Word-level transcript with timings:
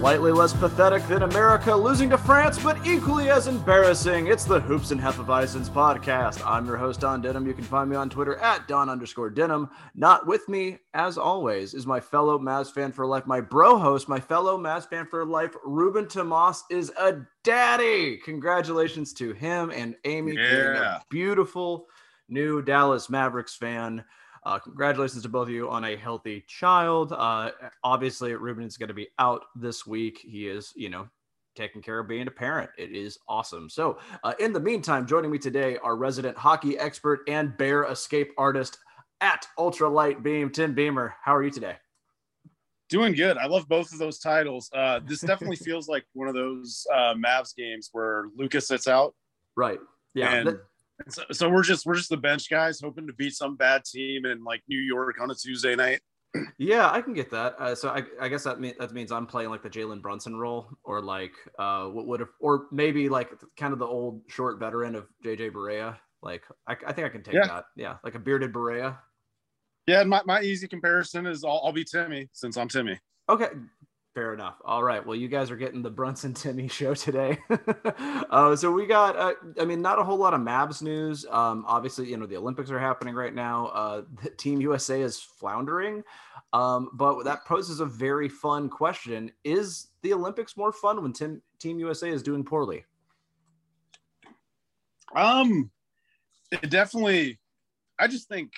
Slightly 0.00 0.32
less 0.32 0.54
pathetic 0.54 1.06
than 1.08 1.24
America 1.24 1.76
losing 1.76 2.08
to 2.08 2.16
France, 2.16 2.58
but 2.58 2.86
equally 2.86 3.28
as 3.28 3.48
embarrassing. 3.48 4.28
It's 4.28 4.44
the 4.46 4.58
Hoops 4.58 4.92
and 4.92 5.00
Hefeweizens 5.00 5.68
podcast. 5.68 6.40
I'm 6.46 6.64
your 6.64 6.78
host, 6.78 7.00
Don 7.00 7.20
Denham. 7.20 7.46
You 7.46 7.52
can 7.52 7.64
find 7.64 7.90
me 7.90 7.96
on 7.96 8.08
Twitter 8.08 8.36
at 8.36 8.66
Don 8.66 8.88
underscore 8.88 9.28
Denham. 9.28 9.68
Not 9.94 10.26
with 10.26 10.48
me, 10.48 10.78
as 10.94 11.18
always, 11.18 11.74
is 11.74 11.86
my 11.86 12.00
fellow 12.00 12.38
Mavs 12.38 12.72
fan 12.72 12.92
for 12.92 13.04
life, 13.04 13.26
my 13.26 13.42
bro 13.42 13.76
host, 13.78 14.08
my 14.08 14.18
fellow 14.18 14.56
Mavs 14.56 14.88
fan 14.88 15.04
for 15.04 15.22
life, 15.26 15.54
Ruben 15.66 16.08
Tomas 16.08 16.64
is 16.70 16.90
a 16.98 17.20
daddy. 17.44 18.16
Congratulations 18.24 19.12
to 19.12 19.34
him 19.34 19.70
and 19.70 19.96
Amy 20.06 20.32
Yeah. 20.34 21.00
beautiful 21.10 21.88
new 22.26 22.62
Dallas 22.62 23.10
Mavericks 23.10 23.54
fan. 23.54 24.02
Uh, 24.44 24.58
congratulations 24.58 25.22
to 25.22 25.28
both 25.28 25.48
of 25.48 25.54
you 25.54 25.68
on 25.68 25.84
a 25.84 25.96
healthy 25.96 26.42
child. 26.48 27.12
Uh, 27.12 27.50
obviously, 27.84 28.34
Ruben 28.34 28.64
is 28.64 28.76
going 28.78 28.88
to 28.88 28.94
be 28.94 29.08
out 29.18 29.44
this 29.54 29.86
week. 29.86 30.18
He 30.22 30.48
is, 30.48 30.72
you 30.74 30.88
know, 30.88 31.08
taking 31.56 31.82
care 31.82 31.98
of 31.98 32.08
being 32.08 32.26
a 32.26 32.30
parent. 32.30 32.70
It 32.78 32.90
is 32.92 33.18
awesome. 33.28 33.68
So, 33.68 33.98
uh, 34.24 34.32
in 34.38 34.52
the 34.54 34.60
meantime, 34.60 35.06
joining 35.06 35.30
me 35.30 35.38
today, 35.38 35.76
our 35.78 35.96
resident 35.96 36.36
hockey 36.38 36.78
expert 36.78 37.20
and 37.28 37.54
bear 37.58 37.84
escape 37.84 38.32
artist 38.38 38.78
at 39.20 39.46
Ultralight 39.58 40.22
Beam, 40.22 40.48
Tim 40.50 40.74
Beamer. 40.74 41.14
How 41.22 41.36
are 41.36 41.42
you 41.42 41.50
today? 41.50 41.76
Doing 42.88 43.12
good. 43.12 43.36
I 43.36 43.46
love 43.46 43.68
both 43.68 43.92
of 43.92 43.98
those 43.98 44.18
titles. 44.18 44.68
Uh, 44.74 45.00
this 45.06 45.20
definitely 45.20 45.56
feels 45.64 45.86
like 45.88 46.04
one 46.14 46.28
of 46.28 46.34
those 46.34 46.86
uh, 46.92 47.14
Mavs 47.14 47.54
games 47.54 47.90
where 47.92 48.24
Luka's 48.36 48.66
sits 48.66 48.88
out, 48.88 49.14
Right. 49.56 49.78
Yeah. 50.14 50.32
and 50.34 50.48
th- 50.48 50.58
so, 51.08 51.22
so 51.32 51.48
we're 51.50 51.62
just 51.62 51.86
we're 51.86 51.94
just 51.94 52.08
the 52.10 52.16
bench 52.16 52.48
guys 52.50 52.80
hoping 52.80 53.06
to 53.06 53.12
beat 53.12 53.34
some 53.34 53.56
bad 53.56 53.84
team 53.84 54.26
in 54.26 54.42
like 54.44 54.62
New 54.68 54.78
York 54.80 55.16
on 55.20 55.30
a 55.30 55.34
Tuesday 55.34 55.74
night. 55.74 56.00
Yeah, 56.58 56.88
I 56.90 57.02
can 57.02 57.12
get 57.12 57.28
that. 57.32 57.56
Uh, 57.58 57.74
so 57.74 57.88
I, 57.88 58.04
I 58.20 58.28
guess 58.28 58.44
that 58.44 58.60
mean, 58.60 58.74
that 58.78 58.92
means 58.92 59.10
I'm 59.10 59.26
playing 59.26 59.50
like 59.50 59.62
the 59.64 59.70
Jalen 59.70 60.00
Brunson 60.00 60.36
role, 60.36 60.68
or 60.84 61.02
like 61.02 61.32
uh, 61.58 61.86
what 61.86 62.06
would 62.06 62.20
have, 62.20 62.28
or 62.38 62.66
maybe 62.70 63.08
like 63.08 63.30
kind 63.56 63.72
of 63.72 63.80
the 63.80 63.86
old 63.86 64.22
short 64.28 64.60
veteran 64.60 64.94
of 64.94 65.08
JJ 65.24 65.50
Barea. 65.50 65.96
Like 66.22 66.44
I, 66.68 66.76
I 66.86 66.92
think 66.92 67.06
I 67.06 67.08
can 67.10 67.22
take 67.24 67.34
Yeah. 67.34 67.46
that. 67.48 67.64
Yeah, 67.74 67.96
like 68.04 68.14
a 68.14 68.20
bearded 68.20 68.52
Barea. 68.52 68.96
Yeah, 69.86 70.02
and 70.02 70.10
my, 70.10 70.20
my 70.24 70.40
easy 70.42 70.68
comparison 70.68 71.26
is 71.26 71.42
I'll, 71.42 71.62
I'll 71.64 71.72
be 71.72 71.82
Timmy 71.82 72.28
since 72.32 72.56
I'm 72.56 72.68
Timmy. 72.68 72.96
Okay, 73.28 73.48
fair 74.14 74.34
enough. 74.34 74.56
All 74.64 74.82
right. 74.82 75.04
Well, 75.04 75.16
you 75.16 75.28
guys 75.28 75.50
are 75.50 75.56
getting 75.56 75.82
the 75.82 75.90
Brunson 75.90 76.34
Timmy 76.34 76.68
show 76.68 76.94
today. 76.94 77.38
uh, 78.30 78.56
so 78.56 78.72
we 78.72 78.86
got, 78.86 79.16
uh, 79.16 79.34
I 79.60 79.64
mean, 79.64 79.80
not 79.82 79.98
a 79.98 80.04
whole 80.04 80.16
lot 80.16 80.34
of 80.34 80.40
Mavs 80.40 80.82
news. 80.82 81.24
Um, 81.30 81.64
obviously, 81.66 82.08
you 82.10 82.16
know, 82.16 82.26
the 82.26 82.36
Olympics 82.36 82.70
are 82.70 82.78
happening 82.78 83.14
right 83.14 83.34
now. 83.34 83.66
Uh, 83.68 84.02
the 84.22 84.30
Team 84.30 84.60
USA 84.60 85.00
is 85.00 85.20
floundering. 85.20 86.02
Um, 86.52 86.90
but 86.94 87.22
that 87.24 87.44
poses 87.44 87.80
a 87.80 87.86
very 87.86 88.28
fun 88.28 88.68
question. 88.68 89.30
Is 89.44 89.88
the 90.02 90.12
Olympics 90.12 90.56
more 90.56 90.72
fun 90.72 91.02
when 91.02 91.12
Tim, 91.12 91.40
Team 91.58 91.78
USA 91.78 92.10
is 92.10 92.22
doing 92.22 92.44
poorly? 92.44 92.84
Um, 95.14 95.70
it 96.50 96.70
definitely. 96.70 97.38
I 97.98 98.08
just 98.08 98.28
think. 98.28 98.52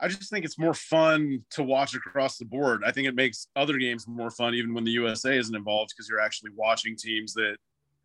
I 0.00 0.08
just 0.08 0.30
think 0.30 0.44
it's 0.44 0.58
more 0.58 0.74
fun 0.74 1.44
to 1.50 1.62
watch 1.62 1.94
across 1.94 2.38
the 2.38 2.44
board. 2.44 2.82
I 2.86 2.92
think 2.92 3.08
it 3.08 3.14
makes 3.14 3.48
other 3.56 3.78
games 3.78 4.06
more 4.06 4.30
fun, 4.30 4.54
even 4.54 4.72
when 4.72 4.84
the 4.84 4.92
USA 4.92 5.36
isn't 5.36 5.54
involved, 5.54 5.92
because 5.94 6.08
you're 6.08 6.20
actually 6.20 6.50
watching 6.54 6.96
teams 6.96 7.34
that 7.34 7.56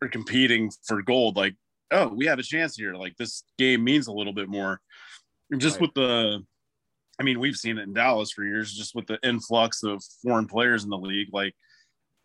are 0.02 0.08
competing 0.08 0.70
for 0.86 1.02
gold. 1.02 1.36
Like, 1.36 1.54
oh, 1.90 2.08
we 2.08 2.26
have 2.26 2.38
a 2.38 2.42
chance 2.42 2.76
here. 2.76 2.94
Like 2.94 3.16
this 3.16 3.44
game 3.58 3.84
means 3.84 4.08
a 4.08 4.12
little 4.12 4.32
bit 4.32 4.48
more. 4.48 4.80
And 5.50 5.60
just 5.60 5.76
Right. 5.76 5.82
with 5.82 5.94
the, 5.94 6.44
I 7.20 7.22
mean, 7.22 7.38
we've 7.38 7.56
seen 7.56 7.78
it 7.78 7.82
in 7.82 7.92
Dallas 7.92 8.32
for 8.32 8.42
years. 8.44 8.74
Just 8.74 8.94
with 8.94 9.06
the 9.06 9.18
influx 9.22 9.84
of 9.84 10.02
foreign 10.22 10.46
players 10.46 10.82
in 10.82 10.90
the 10.90 10.98
league, 10.98 11.28
like 11.32 11.54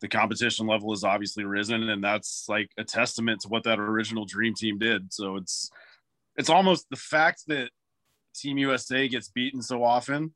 the 0.02 0.08
competition 0.08 0.66
level 0.66 0.92
has 0.92 1.04
obviously 1.04 1.44
risen, 1.44 1.90
and 1.90 2.04
that's 2.04 2.46
like 2.48 2.72
a 2.78 2.84
testament 2.84 3.42
to 3.42 3.50
what 3.50 3.64
that 3.66 3.80
original 3.80 4.26
dream 4.26 4.56
team 4.56 4.80
did. 4.80 5.14
So 5.14 5.36
it's 5.36 5.70
it's 6.38 6.50
almost 6.50 6.88
the 6.90 6.96
fact 6.96 7.44
that 7.48 7.70
Team 8.40 8.58
USA 8.58 9.08
gets 9.08 9.30
beaten 9.30 9.62
so 9.62 9.84
often 9.84 10.34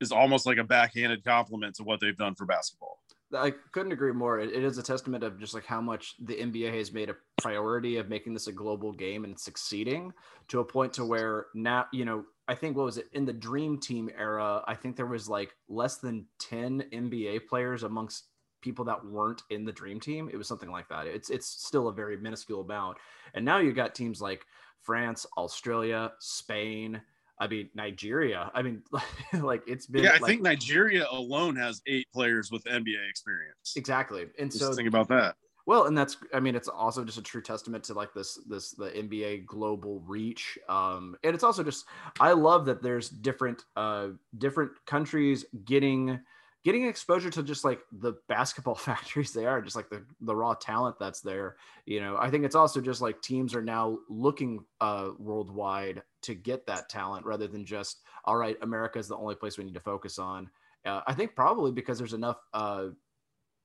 is 0.00 0.12
almost 0.12 0.46
like 0.46 0.58
a 0.58 0.64
backhanded 0.64 1.24
compliment 1.24 1.74
to 1.76 1.82
what 1.82 2.00
they've 2.00 2.16
done 2.16 2.34
for 2.34 2.46
basketball. 2.46 2.98
I 3.34 3.52
couldn't 3.72 3.92
agree 3.92 4.12
more. 4.12 4.40
It, 4.40 4.52
it 4.52 4.64
is 4.64 4.78
a 4.78 4.82
testament 4.82 5.22
of 5.22 5.38
just 5.38 5.52
like 5.52 5.66
how 5.66 5.80
much 5.80 6.14
the 6.20 6.34
NBA 6.34 6.74
has 6.78 6.92
made 6.92 7.10
a 7.10 7.16
priority 7.42 7.98
of 7.98 8.08
making 8.08 8.32
this 8.32 8.46
a 8.46 8.52
global 8.52 8.92
game 8.92 9.24
and 9.24 9.38
succeeding 9.38 10.12
to 10.48 10.60
a 10.60 10.64
point 10.64 10.94
to 10.94 11.04
where 11.04 11.46
now, 11.54 11.86
you 11.92 12.04
know, 12.04 12.24
I 12.46 12.54
think 12.54 12.76
what 12.76 12.86
was 12.86 12.96
it 12.96 13.08
in 13.12 13.26
the 13.26 13.32
dream 13.32 13.78
team 13.78 14.08
era? 14.16 14.62
I 14.66 14.74
think 14.74 14.96
there 14.96 15.06
was 15.06 15.28
like 15.28 15.54
less 15.68 15.96
than 15.96 16.24
10 16.38 16.84
NBA 16.92 17.46
players 17.46 17.82
amongst 17.82 18.28
people 18.60 18.84
that 18.86 19.04
weren't 19.04 19.42
in 19.50 19.64
the 19.64 19.72
dream 19.72 20.00
team. 20.00 20.28
It 20.32 20.36
was 20.36 20.48
something 20.48 20.70
like 20.70 20.88
that. 20.88 21.06
It's 21.06 21.30
it's 21.30 21.46
still 21.46 21.88
a 21.88 21.92
very 21.92 22.16
minuscule 22.16 22.60
amount. 22.62 22.98
And 23.34 23.44
now 23.44 23.58
you 23.58 23.72
got 23.72 23.94
teams 23.94 24.20
like 24.20 24.46
France, 24.82 25.26
Australia, 25.36 26.12
Spain, 26.18 27.00
I 27.38 27.46
mean 27.46 27.68
Nigeria. 27.74 28.50
I 28.54 28.62
mean 28.62 28.82
like 29.40 29.62
it's 29.66 29.86
been 29.86 30.04
Yeah, 30.04 30.10
I 30.10 30.12
like- 30.14 30.24
think 30.24 30.42
Nigeria 30.42 31.06
alone 31.10 31.56
has 31.56 31.82
eight 31.86 32.06
players 32.12 32.50
with 32.50 32.64
NBA 32.64 33.08
experience. 33.08 33.74
exactly. 33.76 34.26
And 34.38 34.50
Just 34.50 34.60
so 34.64 34.72
think 34.74 34.88
about 34.88 35.08
that. 35.08 35.36
Well, 35.66 35.84
and 35.84 35.96
that's 35.98 36.16
I 36.32 36.40
mean 36.40 36.54
it's 36.56 36.68
also 36.68 37.04
just 37.04 37.18
a 37.18 37.22
true 37.22 37.42
testament 37.42 37.84
to 37.84 37.94
like 37.94 38.14
this 38.14 38.38
this 38.48 38.70
the 38.72 38.88
NBA 38.90 39.44
global 39.46 40.00
reach. 40.06 40.58
Um 40.68 41.14
and 41.22 41.34
it's 41.34 41.44
also 41.44 41.62
just 41.62 41.84
I 42.18 42.32
love 42.32 42.64
that 42.66 42.82
there's 42.82 43.10
different 43.10 43.64
uh 43.76 44.08
different 44.38 44.72
countries 44.86 45.44
getting 45.66 46.18
getting 46.64 46.86
exposure 46.86 47.30
to 47.30 47.42
just 47.42 47.64
like 47.64 47.80
the 47.92 48.14
basketball 48.28 48.74
factories 48.90 49.32
they 49.32 49.46
are, 49.46 49.62
just 49.62 49.76
like 49.76 49.90
the 49.90 50.04
the 50.20 50.34
raw 50.34 50.54
talent 50.54 50.96
that's 50.98 51.20
there. 51.20 51.56
You 51.86 52.00
know, 52.00 52.16
I 52.18 52.30
think 52.30 52.44
it's 52.44 52.54
also 52.54 52.80
just 52.80 53.00
like 53.00 53.20
teams 53.22 53.54
are 53.54 53.62
now 53.62 53.98
looking 54.08 54.64
uh 54.80 55.10
worldwide 55.18 56.02
to 56.22 56.34
get 56.34 56.66
that 56.66 56.88
talent 56.88 57.24
rather 57.24 57.46
than 57.46 57.64
just 57.64 58.02
all 58.24 58.36
right, 58.36 58.56
America 58.62 58.98
is 58.98 59.08
the 59.08 59.16
only 59.16 59.34
place 59.34 59.58
we 59.58 59.64
need 59.64 59.74
to 59.74 59.80
focus 59.80 60.18
on. 60.18 60.50
Uh, 60.84 61.00
I 61.06 61.14
think 61.14 61.34
probably 61.34 61.72
because 61.72 61.98
there's 61.98 62.14
enough 62.14 62.38
uh 62.52 62.86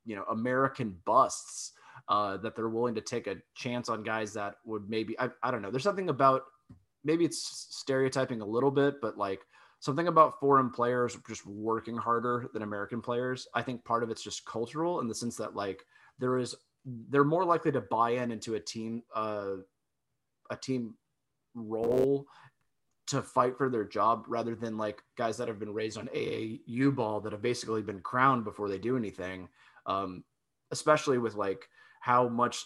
you 0.06 0.16
know 0.16 0.24
American 0.30 0.98
busts 1.06 1.74
uh, 2.10 2.38
that 2.38 2.56
they're 2.56 2.70
willing 2.70 2.96
to 2.96 3.02
take 3.02 3.28
a 3.28 3.38
chance 3.56 3.88
on 3.90 4.04
guys 4.04 4.34
that 4.34 4.56
would 4.66 4.90
maybe 4.90 5.18
I, 5.20 5.30
I 5.42 5.52
don't 5.52 5.62
know. 5.62 5.72
There's 5.72 5.84
something 5.84 6.10
about 6.10 6.44
maybe 7.04 7.25
it's 7.25 7.68
stereotyping 7.70 8.42
a 8.42 8.46
little 8.46 8.72
bit, 8.72 9.02
but 9.02 9.18
like 9.18 9.42
something 9.84 10.08
about 10.08 10.40
foreign 10.40 10.70
players 10.70 11.18
just 11.28 11.46
working 11.46 11.98
harder 11.98 12.48
than 12.54 12.62
American 12.62 13.02
players. 13.02 13.50
I 13.54 13.64
think 13.64 13.84
part 13.84 14.02
of 14.02 14.10
it's 14.10 14.24
just 14.24 14.46
cultural 14.46 15.02
in 15.02 15.10
the 15.10 15.14
sense 15.14 15.36
that 15.36 15.58
like 15.58 15.84
there 16.20 16.38
is 16.38 16.56
they're 16.86 17.26
more 17.26 17.44
likely 17.44 17.74
to 17.74 17.82
buy 17.82 18.12
in 18.12 18.32
into 18.32 18.56
a 18.56 18.62
team 18.62 19.04
uh, 19.14 19.56
a 20.50 20.56
team 20.56 20.94
role 21.54 22.26
to 23.08 23.22
fight 23.22 23.58
for 23.58 23.70
their 23.70 23.84
job 23.84 24.24
rather 24.30 24.56
than 24.56 24.78
like 24.78 25.04
guys 25.18 25.36
that 25.36 25.50
have 25.50 25.60
been 25.60 25.74
raised 25.74 25.98
on 25.98 26.07
AAU 26.16 26.96
ball 26.96 27.19
that 27.19 27.34
have 27.34 27.42
basically 27.42 27.81
been 27.81 28.00
crowned 28.00 28.46
before 28.46 28.69
they 28.69 28.80
do 28.80 28.96
anything. 28.96 29.50
Um, 29.86 30.24
especially 30.72 31.18
with 31.18 31.36
like 31.36 31.68
how 32.00 32.30
much 32.30 32.63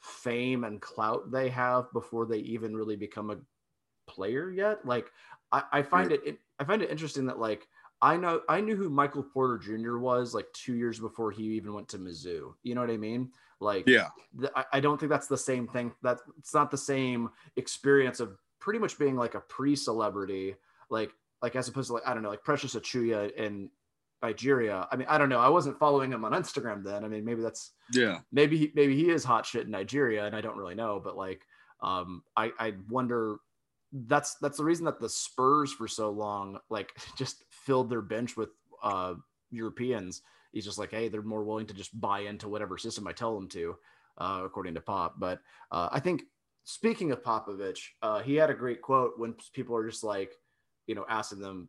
fame 0.00 0.64
and 0.64 0.80
clout 0.80 1.30
they 1.30 1.50
have 1.50 1.92
before 1.92 2.26
they 2.26 2.38
even 2.38 2.76
really 2.76 2.96
become 2.96 3.30
a 3.30 3.38
player 4.10 4.50
yet. 4.50 4.84
Like 4.84 5.06
I, 5.52 5.62
I 5.70 5.82
find 5.82 6.10
it 6.10 6.40
I 6.58 6.64
find 6.64 6.82
it 6.82 6.90
interesting 6.90 7.26
that 7.26 7.38
like 7.38 7.66
I 8.00 8.16
know 8.16 8.42
I 8.48 8.60
knew 8.60 8.76
who 8.76 8.90
Michael 8.90 9.22
Porter 9.22 9.58
Jr. 9.58 9.98
was 9.98 10.34
like 10.34 10.46
two 10.52 10.74
years 10.74 11.00
before 11.00 11.30
he 11.30 11.42
even 11.44 11.72
went 11.74 11.88
to 11.88 11.98
Mizzou. 11.98 12.54
You 12.62 12.74
know 12.74 12.80
what 12.80 12.90
I 12.90 12.96
mean? 12.96 13.30
Like 13.60 13.88
Yeah. 13.88 14.08
th- 14.38 14.52
I, 14.72 14.78
don't 14.78 14.98
think 15.00 15.10
that's 15.10 15.26
the 15.26 15.36
same 15.36 15.66
thing. 15.66 15.92
That 16.02 16.18
it's 16.38 16.54
not 16.54 16.70
the 16.70 16.76
same 16.78 17.30
experience 17.56 18.20
of 18.20 18.38
pretty 18.60 18.78
much 18.78 18.98
being 18.98 19.16
like 19.16 19.34
a 19.34 19.40
pre-celebrity, 19.40 20.54
like 20.90 21.10
like 21.42 21.56
as 21.56 21.68
opposed 21.68 21.88
to 21.88 21.94
like 21.94 22.06
I 22.06 22.14
don't 22.14 22.22
know, 22.22 22.30
like 22.30 22.44
Precious 22.44 22.74
Achiuwa 22.76 23.32
in 23.34 23.68
Nigeria. 24.22 24.86
I 24.90 24.96
mean, 24.96 25.06
I 25.08 25.18
don't 25.18 25.28
know. 25.28 25.38
I 25.40 25.48
wasn't 25.48 25.78
following 25.78 26.12
him 26.12 26.24
on 26.24 26.32
Instagram 26.32 26.84
then. 26.84 27.04
I 27.04 27.08
mean, 27.08 27.24
maybe 27.24 27.42
that's 27.42 27.72
Yeah. 27.92 28.20
maybe 28.32 28.56
he, 28.58 28.72
maybe 28.74 28.96
he 28.96 29.10
is 29.10 29.24
hot 29.24 29.44
shit 29.46 29.64
in 29.66 29.70
Nigeria, 29.72 30.24
and 30.26 30.34
I 30.36 30.40
don't 30.40 30.56
really 30.56 30.74
know. 30.74 31.00
But 31.02 31.16
like, 31.16 31.42
um, 31.80 32.22
I 32.36 32.52
I 32.58 32.74
wonder 32.88 33.38
that's 33.92 34.36
that's 34.36 34.58
the 34.58 34.64
reason 34.64 34.84
that 34.84 35.00
the 35.00 35.08
Spurs 35.08 35.72
for 35.72 35.88
so 35.88 36.10
long 36.10 36.58
like 36.68 36.92
just 37.16 37.44
filled 37.50 37.90
their 37.90 38.02
bench 38.02 38.36
with 38.36 38.50
uh 38.82 39.14
Europeans. 39.50 40.22
He's 40.52 40.64
just 40.64 40.78
like, 40.78 40.90
hey, 40.90 41.08
they're 41.08 41.22
more 41.22 41.44
willing 41.44 41.66
to 41.66 41.74
just 41.74 41.98
buy 41.98 42.20
into 42.20 42.48
whatever 42.48 42.78
system 42.78 43.06
I 43.06 43.12
tell 43.12 43.34
them 43.34 43.48
to, 43.50 43.76
uh, 44.16 44.42
according 44.44 44.74
to 44.74 44.80
Pop. 44.80 45.16
But 45.18 45.40
uh, 45.70 45.88
I 45.92 46.00
think 46.00 46.22
speaking 46.64 47.12
of 47.12 47.22
Popovich, 47.22 47.80
uh, 48.02 48.20
he 48.20 48.34
had 48.34 48.50
a 48.50 48.54
great 48.54 48.80
quote 48.80 49.12
when 49.18 49.34
people 49.52 49.76
are 49.76 49.88
just 49.88 50.04
like, 50.04 50.32
you 50.86 50.94
know, 50.94 51.04
asking 51.08 51.40
them, 51.40 51.68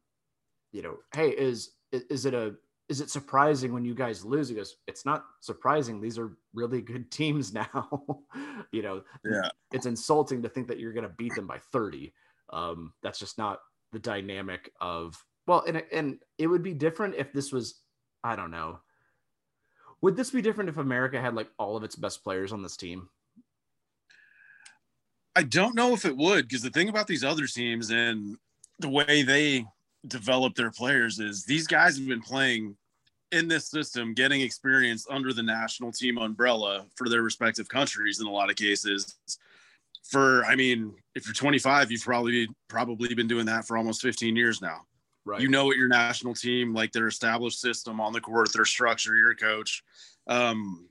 you 0.71 0.81
know, 0.81 0.97
hey, 1.13 1.29
is 1.29 1.71
is 1.91 2.25
it 2.25 2.33
a 2.33 2.55
is 2.89 3.01
it 3.01 3.11
surprising 3.11 3.71
when 3.71 3.85
you 3.85 3.93
guys 3.93 4.25
lose? 4.25 4.49
He 4.49 4.55
goes, 4.55 4.77
it's 4.87 5.05
not 5.05 5.25
surprising. 5.39 6.01
These 6.01 6.17
are 6.17 6.31
really 6.53 6.81
good 6.81 7.11
teams 7.11 7.53
now. 7.53 8.03
you 8.71 8.81
know, 8.81 9.03
yeah, 9.23 9.49
it's 9.71 9.85
insulting 9.85 10.41
to 10.41 10.49
think 10.49 10.67
that 10.67 10.79
you're 10.79 10.93
going 10.93 11.07
to 11.07 11.13
beat 11.17 11.35
them 11.35 11.47
by 11.47 11.59
30. 11.71 12.11
Um, 12.51 12.93
that's 13.03 13.19
just 13.19 13.37
not 13.37 13.59
the 13.91 13.99
dynamic 13.99 14.71
of, 14.81 15.23
well, 15.45 15.63
and, 15.67 15.83
and 15.91 16.19
it 16.37 16.47
would 16.47 16.63
be 16.63 16.73
different 16.73 17.15
if 17.15 17.31
this 17.31 17.51
was, 17.51 17.75
I 18.23 18.35
don't 18.35 18.51
know. 18.51 18.79
Would 20.01 20.15
this 20.15 20.31
be 20.31 20.41
different 20.41 20.69
if 20.69 20.77
America 20.77 21.21
had 21.21 21.35
like 21.35 21.49
all 21.59 21.77
of 21.77 21.83
its 21.83 21.95
best 21.95 22.23
players 22.23 22.51
on 22.51 22.63
this 22.63 22.77
team? 22.77 23.09
I 25.35 25.43
don't 25.43 25.75
know 25.75 25.93
if 25.93 26.05
it 26.05 26.15
would 26.17 26.47
because 26.47 26.63
the 26.63 26.69
thing 26.69 26.89
about 26.89 27.07
these 27.07 27.23
other 27.23 27.45
teams 27.45 27.91
and 27.91 28.37
the 28.79 28.89
way 28.89 29.21
they 29.21 29.65
develop 30.07 30.55
their 30.55 30.71
players 30.71 31.19
is 31.19 31.43
these 31.43 31.67
guys 31.67 31.97
have 31.97 32.07
been 32.07 32.21
playing 32.21 32.75
in 33.31 33.47
this 33.47 33.69
system, 33.69 34.13
getting 34.13 34.41
experience 34.41 35.05
under 35.09 35.33
the 35.33 35.43
national 35.43 35.91
team 35.91 36.17
umbrella 36.17 36.85
for 36.95 37.09
their 37.09 37.21
respective 37.21 37.69
countries 37.69 38.19
in 38.19 38.27
a 38.27 38.31
lot 38.31 38.49
of 38.49 38.55
cases. 38.55 39.17
For 40.03 40.43
I 40.45 40.55
mean, 40.55 40.95
if 41.15 41.25
you're 41.25 41.33
25, 41.33 41.91
you've 41.91 42.03
probably 42.03 42.47
probably 42.67 43.13
been 43.13 43.27
doing 43.27 43.45
that 43.45 43.65
for 43.65 43.77
almost 43.77 44.01
15 44.01 44.35
years 44.35 44.61
now. 44.61 44.81
Right. 45.25 45.41
You 45.41 45.49
know 45.49 45.65
what 45.65 45.77
your 45.77 45.87
national 45.87 46.33
team, 46.33 46.73
like 46.73 46.91
their 46.91 47.07
established 47.07 47.59
system 47.59 48.01
on 48.01 48.13
the 48.13 48.21
court, 48.21 48.51
their 48.51 48.65
structure, 48.65 49.15
your 49.15 49.35
coach. 49.35 49.83
Um, 50.27 50.89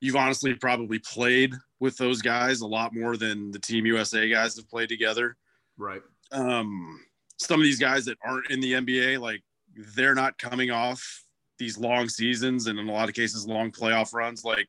you've 0.00 0.16
honestly 0.16 0.54
probably 0.54 1.00
played 1.00 1.54
with 1.80 1.96
those 1.96 2.22
guys 2.22 2.60
a 2.60 2.66
lot 2.66 2.94
more 2.94 3.16
than 3.16 3.50
the 3.50 3.58
Team 3.58 3.86
USA 3.86 4.28
guys 4.28 4.56
have 4.56 4.68
played 4.68 4.88
together. 4.88 5.36
Right. 5.76 6.02
Um, 6.30 7.00
some 7.38 7.58
of 7.58 7.64
these 7.64 7.80
guys 7.80 8.04
that 8.04 8.18
aren't 8.24 8.50
in 8.50 8.60
the 8.60 8.74
NBA, 8.74 9.18
like 9.18 9.42
they're 9.96 10.14
not 10.14 10.38
coming 10.38 10.70
off 10.70 11.24
these 11.58 11.78
long 11.78 12.08
seasons 12.08 12.66
and 12.66 12.78
in 12.78 12.88
a 12.88 12.92
lot 12.92 13.08
of 13.08 13.14
cases 13.14 13.46
long 13.46 13.70
playoff 13.70 14.12
runs. 14.12 14.44
Like 14.44 14.68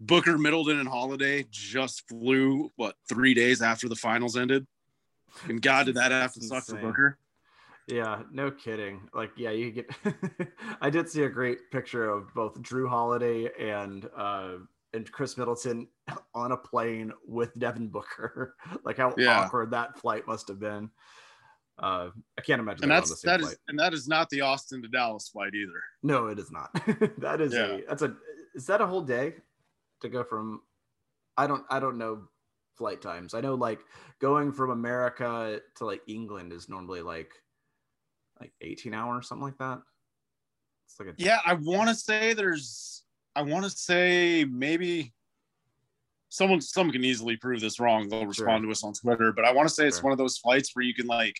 Booker, 0.00 0.38
Middleton, 0.38 0.78
and 0.78 0.88
Holiday 0.88 1.46
just 1.50 2.08
flew 2.08 2.72
what 2.76 2.96
three 3.08 3.34
days 3.34 3.62
after 3.62 3.88
the 3.88 3.96
finals 3.96 4.36
ended, 4.36 4.66
and 5.48 5.62
God 5.62 5.86
did 5.86 5.96
that 5.96 6.10
have 6.10 6.32
to 6.34 6.42
suck 6.42 6.64
for 6.64 6.76
Booker. 6.76 7.18
Yeah, 7.88 8.22
no 8.32 8.50
kidding. 8.50 9.08
Like, 9.12 9.32
yeah, 9.36 9.50
you 9.50 9.70
get. 9.70 9.90
I 10.80 10.90
did 10.90 11.08
see 11.08 11.24
a 11.24 11.28
great 11.28 11.70
picture 11.70 12.08
of 12.08 12.32
both 12.34 12.60
Jrue 12.62 12.88
Holiday 12.88 13.50
and 13.58 14.08
uh, 14.16 14.54
and 14.94 15.10
Khris 15.10 15.36
Middleton 15.36 15.88
on 16.34 16.52
a 16.52 16.56
plane 16.56 17.12
with 17.26 17.56
Devin 17.58 17.88
Booker. 17.88 18.56
like 18.84 18.96
how 18.98 19.14
yeah. 19.16 19.40
awkward 19.40 19.70
that 19.72 19.98
flight 19.98 20.26
must 20.26 20.48
have 20.48 20.60
been. 20.60 20.90
Uh, 21.82 22.10
I 22.38 22.42
can't 22.42 22.60
imagine. 22.60 22.84
And 22.84 22.92
that's 22.92 23.20
that 23.22 23.40
is, 23.40 23.56
and 23.66 23.78
that 23.78 23.92
is 23.92 24.06
not 24.06 24.30
the 24.30 24.42
Austin 24.42 24.82
to 24.82 24.88
Dallas 24.88 25.28
flight 25.28 25.52
either. 25.52 25.82
No, 26.04 26.28
it 26.28 26.38
is 26.38 26.52
not. 26.52 26.70
that 27.18 27.40
is 27.40 27.52
yeah. 27.52 27.66
a 27.66 27.80
that's 27.88 28.02
a 28.02 28.14
is 28.54 28.66
that 28.66 28.80
a 28.80 28.86
whole 28.86 29.02
day 29.02 29.34
to 30.00 30.08
go 30.08 30.22
from? 30.22 30.60
I 31.36 31.48
don't 31.48 31.64
I 31.68 31.80
don't 31.80 31.98
know 31.98 32.22
flight 32.76 33.02
times. 33.02 33.34
I 33.34 33.40
know 33.40 33.54
like 33.54 33.80
going 34.20 34.52
from 34.52 34.70
America 34.70 35.60
to 35.76 35.84
like 35.84 36.02
England 36.06 36.52
is 36.52 36.68
normally 36.68 37.02
like 37.02 37.32
like 38.40 38.52
18 38.60 38.94
hours 38.94 39.18
or 39.18 39.22
something 39.22 39.44
like 39.44 39.58
that. 39.58 39.80
It's 40.86 41.00
like 41.00 41.08
a 41.08 41.14
yeah. 41.16 41.40
I 41.44 41.54
want 41.54 41.88
to 41.88 41.94
say 41.96 42.32
there's. 42.32 43.02
I 43.34 43.42
want 43.42 43.64
to 43.64 43.70
say 43.70 44.44
maybe 44.44 45.14
someone 46.28 46.60
someone 46.60 46.92
can 46.92 47.04
easily 47.04 47.36
prove 47.36 47.60
this 47.60 47.80
wrong. 47.80 48.08
They'll 48.08 48.26
respond 48.26 48.60
sure. 48.60 48.66
to 48.66 48.70
us 48.70 48.84
on 48.84 48.92
Twitter, 48.92 49.32
but 49.32 49.44
I 49.44 49.52
want 49.52 49.68
to 49.68 49.74
say 49.74 49.82
sure. 49.82 49.88
it's 49.88 50.02
one 50.02 50.12
of 50.12 50.18
those 50.18 50.38
flights 50.38 50.70
where 50.74 50.84
you 50.84 50.94
can 50.94 51.06
like 51.06 51.34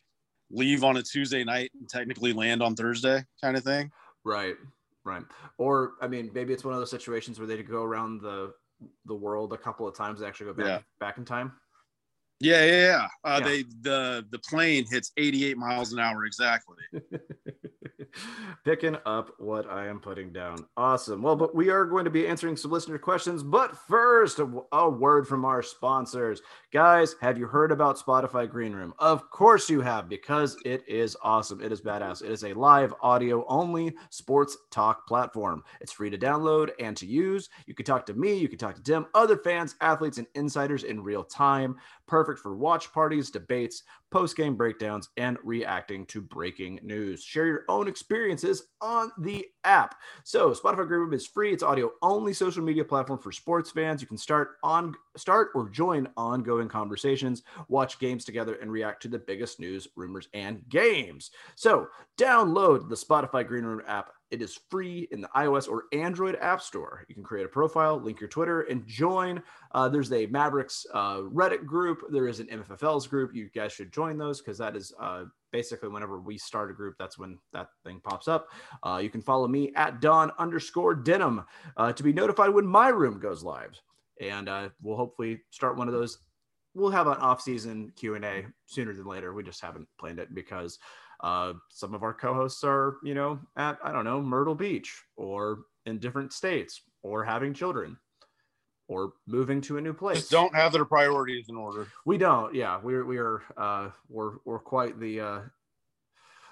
leave 0.52 0.84
on 0.84 0.98
a 0.98 1.02
Tuesday 1.02 1.44
night 1.44 1.70
and 1.78 1.88
technically 1.88 2.32
land 2.32 2.62
on 2.62 2.74
Thursday 2.74 3.24
kind 3.40 3.56
of 3.56 3.64
thing. 3.64 3.90
Right. 4.24 4.54
Right. 5.04 5.24
Or 5.58 5.94
I 6.00 6.06
mean, 6.06 6.30
maybe 6.32 6.52
it's 6.52 6.64
one 6.64 6.74
of 6.74 6.80
those 6.80 6.90
situations 6.90 7.38
where 7.38 7.48
they 7.48 7.60
go 7.62 7.82
around 7.82 8.20
the 8.20 8.52
the 9.06 9.14
world 9.14 9.52
a 9.52 9.58
couple 9.58 9.86
of 9.88 9.96
times. 9.96 10.20
They 10.20 10.26
actually 10.26 10.46
go 10.46 10.54
back 10.54 10.66
yeah. 10.66 10.78
back 11.00 11.18
in 11.18 11.24
time. 11.24 11.52
Yeah, 12.40 12.64
yeah, 12.64 12.72
yeah. 12.72 13.06
Uh, 13.24 13.40
yeah. 13.40 13.48
They 13.48 13.62
the 13.80 14.26
the 14.30 14.38
plane 14.40 14.84
hits 14.88 15.12
88 15.16 15.56
miles 15.56 15.92
an 15.92 15.98
hour 15.98 16.24
exactly. 16.24 16.76
Picking 18.64 18.96
up 19.06 19.30
what 19.38 19.68
I 19.68 19.86
am 19.86 20.00
putting 20.00 20.32
down. 20.32 20.66
Awesome. 20.76 21.22
Well, 21.22 21.36
but 21.36 21.54
we 21.54 21.70
are 21.70 21.84
going 21.84 22.04
to 22.04 22.10
be 22.10 22.26
answering 22.26 22.56
some 22.56 22.70
listener 22.70 22.98
questions. 22.98 23.42
But 23.42 23.76
first, 23.76 24.38
a, 24.38 24.62
a 24.72 24.88
word 24.88 25.26
from 25.26 25.44
our 25.44 25.62
sponsors. 25.62 26.42
Guys, 26.72 27.16
have 27.20 27.38
you 27.38 27.46
heard 27.46 27.72
about 27.72 27.98
Spotify 27.98 28.48
Green 28.48 28.72
Room? 28.72 28.94
Of 28.98 29.30
course 29.30 29.68
you 29.68 29.80
have, 29.80 30.08
because 30.08 30.56
it 30.64 30.82
is 30.88 31.16
awesome. 31.22 31.60
It 31.60 31.72
is 31.72 31.80
badass. 31.80 32.22
It 32.22 32.30
is 32.30 32.44
a 32.44 32.54
live 32.54 32.94
audio 33.02 33.44
only 33.46 33.94
sports 34.10 34.56
talk 34.70 35.06
platform. 35.06 35.62
It's 35.80 35.92
free 35.92 36.10
to 36.10 36.18
download 36.18 36.70
and 36.78 36.96
to 36.96 37.06
use. 37.06 37.48
You 37.66 37.74
can 37.74 37.84
talk 37.84 38.06
to 38.06 38.14
me, 38.14 38.34
you 38.34 38.48
can 38.48 38.58
talk 38.58 38.74
to 38.76 38.82
Tim, 38.82 39.06
other 39.14 39.36
fans, 39.36 39.76
athletes, 39.80 40.18
and 40.18 40.26
insiders 40.34 40.84
in 40.84 41.02
real 41.02 41.24
time. 41.24 41.76
Perfect 42.12 42.40
for 42.40 42.54
watch 42.54 42.92
parties, 42.92 43.30
debates, 43.30 43.84
post 44.10 44.36
game 44.36 44.54
breakdowns, 44.54 45.08
and 45.16 45.38
reacting 45.42 46.04
to 46.08 46.20
breaking 46.20 46.78
news. 46.82 47.24
Share 47.24 47.46
your 47.46 47.64
own 47.70 47.88
experiences 47.88 48.64
on 48.82 49.10
the 49.16 49.46
app. 49.64 49.94
So, 50.22 50.50
Spotify 50.50 50.86
Green 50.86 51.00
Room 51.00 51.14
is 51.14 51.26
free. 51.26 51.54
It's 51.54 51.62
audio 51.62 51.90
only 52.02 52.34
social 52.34 52.62
media 52.62 52.84
platform 52.84 53.18
for 53.18 53.32
sports 53.32 53.70
fans. 53.70 54.02
You 54.02 54.08
can 54.08 54.18
start 54.18 54.58
on 54.62 54.94
start 55.16 55.52
or 55.54 55.70
join 55.70 56.06
ongoing 56.18 56.68
conversations, 56.68 57.44
watch 57.68 57.98
games 57.98 58.26
together, 58.26 58.56
and 58.56 58.70
react 58.70 59.00
to 59.04 59.08
the 59.08 59.18
biggest 59.18 59.58
news, 59.58 59.88
rumors, 59.96 60.28
and 60.34 60.68
games. 60.68 61.30
So, 61.54 61.88
download 62.18 62.90
the 62.90 62.94
Spotify 62.94 63.46
Green 63.46 63.64
Room 63.64 63.80
app 63.86 64.10
it 64.32 64.40
is 64.40 64.58
free 64.70 65.06
in 65.12 65.20
the 65.20 65.28
iOS 65.36 65.68
or 65.68 65.84
Android 65.92 66.38
App 66.40 66.62
Store. 66.62 67.04
You 67.06 67.14
can 67.14 67.22
create 67.22 67.44
a 67.44 67.50
profile, 67.50 68.00
link 68.00 68.18
your 68.18 68.30
Twitter, 68.30 68.62
and 68.62 68.84
join. 68.86 69.42
Uh, 69.72 69.90
there's 69.90 70.10
a 70.10 70.24
Mavericks 70.26 70.86
uh, 70.94 71.18
Reddit 71.18 71.66
group. 71.66 71.98
There 72.08 72.26
is 72.26 72.40
an 72.40 72.46
MFFLs 72.46 73.08
group. 73.10 73.34
You 73.34 73.50
guys 73.54 73.72
should 73.74 73.92
join 73.92 74.16
those 74.16 74.40
because 74.40 74.56
that 74.56 74.74
is 74.74 74.90
uh, 74.98 75.24
basically 75.52 75.90
whenever 75.90 76.18
we 76.18 76.38
start 76.38 76.70
a 76.70 76.74
group, 76.74 76.96
that's 76.98 77.18
when 77.18 77.38
that 77.52 77.68
thing 77.84 78.00
pops 78.02 78.26
up. 78.26 78.48
Uh, 78.82 79.00
you 79.02 79.10
can 79.10 79.20
follow 79.20 79.46
me 79.46 79.70
at 79.76 80.00
Don 80.00 80.32
underscore 80.38 80.94
Denham 80.94 81.44
uh, 81.76 81.92
to 81.92 82.02
be 82.02 82.14
notified 82.14 82.54
when 82.54 82.66
my 82.66 82.88
room 82.88 83.20
goes 83.20 83.42
live. 83.42 83.78
And 84.18 84.48
uh, 84.48 84.70
we'll 84.80 84.96
hopefully 84.96 85.42
start 85.50 85.76
one 85.76 85.88
of 85.88 85.94
those. 85.94 86.18
We'll 86.74 86.90
have 86.90 87.06
an 87.06 87.18
off-season 87.18 87.92
Q 87.96 88.14
and 88.14 88.24
A 88.24 88.46
sooner 88.64 88.94
than 88.94 89.04
later. 89.04 89.34
We 89.34 89.42
just 89.42 89.60
haven't 89.60 89.88
planned 89.98 90.18
it 90.18 90.34
because 90.34 90.78
uh, 91.22 91.52
some 91.68 91.94
of 91.94 92.02
our 92.02 92.12
co-hosts 92.12 92.64
are, 92.64 92.96
you 93.02 93.14
know, 93.14 93.38
at 93.56 93.78
I 93.82 93.92
don't 93.92 94.04
know 94.04 94.20
Myrtle 94.20 94.54
Beach 94.54 95.02
or 95.16 95.60
in 95.86 95.98
different 95.98 96.32
states 96.32 96.82
or 97.02 97.24
having 97.24 97.54
children 97.54 97.96
or 98.88 99.12
moving 99.26 99.60
to 99.62 99.78
a 99.78 99.80
new 99.80 99.92
place. 99.92 100.18
Just 100.18 100.30
don't 100.30 100.54
have 100.54 100.72
their 100.72 100.84
priorities 100.84 101.46
in 101.48 101.56
order. 101.56 101.86
We 102.04 102.18
don't. 102.18 102.54
Yeah, 102.54 102.80
we're 102.82 103.04
we 103.04 103.18
are 103.18 103.42
uh, 103.56 103.90
we're 104.08 104.32
we're 104.44 104.58
quite 104.58 104.98
the 104.98 105.20
uh, 105.20 105.40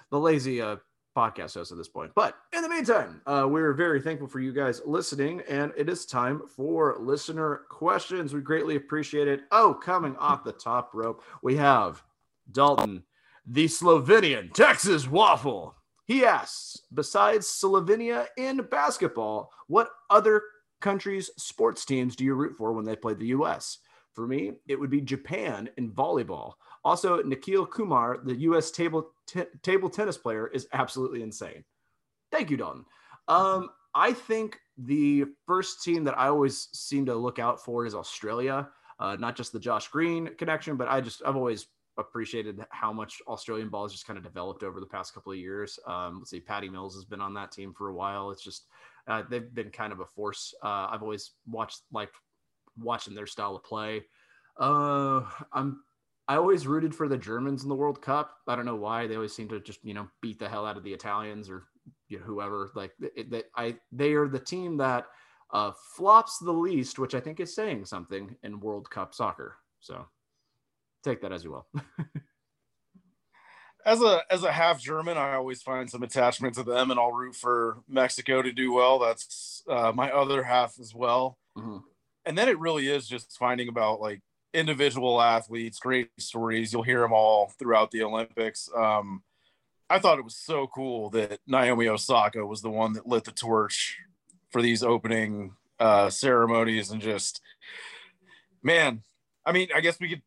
the 0.09 0.19
lazy 0.19 0.61
uh, 0.61 0.77
podcast 1.15 1.55
host 1.55 1.71
at 1.71 1.77
this 1.77 1.89
point. 1.89 2.13
But 2.15 2.35
in 2.53 2.61
the 2.61 2.69
meantime, 2.69 3.21
uh, 3.25 3.45
we're 3.49 3.73
very 3.73 4.01
thankful 4.01 4.27
for 4.27 4.39
you 4.39 4.53
guys 4.53 4.81
listening, 4.85 5.41
and 5.49 5.73
it 5.75 5.89
is 5.89 6.05
time 6.05 6.41
for 6.47 6.95
listener 6.99 7.63
questions. 7.69 8.33
We 8.33 8.41
greatly 8.41 8.77
appreciate 8.77 9.27
it. 9.27 9.41
Oh, 9.51 9.73
coming 9.73 10.15
off 10.15 10.43
the 10.43 10.53
top 10.53 10.91
rope, 10.93 11.23
we 11.41 11.57
have 11.57 12.01
Dalton 12.51 13.03
the 13.51 13.65
Slovenian 13.65 14.53
Texas 14.53 15.09
Waffle. 15.09 15.75
He 16.05 16.23
asks, 16.25 16.83
besides 16.93 17.47
Slovenia 17.47 18.27
in 18.37 18.61
basketball, 18.71 19.51
what 19.67 19.89
other 20.09 20.43
countries' 20.79 21.29
sports 21.37 21.83
teams 21.83 22.15
do 22.15 22.23
you 22.23 22.33
root 22.33 22.55
for 22.57 22.71
when 22.71 22.85
they 22.85 22.95
play 22.95 23.13
the 23.13 23.27
U.S.? 23.27 23.79
For 24.13 24.25
me, 24.25 24.53
it 24.69 24.79
would 24.79 24.89
be 24.89 25.01
Japan 25.01 25.69
in 25.77 25.91
volleyball. 25.91 26.53
Also, 26.85 27.21
Nikhil 27.23 27.65
Kumar, 27.65 28.19
the 28.23 28.35
U.S. 28.35 28.71
table 28.71 29.11
t- 29.27 29.43
table 29.63 29.89
tennis 29.89 30.17
player, 30.17 30.47
is 30.47 30.67
absolutely 30.71 31.21
insane. 31.21 31.65
Thank 32.31 32.51
you, 32.51 32.57
Dalton. 32.57 32.85
Um, 33.27 33.69
I 33.93 34.13
think 34.13 34.59
the 34.77 35.25
first 35.45 35.83
team 35.83 36.05
that 36.05 36.17
I 36.17 36.27
always 36.27 36.69
seem 36.71 37.05
to 37.07 37.15
look 37.15 37.37
out 37.37 37.63
for 37.63 37.85
is 37.85 37.95
Australia. 37.95 38.69
Uh, 38.97 39.17
not 39.19 39.35
just 39.35 39.51
the 39.51 39.59
Josh 39.59 39.89
Green 39.89 40.29
connection, 40.37 40.77
but 40.77 40.87
I 40.87 41.01
just 41.01 41.21
I've 41.25 41.35
always 41.35 41.67
appreciated 41.97 42.59
how 42.69 42.93
much 42.93 43.21
Australian 43.27 43.69
ball 43.69 43.83
has 43.83 43.91
just 43.91 44.07
kind 44.07 44.17
of 44.17 44.23
developed 44.23 44.63
over 44.63 44.79
the 44.79 44.85
past 44.85 45.13
couple 45.13 45.31
of 45.31 45.37
years. 45.37 45.77
Um, 45.87 46.19
let's 46.19 46.29
see, 46.29 46.39
Patty 46.39 46.69
Mills 46.69 46.95
has 46.95 47.05
been 47.05 47.21
on 47.21 47.33
that 47.35 47.51
team 47.51 47.73
for 47.73 47.89
a 47.89 47.93
while. 47.93 48.31
It's 48.31 48.43
just 48.43 48.65
uh, 49.07 49.23
they've 49.29 49.53
been 49.53 49.69
kind 49.69 49.91
of 49.91 49.99
a 49.99 50.05
force. 50.05 50.53
Uh, 50.63 50.87
I've 50.91 51.03
always 51.03 51.31
watched 51.47 51.81
like 51.91 52.09
watching 52.77 53.15
their 53.15 53.27
style 53.27 53.55
of 53.55 53.63
play. 53.63 54.03
Uh, 54.57 55.23
I'm 55.53 55.83
I 56.27 56.35
always 56.35 56.67
rooted 56.67 56.95
for 56.95 57.07
the 57.07 57.17
Germans 57.17 57.63
in 57.63 57.69
the 57.69 57.75
World 57.75 58.01
Cup. 58.01 58.37
I 58.47 58.55
don't 58.55 58.65
know 58.65 58.75
why 58.75 59.07
they 59.07 59.15
always 59.15 59.35
seem 59.35 59.49
to 59.49 59.59
just 59.59 59.83
you 59.83 59.93
know 59.93 60.07
beat 60.21 60.39
the 60.39 60.49
hell 60.49 60.65
out 60.65 60.77
of 60.77 60.83
the 60.83 60.93
Italians 60.93 61.49
or 61.49 61.65
you 62.07 62.19
know, 62.19 62.25
whoever. 62.25 62.71
Like 62.75 62.91
that, 62.99 63.45
I 63.55 63.77
they 63.91 64.13
are 64.13 64.27
the 64.27 64.39
team 64.39 64.77
that 64.77 65.07
uh, 65.51 65.71
flops 65.95 66.39
the 66.39 66.51
least, 66.51 66.99
which 66.99 67.15
I 67.15 67.19
think 67.19 67.39
is 67.39 67.53
saying 67.53 67.85
something 67.85 68.35
in 68.43 68.59
World 68.59 68.89
Cup 68.89 69.13
soccer. 69.13 69.57
So 69.79 70.05
take 71.03 71.21
that 71.21 71.31
as 71.31 71.43
you 71.43 71.51
will. 71.51 71.67
as 73.85 74.01
a 74.01 74.21
as 74.29 74.43
a 74.43 74.51
half 74.51 74.79
German, 74.81 75.17
I 75.17 75.35
always 75.35 75.61
find 75.61 75.89
some 75.89 76.03
attachment 76.03 76.55
to 76.55 76.63
them, 76.63 76.91
and 76.91 76.99
I'll 76.99 77.11
root 77.11 77.35
for 77.35 77.79
Mexico 77.87 78.41
to 78.41 78.51
do 78.51 78.73
well. 78.73 78.99
That's 78.99 79.63
uh, 79.67 79.91
my 79.93 80.11
other 80.11 80.43
half 80.43 80.79
as 80.79 80.93
well. 80.93 81.37
Mm-hmm. 81.57 81.77
And 82.25 82.37
then 82.37 82.49
it 82.49 82.59
really 82.59 82.87
is 82.87 83.07
just 83.07 83.37
finding 83.37 83.67
about 83.67 83.99
like 83.99 84.21
individual 84.53 85.21
athletes, 85.21 85.79
great 85.79 86.09
stories. 86.19 86.71
You'll 86.71 86.83
hear 86.83 87.01
them 87.01 87.13
all 87.13 87.51
throughout 87.57 87.91
the 87.91 88.03
Olympics. 88.03 88.69
Um, 88.75 89.23
I 89.89 89.99
thought 89.99 90.19
it 90.19 90.23
was 90.23 90.37
so 90.37 90.67
cool 90.67 91.09
that 91.11 91.39
Naomi 91.47 91.87
Osaka 91.87 92.45
was 92.45 92.61
the 92.61 92.69
one 92.69 92.93
that 92.93 93.07
lit 93.07 93.25
the 93.25 93.31
torch 93.31 93.97
for 94.49 94.61
these 94.61 94.83
opening 94.83 95.53
uh, 95.79 96.09
ceremonies 96.09 96.91
and 96.91 97.01
just, 97.01 97.41
man, 98.63 99.01
I 99.45 99.51
mean, 99.51 99.69
I 99.75 99.81
guess 99.81 99.99
we 99.99 100.09
could 100.09 100.21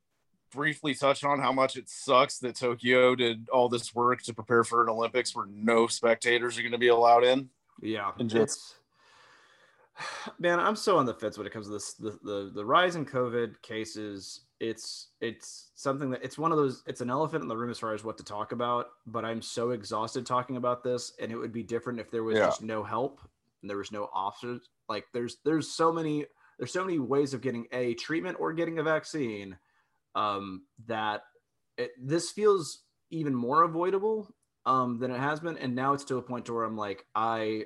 briefly 0.55 0.95
touch 0.95 1.25
on 1.25 1.41
how 1.41 1.53
much 1.53 1.77
it 1.77 1.89
sucks 1.89 2.39
that 2.39 2.57
Tokyo 2.57 3.15
did 3.15 3.49
all 3.51 3.69
this 3.69 3.95
work 3.95 4.23
to 4.23 4.35
prepare 4.35 4.65
for 4.65 4.83
an 4.83 4.89
Olympics 4.89 5.35
where 5.35 5.47
no 5.47 5.87
spectators 5.87 6.59
are 6.59 6.63
going 6.63 6.73
to 6.73 6.79
be 6.79 6.89
allowed 6.89 7.25
in. 7.25 7.49
Yeah, 7.81 8.13
and 8.19 8.31
just 8.31 8.77
man, 10.39 10.61
I'm 10.61 10.77
so 10.77 10.99
on 10.99 11.07
the 11.07 11.15
fence 11.15 11.39
when 11.39 11.47
it 11.47 11.53
comes 11.53 11.67
to 11.67 11.73
this 11.73 11.95
the, 11.95 12.19
the 12.23 12.53
the 12.55 12.65
rise 12.65 12.97
in 12.97 13.05
COVID 13.05 13.61
cases. 13.63 14.43
It's 14.61 15.09
it's 15.21 15.71
something 15.75 16.11
that 16.11 16.23
it's 16.23 16.39
one 16.39 16.53
of 16.53 16.59
those 16.59 16.83
it's 16.87 17.01
an 17.01 17.11
elephant 17.11 17.43
in 17.43 17.49
the 17.49 17.57
room 17.57 17.71
as 17.71 17.79
far 17.79 17.95
as 17.95 18.05
what 18.05 18.17
to 18.19 18.25
talk 18.25 18.53
about. 18.53 18.87
But 19.07 19.25
I'm 19.25 19.43
so 19.43 19.71
exhausted 19.71 20.25
talking 20.25 20.57
about 20.57 20.83
this, 20.83 21.13
and 21.21 21.31
it 21.33 21.37
would 21.37 21.53
be 21.53 21.63
different 21.63 22.01
if 22.01 22.11
there 22.11 22.25
was 22.25 22.37
yeah. 22.37 22.47
just 22.47 22.63
no 22.63 22.83
help 22.83 23.21
and 23.63 23.71
there 23.71 23.79
was 23.79 23.93
no 23.93 24.11
options. 24.13 24.69
Like 24.89 25.07
there's 25.13 25.39
there's 25.45 25.71
so 25.71 25.93
many 25.93 26.27
there's 26.59 26.73
so 26.73 26.85
many 26.85 26.99
ways 26.99 27.35
of 27.35 27.41
getting 27.41 27.67
a 27.73 27.95
treatment 27.95 28.37
or 28.39 28.53
getting 28.53 28.79
a 28.79 28.83
vaccine 28.83 29.57
um, 30.15 30.65
that 30.87 31.23
it, 31.77 31.93
this 32.01 32.31
feels 32.31 32.83
even 33.11 33.35
more 33.35 33.63
avoidable 33.63 34.35
um, 34.67 34.99
than 34.99 35.11
it 35.11 35.19
has 35.19 35.41
been, 35.41 35.59
and 35.59 35.75
now 35.75 35.93
it's 35.93 36.05
to 36.05 36.19
a 36.19 36.23
point 36.23 36.47
to 36.47 36.55
where 36.55 36.65
I'm 36.65 36.77
like 36.77 37.05
I 37.15 37.65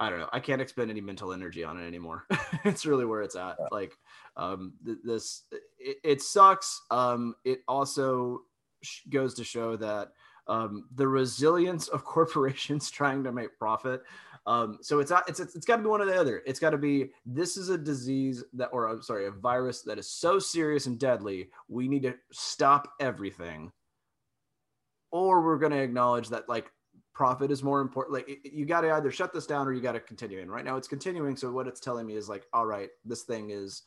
I 0.00 0.10
don't 0.10 0.20
know. 0.20 0.28
I 0.32 0.38
can't 0.40 0.62
expend 0.62 0.90
any 0.90 1.00
mental 1.00 1.32
energy 1.32 1.64
on 1.64 1.78
it 1.80 1.86
anymore. 1.86 2.24
it's 2.64 2.86
really 2.86 3.04
where 3.04 3.22
it's 3.22 3.34
at. 3.34 3.56
Like, 3.72 3.96
um, 4.36 4.74
th- 4.84 4.98
this, 5.02 5.42
it, 5.80 5.96
it 6.04 6.22
sucks. 6.22 6.80
Um, 6.90 7.34
it 7.44 7.60
also 7.66 8.42
sh- 8.82 9.00
goes 9.08 9.34
to 9.34 9.44
show 9.44 9.76
that 9.76 10.12
um, 10.46 10.84
the 10.94 11.08
resilience 11.08 11.88
of 11.88 12.04
corporations 12.04 12.90
trying 12.90 13.24
to 13.24 13.32
make 13.32 13.58
profit. 13.58 14.02
Um, 14.48 14.78
so 14.80 14.98
it's 14.98 15.12
it's 15.28 15.40
it's, 15.40 15.54
it's 15.54 15.66
got 15.66 15.76
to 15.76 15.82
be 15.82 15.90
one 15.90 16.00
or 16.00 16.06
the 16.06 16.18
other. 16.18 16.42
It's 16.46 16.58
got 16.58 16.70
to 16.70 16.78
be 16.78 17.10
this 17.26 17.58
is 17.58 17.68
a 17.68 17.76
disease 17.76 18.42
that, 18.54 18.70
or 18.72 18.88
I'm 18.88 19.02
sorry, 19.02 19.26
a 19.26 19.30
virus 19.30 19.82
that 19.82 19.98
is 19.98 20.10
so 20.10 20.38
serious 20.38 20.86
and 20.86 20.98
deadly. 20.98 21.50
We 21.68 21.86
need 21.86 22.04
to 22.04 22.14
stop 22.32 22.88
everything, 22.98 23.72
or 25.12 25.42
we're 25.42 25.58
going 25.58 25.72
to 25.72 25.82
acknowledge 25.82 26.30
that 26.30 26.48
like 26.48 26.72
profit 27.12 27.50
is 27.50 27.62
more 27.62 27.82
important. 27.82 28.14
Like 28.14 28.40
you 28.42 28.64
got 28.64 28.80
to 28.80 28.92
either 28.92 29.10
shut 29.10 29.34
this 29.34 29.46
down 29.46 29.68
or 29.68 29.74
you 29.74 29.82
got 29.82 29.92
to 29.92 30.00
continue. 30.00 30.40
And 30.40 30.50
right 30.50 30.64
now 30.64 30.78
it's 30.78 30.88
continuing. 30.88 31.36
So 31.36 31.50
what 31.50 31.66
it's 31.66 31.80
telling 31.80 32.06
me 32.06 32.16
is 32.16 32.30
like, 32.30 32.46
all 32.54 32.64
right, 32.64 32.88
this 33.04 33.24
thing 33.24 33.50
is 33.50 33.82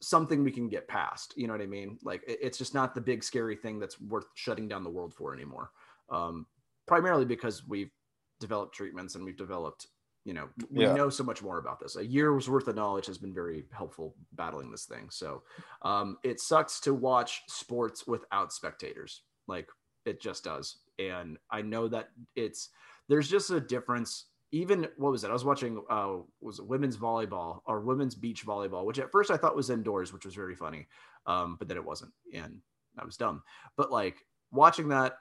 something 0.00 0.42
we 0.42 0.50
can 0.50 0.68
get 0.68 0.88
past. 0.88 1.34
You 1.36 1.46
know 1.46 1.52
what 1.52 1.62
I 1.62 1.66
mean? 1.66 1.98
Like 2.02 2.22
it's 2.26 2.58
just 2.58 2.74
not 2.74 2.96
the 2.96 3.00
big 3.00 3.22
scary 3.22 3.54
thing 3.54 3.78
that's 3.78 4.00
worth 4.00 4.26
shutting 4.34 4.66
down 4.66 4.82
the 4.82 4.90
world 4.90 5.14
for 5.14 5.32
anymore. 5.32 5.70
Um, 6.10 6.46
primarily 6.88 7.26
because 7.26 7.64
we've 7.68 7.92
developed 8.40 8.74
treatments 8.74 9.14
and 9.14 9.24
we've 9.24 9.36
developed, 9.36 9.86
you 10.24 10.34
know, 10.34 10.48
we 10.70 10.84
yeah. 10.84 10.94
know 10.94 11.10
so 11.10 11.24
much 11.24 11.42
more 11.42 11.58
about 11.58 11.80
this. 11.80 11.96
A 11.96 12.06
year's 12.06 12.48
worth 12.48 12.68
of 12.68 12.76
knowledge 12.76 13.06
has 13.06 13.18
been 13.18 13.34
very 13.34 13.64
helpful 13.72 14.14
battling 14.32 14.70
this 14.70 14.86
thing. 14.86 15.08
So 15.10 15.42
um, 15.82 16.18
it 16.24 16.40
sucks 16.40 16.80
to 16.80 16.94
watch 16.94 17.42
sports 17.48 18.06
without 18.06 18.52
spectators. 18.52 19.22
Like 19.46 19.68
it 20.06 20.20
just 20.20 20.44
does 20.44 20.78
and 20.98 21.38
I 21.50 21.62
know 21.62 21.88
that 21.88 22.10
it's 22.36 22.70
there's 23.08 23.28
just 23.28 23.50
a 23.50 23.60
difference. 23.60 24.26
Even 24.52 24.86
what 24.96 25.10
was 25.10 25.24
it? 25.24 25.30
I 25.30 25.32
was 25.32 25.44
watching 25.44 25.82
uh 25.90 26.16
was 26.40 26.58
it 26.58 26.66
women's 26.66 26.96
volleyball 26.96 27.60
or 27.66 27.80
women's 27.80 28.14
beach 28.14 28.46
volleyball, 28.46 28.84
which 28.84 28.98
at 28.98 29.10
first 29.10 29.30
I 29.30 29.36
thought 29.36 29.56
was 29.56 29.70
indoors, 29.70 30.12
which 30.12 30.24
was 30.24 30.34
very 30.34 30.54
funny. 30.54 30.86
Um, 31.26 31.56
but 31.58 31.68
then 31.68 31.76
it 31.76 31.84
wasn't, 31.84 32.12
and 32.34 32.60
I 32.98 33.04
was 33.04 33.16
dumb. 33.16 33.42
But 33.76 33.90
like 33.90 34.18
watching 34.52 34.88
that, 34.88 35.14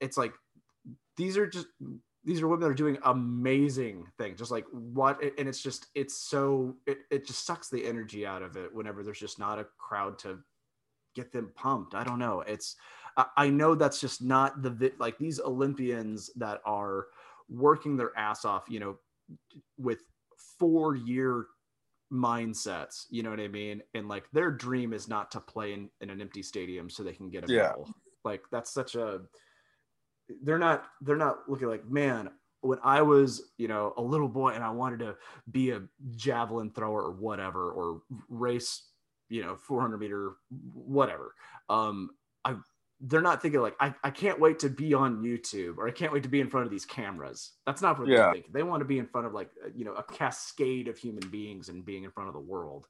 it's 0.00 0.16
like 0.16 0.32
these 1.16 1.36
are 1.36 1.46
just 1.46 1.66
these 2.24 2.42
are 2.42 2.48
women 2.48 2.60
that 2.60 2.70
are 2.70 2.74
doing 2.74 2.98
amazing 3.04 4.06
things 4.18 4.38
just 4.38 4.50
like 4.50 4.66
what 4.72 5.22
and 5.38 5.48
it's 5.48 5.62
just 5.62 5.86
it's 5.94 6.16
so 6.16 6.76
it, 6.86 6.98
it 7.10 7.26
just 7.26 7.46
sucks 7.46 7.68
the 7.68 7.84
energy 7.86 8.26
out 8.26 8.42
of 8.42 8.56
it 8.56 8.74
whenever 8.74 9.02
there's 9.02 9.18
just 9.18 9.38
not 9.38 9.58
a 9.58 9.66
crowd 9.78 10.18
to 10.18 10.38
get 11.16 11.32
them 11.32 11.50
pumped 11.54 11.94
i 11.94 12.04
don't 12.04 12.18
know 12.18 12.42
it's 12.42 12.76
I 13.36 13.50
know 13.50 13.74
that's 13.74 14.00
just 14.00 14.22
not 14.22 14.62
the 14.62 14.92
like 14.98 15.18
these 15.18 15.40
Olympians 15.40 16.30
that 16.36 16.60
are 16.64 17.06
working 17.48 17.96
their 17.96 18.16
ass 18.16 18.44
off, 18.44 18.64
you 18.68 18.80
know, 18.80 18.98
with 19.78 20.00
four 20.58 20.94
year 20.94 21.46
mindsets, 22.12 23.06
you 23.10 23.22
know 23.22 23.30
what 23.30 23.40
I 23.40 23.48
mean? 23.48 23.82
And 23.94 24.08
like 24.08 24.24
their 24.32 24.50
dream 24.50 24.92
is 24.92 25.08
not 25.08 25.30
to 25.32 25.40
play 25.40 25.72
in, 25.72 25.90
in 26.00 26.10
an 26.10 26.20
empty 26.20 26.42
stadium 26.42 26.90
so 26.90 27.02
they 27.02 27.12
can 27.12 27.30
get 27.30 27.48
a 27.48 27.52
yeah. 27.52 27.72
Like 28.24 28.42
that's 28.52 28.72
such 28.72 28.94
a 28.94 29.22
they're 30.42 30.58
not 30.58 30.84
they're 31.00 31.16
not 31.16 31.48
looking 31.48 31.68
like, 31.68 31.88
man, 31.88 32.30
when 32.60 32.78
I 32.82 33.02
was, 33.02 33.50
you 33.56 33.68
know, 33.68 33.94
a 33.96 34.02
little 34.02 34.28
boy 34.28 34.50
and 34.50 34.62
I 34.62 34.70
wanted 34.70 35.00
to 35.00 35.16
be 35.50 35.70
a 35.70 35.82
javelin 36.14 36.70
thrower 36.70 37.02
or 37.02 37.12
whatever, 37.12 37.70
or 37.70 38.02
race, 38.28 38.82
you 39.28 39.42
know, 39.42 39.56
400 39.56 39.98
meter, 39.98 40.32
whatever. 40.74 41.34
Um, 41.68 42.10
I 42.44 42.56
they're 43.00 43.22
not 43.22 43.40
thinking 43.40 43.60
like 43.60 43.76
I, 43.80 43.94
I 44.04 44.10
can't 44.10 44.38
wait 44.38 44.58
to 44.60 44.68
be 44.68 44.92
on 44.92 45.22
YouTube 45.22 45.78
or 45.78 45.88
I 45.88 45.90
can't 45.90 46.12
wait 46.12 46.22
to 46.24 46.28
be 46.28 46.40
in 46.40 46.50
front 46.50 46.66
of 46.66 46.70
these 46.70 46.84
cameras. 46.84 47.52
That's 47.64 47.80
not 47.80 47.98
what 47.98 48.08
yeah. 48.08 48.16
they're 48.16 48.32
thinking. 48.34 48.52
They 48.52 48.62
want 48.62 48.82
to 48.82 48.84
be 48.84 48.98
in 48.98 49.06
front 49.06 49.26
of 49.26 49.32
like 49.32 49.50
uh, 49.64 49.70
you 49.74 49.84
know 49.84 49.94
a 49.94 50.02
cascade 50.02 50.88
of 50.88 50.98
human 50.98 51.26
beings 51.30 51.68
and 51.68 51.84
being 51.84 52.04
in 52.04 52.10
front 52.10 52.28
of 52.28 52.34
the 52.34 52.40
world. 52.40 52.86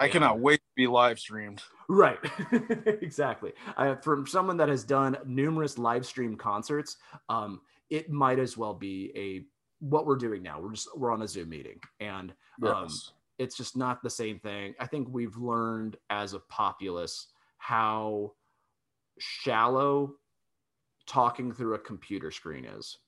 I 0.00 0.08
cannot 0.08 0.40
wait 0.40 0.56
to 0.56 0.72
be 0.76 0.86
live 0.86 1.18
streamed. 1.18 1.62
Right, 1.88 2.18
exactly. 2.86 3.52
I, 3.76 3.94
from 3.94 4.26
someone 4.26 4.56
that 4.56 4.68
has 4.68 4.84
done 4.84 5.16
numerous 5.24 5.78
live 5.78 6.04
stream 6.04 6.36
concerts, 6.36 6.96
um, 7.28 7.60
it 7.90 8.10
might 8.10 8.38
as 8.38 8.56
well 8.56 8.74
be 8.74 9.12
a 9.14 9.44
what 9.84 10.06
we're 10.06 10.16
doing 10.16 10.42
now. 10.42 10.60
We're 10.60 10.72
just 10.72 10.88
we're 10.96 11.12
on 11.12 11.22
a 11.22 11.28
Zoom 11.28 11.50
meeting, 11.50 11.78
and 12.00 12.32
um, 12.62 12.84
yes. 12.84 13.12
it's 13.38 13.56
just 13.56 13.76
not 13.76 14.02
the 14.02 14.10
same 14.10 14.38
thing. 14.40 14.74
I 14.80 14.86
think 14.86 15.08
we've 15.10 15.36
learned 15.36 15.96
as 16.10 16.32
a 16.32 16.40
populace 16.40 17.28
how 17.58 18.32
shallow 19.18 20.14
talking 21.06 21.52
through 21.52 21.74
a 21.74 21.78
computer 21.78 22.30
screen 22.30 22.64
is 22.64 22.98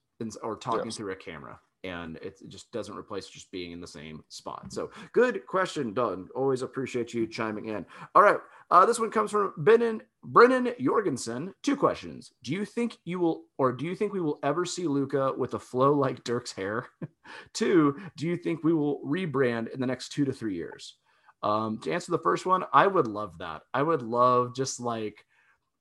or 0.43 0.57
talking 0.57 0.87
yes. 0.87 0.97
through 0.97 1.13
a 1.13 1.17
camera 1.17 1.59
and 1.87 2.17
it 2.17 2.39
just 2.49 2.71
doesn't 2.73 2.97
replace 2.97 3.29
just 3.29 3.51
being 3.51 3.73
in 3.73 3.81
the 3.81 3.87
same 3.87 4.23
spot. 4.29 4.73
So 4.73 4.91
good 5.13 5.47
question, 5.47 5.95
Doug. 5.95 6.29
Always 6.35 6.63
appreciate 6.63 7.15
you 7.15 7.27
chiming 7.27 7.67
in. 7.67 7.87
All 8.15 8.23
right. 8.23 8.39
Uh, 8.71 8.85
this 8.85 8.99
one 8.99 9.11
comes 9.11 9.31
from 9.31 9.53
Brennan, 9.59 10.03
Brennan 10.25 10.73
Jorgensen. 10.81 11.55
Two 11.63 11.77
questions. 11.77 12.33
Do 12.43 12.53
you 12.53 12.65
think 12.65 12.97
you 13.05 13.21
will, 13.21 13.45
or 13.59 13.73
do 13.73 13.85
you 13.85 13.95
think 13.95 14.13
we 14.13 14.21
will 14.21 14.41
ever 14.43 14.65
see 14.65 14.89
Luka 14.89 15.33
with 15.37 15.55
a 15.55 15.59
flow 15.59 15.93
like 15.93 16.25
Dirk's 16.25 16.53
hair? 16.53 16.87
two, 17.53 17.97
do 18.17 18.27
you 18.27 18.37
think 18.37 18.65
we 18.65 18.75
will 18.75 19.01
rebrand 19.05 19.73
in 19.73 19.81
the 19.81 19.87
next 19.87 20.11
two 20.11 20.25
to 20.25 20.33
three 20.33 20.57
years? 20.57 20.97
Um, 21.43 21.79
to 21.83 21.93
answer 21.93 22.11
the 22.11 22.19
first 22.19 22.45
one, 22.45 22.65
I 22.73 22.89
would 22.89 23.07
love 23.07 23.39
that. 23.39 23.63
I 23.73 23.83
would 23.83 24.03
love 24.03 24.57
just 24.57 24.81
like 24.81 25.25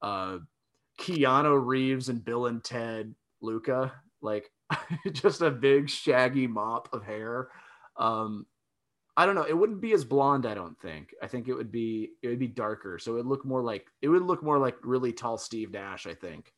uh, 0.03 0.37
Keanu 0.99 1.59
Reeves 1.65 2.09
and 2.09 2.23
Bill 2.23 2.45
and 2.45 2.63
Ted 2.63 3.15
Luka. 3.41 3.93
like 4.21 4.49
just 5.11 5.41
a 5.41 5.51
big 5.51 5.89
shaggy 5.89 6.47
mop 6.47 6.89
of 6.93 7.03
hair. 7.03 7.49
Um, 7.97 8.45
I 9.17 9.25
don't 9.25 9.35
know. 9.35 9.43
It 9.43 9.57
wouldn't 9.57 9.81
be 9.81 9.93
as 9.93 10.03
blonde. 10.03 10.45
I 10.45 10.53
don't 10.53 10.79
think. 10.79 11.13
I 11.21 11.27
think 11.27 11.47
it 11.47 11.53
would 11.53 11.71
be 11.71 12.11
it 12.21 12.27
would 12.27 12.39
be 12.39 12.47
darker. 12.47 12.99
So 12.99 13.13
it 13.13 13.15
would 13.15 13.27
look 13.27 13.45
more 13.45 13.61
like 13.61 13.87
it 14.01 14.09
would 14.09 14.23
look 14.23 14.43
more 14.43 14.57
like 14.57 14.75
really 14.83 15.13
tall 15.13 15.37
Steve 15.37 15.71
Nash. 15.71 16.05
I 16.05 16.13
think, 16.13 16.51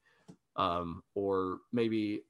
um, 0.56 1.04
or 1.14 1.60
maybe 1.72 2.24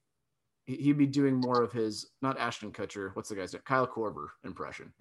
he'd 0.66 0.98
be 0.98 1.06
doing 1.06 1.40
more 1.40 1.62
of 1.62 1.72
his 1.72 2.10
not 2.20 2.38
Ashton 2.38 2.72
Kutcher. 2.72 3.10
What's 3.14 3.30
the 3.30 3.36
guy's 3.36 3.54
name? 3.54 3.62
Kyle 3.64 3.86
Korver 3.86 4.28
impression. 4.44 4.92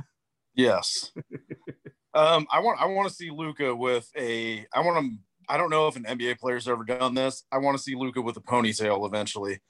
Yes. 0.55 1.12
um, 2.13 2.48
I 2.50 2.60
want 2.60 2.81
I 2.81 2.86
want 2.86 3.10
to 3.10 3.13
see 3.13 3.29
Luka 3.29 3.75
with 3.75 4.10
a. 4.17 4.65
I 4.74 4.79
want 4.79 4.98
him 4.98 5.19
I 5.50 5.57
don't 5.57 5.69
know 5.69 5.88
if 5.88 5.96
an 5.96 6.03
NBA 6.03 6.39
player's 6.39 6.67
ever 6.67 6.84
done 6.84 7.13
this. 7.13 7.43
I 7.51 7.57
want 7.60 7.77
to 7.77 7.84
see 7.84 7.96
Luka 7.96 8.22
with 8.22 8.38
a 8.38 8.41
ponytail 8.41 9.05
eventually, 9.05 9.62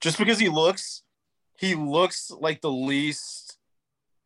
just 0.00 0.18
because 0.18 0.38
he 0.38 0.48
looks, 0.48 1.02
he 1.58 1.74
looks 1.74 2.30
like 2.30 2.60
the 2.60 2.70
least. 2.70 3.58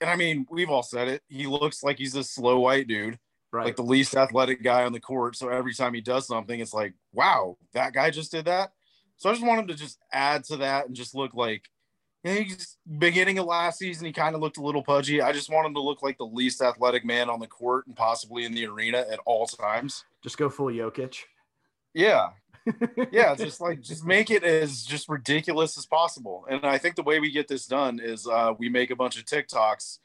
And 0.00 0.10
I 0.10 0.16
mean, 0.16 0.46
we've 0.50 0.70
all 0.70 0.82
said 0.82 1.08
it. 1.08 1.22
He 1.28 1.46
looks 1.46 1.82
like 1.82 1.98
he's 1.98 2.14
a 2.14 2.24
slow 2.24 2.60
white 2.60 2.88
dude, 2.88 3.18
right. 3.52 3.66
like 3.66 3.76
the 3.76 3.82
least 3.82 4.16
athletic 4.16 4.62
guy 4.62 4.84
on 4.84 4.92
the 4.92 5.00
court. 5.00 5.36
So 5.36 5.48
every 5.48 5.74
time 5.74 5.94
he 5.94 6.00
does 6.00 6.26
something, 6.26 6.58
it's 6.58 6.74
like, 6.74 6.94
wow, 7.12 7.56
that 7.72 7.92
guy 7.92 8.10
just 8.10 8.32
did 8.32 8.46
that. 8.46 8.72
So 9.16 9.28
I 9.28 9.32
just 9.34 9.46
want 9.46 9.60
him 9.60 9.66
to 9.68 9.74
just 9.74 9.98
add 10.12 10.44
to 10.44 10.58
that 10.58 10.86
and 10.86 10.96
just 10.96 11.14
look 11.14 11.34
like 11.34 11.68
you 12.24 12.34
know, 12.34 12.40
he's 12.40 12.76
beginning 12.98 13.38
of 13.38 13.46
last 13.46 13.78
season, 13.78 14.06
he 14.06 14.12
kind 14.12 14.34
of 14.34 14.40
looked 14.40 14.58
a 14.58 14.62
little 14.62 14.82
pudgy. 14.82 15.22
I 15.22 15.32
just 15.32 15.50
want 15.50 15.66
him 15.66 15.74
to 15.74 15.80
look 15.80 16.02
like 16.02 16.18
the 16.18 16.26
least 16.26 16.60
athletic 16.60 17.04
man 17.04 17.30
on 17.30 17.40
the 17.40 17.46
court 17.46 17.86
and 17.86 17.96
possibly 17.96 18.44
in 18.44 18.52
the 18.52 18.66
arena 18.66 19.04
at 19.10 19.20
all 19.24 19.46
times. 19.46 20.04
Just 20.22 20.36
go 20.36 20.50
full 20.50 20.66
Jokic. 20.66 21.16
Yeah. 21.94 22.28
Yeah, 23.10 23.34
just 23.38 23.60
like 23.60 23.80
just 23.80 24.04
make 24.04 24.30
it 24.30 24.44
as 24.44 24.84
just 24.84 25.08
ridiculous 25.08 25.78
as 25.78 25.86
possible. 25.86 26.46
And 26.48 26.64
I 26.64 26.78
think 26.78 26.96
the 26.96 27.02
way 27.02 27.20
we 27.20 27.30
get 27.30 27.48
this 27.48 27.66
done 27.66 28.00
is 28.02 28.26
uh, 28.26 28.54
we 28.58 28.68
make 28.68 28.90
a 28.90 28.96
bunch 28.96 29.18
of 29.18 29.24
TikToks 29.24 29.98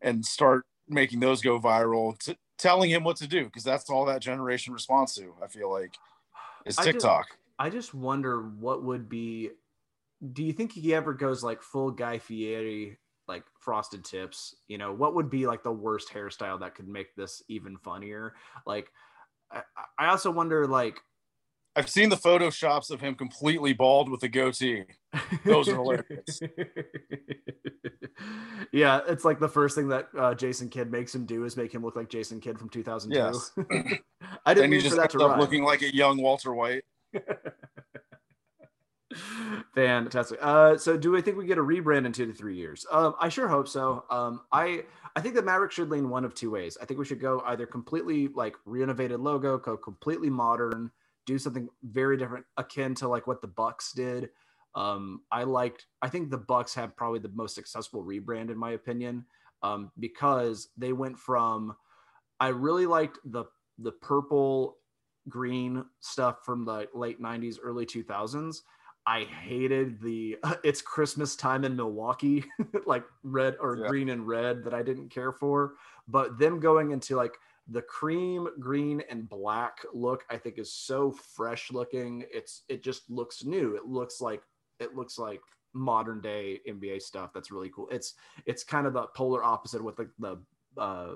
and 0.00 0.24
start 0.24 0.66
making 0.88 1.20
those 1.20 1.42
go 1.42 1.60
viral, 1.60 2.18
t- 2.18 2.38
telling 2.58 2.90
him 2.90 3.04
what 3.04 3.16
to 3.16 3.26
do 3.26 3.44
because 3.44 3.64
that's 3.64 3.90
all 3.90 4.04
that 4.06 4.22
generation 4.22 4.72
responds 4.72 5.14
to. 5.14 5.34
I 5.42 5.48
feel 5.48 5.70
like 5.70 5.94
is 6.64 6.76
TikTok. 6.76 7.26
I 7.58 7.68
just, 7.68 7.70
I 7.70 7.70
just 7.70 7.94
wonder 7.94 8.42
what 8.42 8.84
would 8.84 9.08
be 9.08 9.50
do 10.32 10.42
you 10.42 10.52
think 10.52 10.72
he 10.72 10.94
ever 10.94 11.14
goes 11.14 11.42
like 11.42 11.62
full 11.62 11.90
Guy 11.90 12.18
Fieri, 12.18 12.98
like 13.26 13.44
frosted 13.60 14.04
tips? 14.04 14.56
You 14.66 14.78
know, 14.78 14.92
what 14.92 15.14
would 15.14 15.30
be 15.30 15.46
like 15.46 15.62
the 15.62 15.72
worst 15.72 16.12
hairstyle 16.12 16.60
that 16.60 16.74
could 16.74 16.88
make 16.88 17.14
this 17.14 17.42
even 17.48 17.76
funnier? 17.78 18.34
Like, 18.66 18.90
I, 19.50 19.62
I 19.98 20.06
also 20.08 20.30
wonder, 20.30 20.66
like, 20.66 21.00
I've 21.78 21.88
seen 21.88 22.08
the 22.08 22.16
photoshops 22.16 22.90
of 22.90 23.00
him 23.00 23.14
completely 23.14 23.72
bald 23.72 24.10
with 24.10 24.20
a 24.24 24.28
goatee. 24.28 24.82
Those 25.44 25.68
are 25.68 25.76
hilarious. 25.76 26.40
yeah, 28.72 29.00
it's 29.06 29.24
like 29.24 29.38
the 29.38 29.48
first 29.48 29.76
thing 29.76 29.86
that 29.90 30.08
uh, 30.18 30.34
Jason 30.34 30.70
Kidd 30.70 30.90
makes 30.90 31.14
him 31.14 31.24
do 31.24 31.44
is 31.44 31.56
make 31.56 31.72
him 31.72 31.84
look 31.84 31.94
like 31.94 32.08
Jason 32.08 32.40
Kidd 32.40 32.58
from 32.58 32.68
2002. 32.68 33.16
Yes. 33.16 33.52
I 34.44 34.54
didn't 34.54 34.64
and 34.64 34.72
mean 34.72 34.90
for 34.90 34.96
that 34.96 35.10
to 35.10 35.18
run. 35.18 35.38
looking 35.38 35.62
like 35.62 35.82
a 35.82 35.94
young 35.94 36.20
Walter 36.20 36.52
White. 36.52 36.82
Fantastic. 39.76 40.40
Uh, 40.42 40.76
so, 40.76 40.96
do 40.96 41.16
I 41.16 41.20
think 41.20 41.36
we 41.36 41.46
get 41.46 41.58
a 41.58 41.62
rebrand 41.62 42.06
in 42.06 42.12
two 42.12 42.26
to 42.26 42.32
three 42.32 42.56
years? 42.56 42.84
Um, 42.90 43.14
I 43.20 43.28
sure 43.28 43.46
hope 43.46 43.68
so. 43.68 44.04
Um, 44.10 44.40
I 44.50 44.82
I 45.14 45.20
think 45.20 45.36
the 45.36 45.42
Maverick 45.42 45.70
should 45.70 45.90
lean 45.90 46.10
one 46.10 46.24
of 46.24 46.34
two 46.34 46.50
ways. 46.50 46.76
I 46.82 46.86
think 46.86 46.98
we 46.98 47.06
should 47.06 47.20
go 47.20 47.40
either 47.46 47.66
completely 47.66 48.26
like 48.34 48.56
renovated 48.64 49.20
logo, 49.20 49.58
go 49.58 49.76
completely 49.76 50.28
modern, 50.28 50.90
do 51.28 51.38
something 51.38 51.68
very 51.82 52.16
different, 52.16 52.46
akin 52.56 52.94
to 52.96 53.08
like 53.08 53.26
what 53.26 53.40
the 53.40 53.48
Bucks 53.48 53.92
did. 53.92 54.30
Um, 54.74 55.22
I 55.30 55.44
liked. 55.44 55.86
I 56.02 56.08
think 56.08 56.30
the 56.30 56.38
Bucks 56.38 56.74
have 56.74 56.96
probably 56.96 57.20
the 57.20 57.30
most 57.34 57.54
successful 57.54 58.02
rebrand 58.02 58.50
in 58.50 58.58
my 58.58 58.72
opinion, 58.72 59.24
um, 59.62 59.92
because 59.98 60.68
they 60.76 60.92
went 60.92 61.18
from. 61.18 61.76
I 62.40 62.48
really 62.48 62.86
liked 62.86 63.18
the 63.24 63.44
the 63.78 63.92
purple 63.92 64.78
green 65.28 65.84
stuff 66.00 66.38
from 66.44 66.64
the 66.64 66.88
late 66.94 67.20
90s 67.20 67.56
early 67.62 67.84
2000s 67.84 68.62
I 69.08 69.24
hated 69.24 70.02
the 70.02 70.36
it's 70.62 70.82
Christmas 70.82 71.34
time 71.34 71.64
in 71.64 71.74
Milwaukee, 71.74 72.44
like 72.86 73.04
red 73.22 73.56
or 73.58 73.76
yeah. 73.76 73.88
green 73.88 74.10
and 74.10 74.26
red 74.28 74.62
that 74.64 74.74
I 74.74 74.82
didn't 74.82 75.08
care 75.08 75.32
for. 75.32 75.74
But 76.06 76.38
them 76.38 76.60
going 76.60 76.90
into 76.90 77.16
like 77.16 77.32
the 77.68 77.82
cream, 77.82 78.48
green, 78.58 79.02
and 79.10 79.28
black 79.28 79.78
look, 79.92 80.24
I 80.30 80.36
think 80.36 80.58
is 80.58 80.72
so 80.72 81.10
fresh 81.10 81.70
looking. 81.70 82.24
It's 82.32 82.62
it 82.68 82.82
just 82.82 83.08
looks 83.10 83.44
new. 83.44 83.76
It 83.76 83.86
looks 83.86 84.20
like 84.20 84.42
it 84.80 84.94
looks 84.94 85.18
like 85.18 85.40
modern 85.74 86.20
day 86.20 86.60
NBA 86.68 87.02
stuff. 87.02 87.30
That's 87.34 87.50
really 87.50 87.70
cool. 87.74 87.88
It's 87.90 88.14
it's 88.46 88.64
kind 88.64 88.86
of 88.86 88.94
the 88.94 89.06
polar 89.14 89.44
opposite 89.44 89.82
what 89.82 89.96
the 89.96 90.10
the 90.18 90.38
uh, 90.80 91.14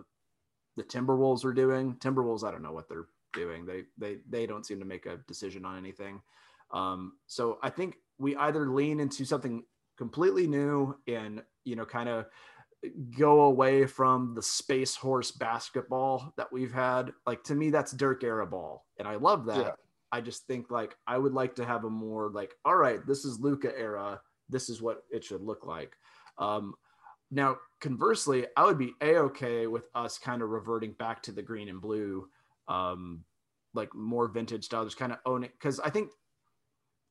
the 0.77 0.85
Timberwolves 0.85 1.45
are 1.45 1.55
doing. 1.55 1.95
Timberwolves, 1.97 2.45
I 2.45 2.51
don't 2.51 2.63
know 2.63 2.73
what 2.73 2.89
they're 2.89 3.09
doing. 3.33 3.65
They 3.65 3.85
they 3.99 4.19
they 4.29 4.47
don't 4.47 4.67
seem 4.67 4.79
to 4.81 4.85
make 4.85 5.07
a 5.07 5.19
decision 5.27 5.65
on 5.65 5.79
anything. 5.79 6.21
Um, 6.71 7.15
so 7.27 7.59
I 7.63 7.71
think 7.71 7.97
we 8.19 8.37
either 8.37 8.71
lean 8.71 9.01
into 9.01 9.25
something 9.25 9.65
completely 9.99 10.47
new 10.47 10.97
and 11.07 11.43
you 11.65 11.77
know 11.77 11.85
kind 11.85 12.09
of 12.09 12.27
go 13.17 13.43
away 13.43 13.87
from 13.87 14.35
the 14.35 14.43
space 14.43 14.97
horse 14.97 15.31
basketball 15.31 16.33
that 16.37 16.53
we've 16.53 16.73
had. 16.73 17.13
Like 17.27 17.45
to 17.45 17.55
me, 17.55 17.71
that's 17.71 17.93
Dirk 17.93 18.25
era 18.25 18.47
ball, 18.47 18.87
and 18.99 19.07
I 19.07 19.17
love 19.17 19.47
that. 19.47 19.59
Yeah. 19.59 19.73
I 20.11 20.21
just 20.21 20.47
think 20.47 20.71
like 20.71 20.97
I 21.07 21.17
would 21.17 21.33
like 21.33 21.55
to 21.57 21.65
have 21.65 21.85
a 21.85 21.91
more 21.91 22.31
like, 22.31 22.55
all 22.65 22.77
right, 22.77 23.05
this 23.07 23.25
is 23.25 23.41
Luka 23.41 23.77
era. 23.79 24.21
This 24.49 24.69
is 24.69 24.83
what 24.83 25.05
it 25.11 25.25
should 25.25 25.43
look 25.43 25.65
like. 25.65 25.95
Um, 26.39 26.75
now, 27.31 27.57
conversely, 27.81 28.47
I 28.57 28.65
would 28.65 28.79
be 28.79 28.93
a 29.01 29.17
okay 29.17 29.67
with 29.67 29.89
us 29.95 30.19
kind 30.19 30.43
of 30.43 30.51
reverting 30.51 30.93
back 30.93 31.23
to 31.23 31.33
the 31.33 31.41
green 31.41 31.71
and 31.71 31.81
blue, 31.81 32.29
um, 32.69 33.25
like 33.73 33.95
more 33.95 34.29
vintage 34.29 34.67
style, 34.67 34.85
just 34.85 34.99
kind 34.99 35.13
of 35.13 35.19
own 35.25 35.45
it 35.45 35.53
because 35.59 35.81
I 35.81 35.89
think 35.89 36.11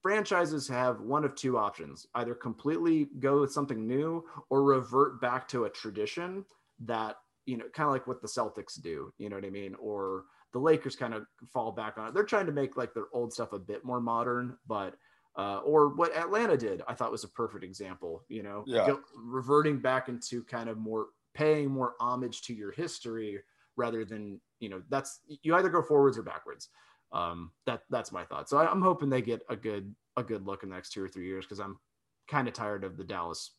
franchises 0.02 0.68
have 0.68 1.00
one 1.02 1.24
of 1.24 1.36
two 1.36 1.58
options 1.58 2.08
either 2.16 2.34
completely 2.34 3.10
go 3.20 3.42
with 3.42 3.52
something 3.52 3.88
new 3.88 4.24
or 4.50 4.64
revert 4.64 5.22
back 5.22 5.48
to 5.48 5.66
a 5.66 5.70
tradition 5.70 6.44
that 6.80 7.18
you 7.46 7.58
know 7.58 7.66
kind 7.74 7.88
of 7.88 7.94
like 7.94 8.08
what 8.08 8.22
the 8.22 8.28
celtics 8.28 8.82
do 8.82 9.14
you 9.18 9.30
know 9.30 9.36
what 9.36 9.46
i 9.46 9.50
mean? 9.50 9.76
Or 9.80 10.26
the 10.54 10.60
lakers 10.60 10.96
kind 10.96 11.14
of 11.14 11.26
fall 11.54 11.72
back 11.72 11.98
on 11.98 12.08
it. 12.08 12.14
They're 12.14 12.24
trying 12.24 12.46
to 12.48 12.52
make 12.52 12.76
like 12.76 12.94
their 12.94 13.08
old 13.14 13.32
stuff 13.32 13.54
a 13.54 13.60
bit 13.60 13.86
more 13.86 14.02
modern 14.02 14.58
but 14.68 14.96
uh, 15.38 15.60
or 15.60 15.96
what 15.96 16.16
atlanta 16.18 16.58
did 16.58 16.82
i 16.88 16.94
thought 16.94 17.12
was 17.12 17.24
a 17.24 17.30
perfect 17.30 17.64
example 17.64 18.24
you 18.28 18.44
know? 18.44 18.64
Yeah. 18.68 18.88
Go, 18.88 19.00
reverting 19.16 19.80
back 19.80 20.10
into 20.10 20.44
kind 20.44 20.70
of 20.70 20.78
more 20.78 21.08
paying 21.34 21.70
more 21.70 21.94
homage 22.00 22.42
to 22.44 22.54
your 22.54 22.72
history 22.72 23.40
rather 23.78 24.04
than 24.04 24.42
you 24.60 24.70
know 24.70 24.82
that's 24.90 25.22
you 25.42 25.56
either 25.56 25.70
go 25.70 25.82
forwards 25.82 26.18
or 26.18 26.24
backwards 26.24 26.70
um, 27.14 27.52
that 27.66 27.82
that's 27.90 28.12
my 28.12 28.24
thought. 28.26 28.50
So 28.50 28.58
I, 28.58 28.72
am 28.72 28.82
hoping 28.82 29.10
they 29.10 29.22
get 29.22 29.42
a 29.50 29.56
good 29.56 29.94
a 30.18 30.24
good 30.24 30.46
look 30.46 30.64
in 30.64 30.70
the 30.70 30.76
next 30.76 30.92
two 30.92 31.04
or 31.04 31.08
three 31.08 31.28
years 31.28 31.46
because 31.46 31.60
I'm 31.60 31.80
kind 32.28 32.48
of 32.48 32.54
tired 32.54 32.84
of 32.84 32.98
the 32.98 33.04
Dallas 33.04 33.52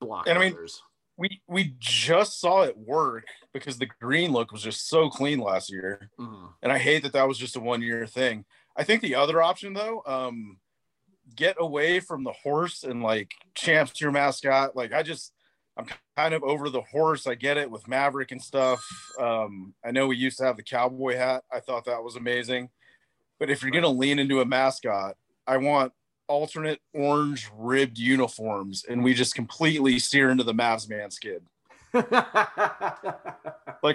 block. 0.00 0.28
And 0.28 0.38
I 0.38 0.40
mean, 0.40 0.56
we 1.16 1.40
we 1.46 1.74
just 1.78 2.40
saw 2.40 2.62
it 2.62 2.76
work 2.76 3.24
because 3.52 3.78
the 3.78 3.88
green 4.00 4.32
look 4.32 4.52
was 4.52 4.62
just 4.62 4.88
so 4.88 5.10
clean 5.10 5.40
last 5.40 5.70
year, 5.70 6.10
mm-hmm. 6.18 6.46
and 6.62 6.72
I 6.72 6.78
hate 6.78 7.02
that 7.02 7.12
that 7.12 7.28
was 7.28 7.38
just 7.38 7.56
a 7.56 7.60
one 7.60 7.82
year 7.82 8.06
thing. 8.06 8.44
I 8.76 8.84
think 8.84 9.02
the 9.02 9.16
other 9.16 9.42
option 9.42 9.74
though, 9.74 10.02
um, 10.06 10.58
get 11.34 11.56
away 11.58 12.00
from 12.00 12.24
the 12.24 12.32
horse 12.32 12.84
and 12.84 13.02
like 13.02 13.32
champs 13.54 14.00
your 14.00 14.12
mascot. 14.12 14.76
Like 14.76 14.92
I 14.92 15.02
just 15.02 15.32
I'm 15.78 15.86
kind 16.16 16.34
of 16.34 16.42
over 16.42 16.68
the 16.68 16.82
horse. 16.82 17.28
I 17.28 17.36
get 17.36 17.56
it 17.56 17.70
with 17.70 17.86
Maverick 17.86 18.32
and 18.32 18.42
stuff. 18.42 18.84
Um, 19.18 19.74
I 19.84 19.92
know 19.92 20.08
we 20.08 20.16
used 20.16 20.38
to 20.38 20.44
have 20.44 20.56
the 20.56 20.64
cowboy 20.64 21.16
hat. 21.16 21.44
I 21.52 21.60
thought 21.60 21.84
that 21.84 22.02
was 22.02 22.16
amazing. 22.16 22.70
But 23.38 23.50
if 23.50 23.62
you're 23.62 23.70
going 23.70 23.84
to 23.84 23.88
lean 23.88 24.18
into 24.18 24.40
a 24.40 24.44
mascot, 24.44 25.16
I 25.46 25.58
want 25.58 25.92
alternate 26.26 26.80
orange 26.92 27.48
ribbed 27.56 27.96
uniforms, 27.96 28.84
and 28.88 29.04
we 29.04 29.14
just 29.14 29.36
completely 29.36 30.00
steer 30.00 30.30
into 30.30 30.44
the 30.44 30.52
Mavs 30.52 30.90
man 30.90 31.12
skid. 31.12 31.46
like 31.94 32.12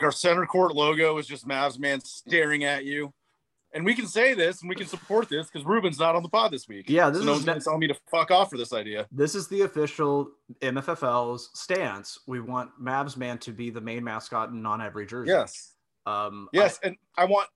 our 0.02 0.12
center 0.12 0.46
court 0.46 0.74
logo 0.74 1.18
is 1.18 1.28
just 1.28 1.48
Mavs 1.48 1.78
man 1.78 2.00
staring 2.02 2.64
at 2.64 2.86
you 2.86 3.14
and 3.74 3.84
we 3.84 3.96
can 3.96 4.08
say 4.08 4.34
this 4.34 4.62
and 4.62 4.70
we 4.70 4.76
can 4.76 4.88
support 4.88 5.30
this 5.30 5.48
because 5.48 5.66
Ruben's 5.66 6.00
not 6.00 6.16
on 6.16 6.24
the 6.24 6.30
pod 6.30 6.52
this 6.52 6.68
week. 6.68 6.90
Yeah, 6.90 7.10
this 7.10 7.24
so 7.24 7.34
is 7.34 7.46
no 7.46 7.54
one's 7.54 7.64
telling 7.66 7.80
me 7.80 7.88
to 7.88 7.98
fuck 8.10 8.32
off 8.32 8.50
for 8.50 8.58
this 8.58 8.74
idea. 8.74 9.08
This 9.12 9.36
is 9.36 9.48
the 9.48 9.62
official 9.62 10.30
MFFL's 10.62 11.50
stance. 11.54 12.20
We 12.28 12.40
want 12.40 12.70
Mavs 12.82 13.18
man 13.18 13.38
to 13.40 13.52
be 13.52 13.70
the 13.70 13.82
main 13.82 14.04
mascot 14.04 14.50
in 14.50 14.66
on 14.66 14.82
every 14.82 15.06
jersey. 15.06 15.32
Yes. 15.32 15.74
Um, 16.06 16.50
yes, 16.52 16.80
I, 16.84 16.88
and 16.88 16.98
I 17.18 17.26
want 17.26 17.48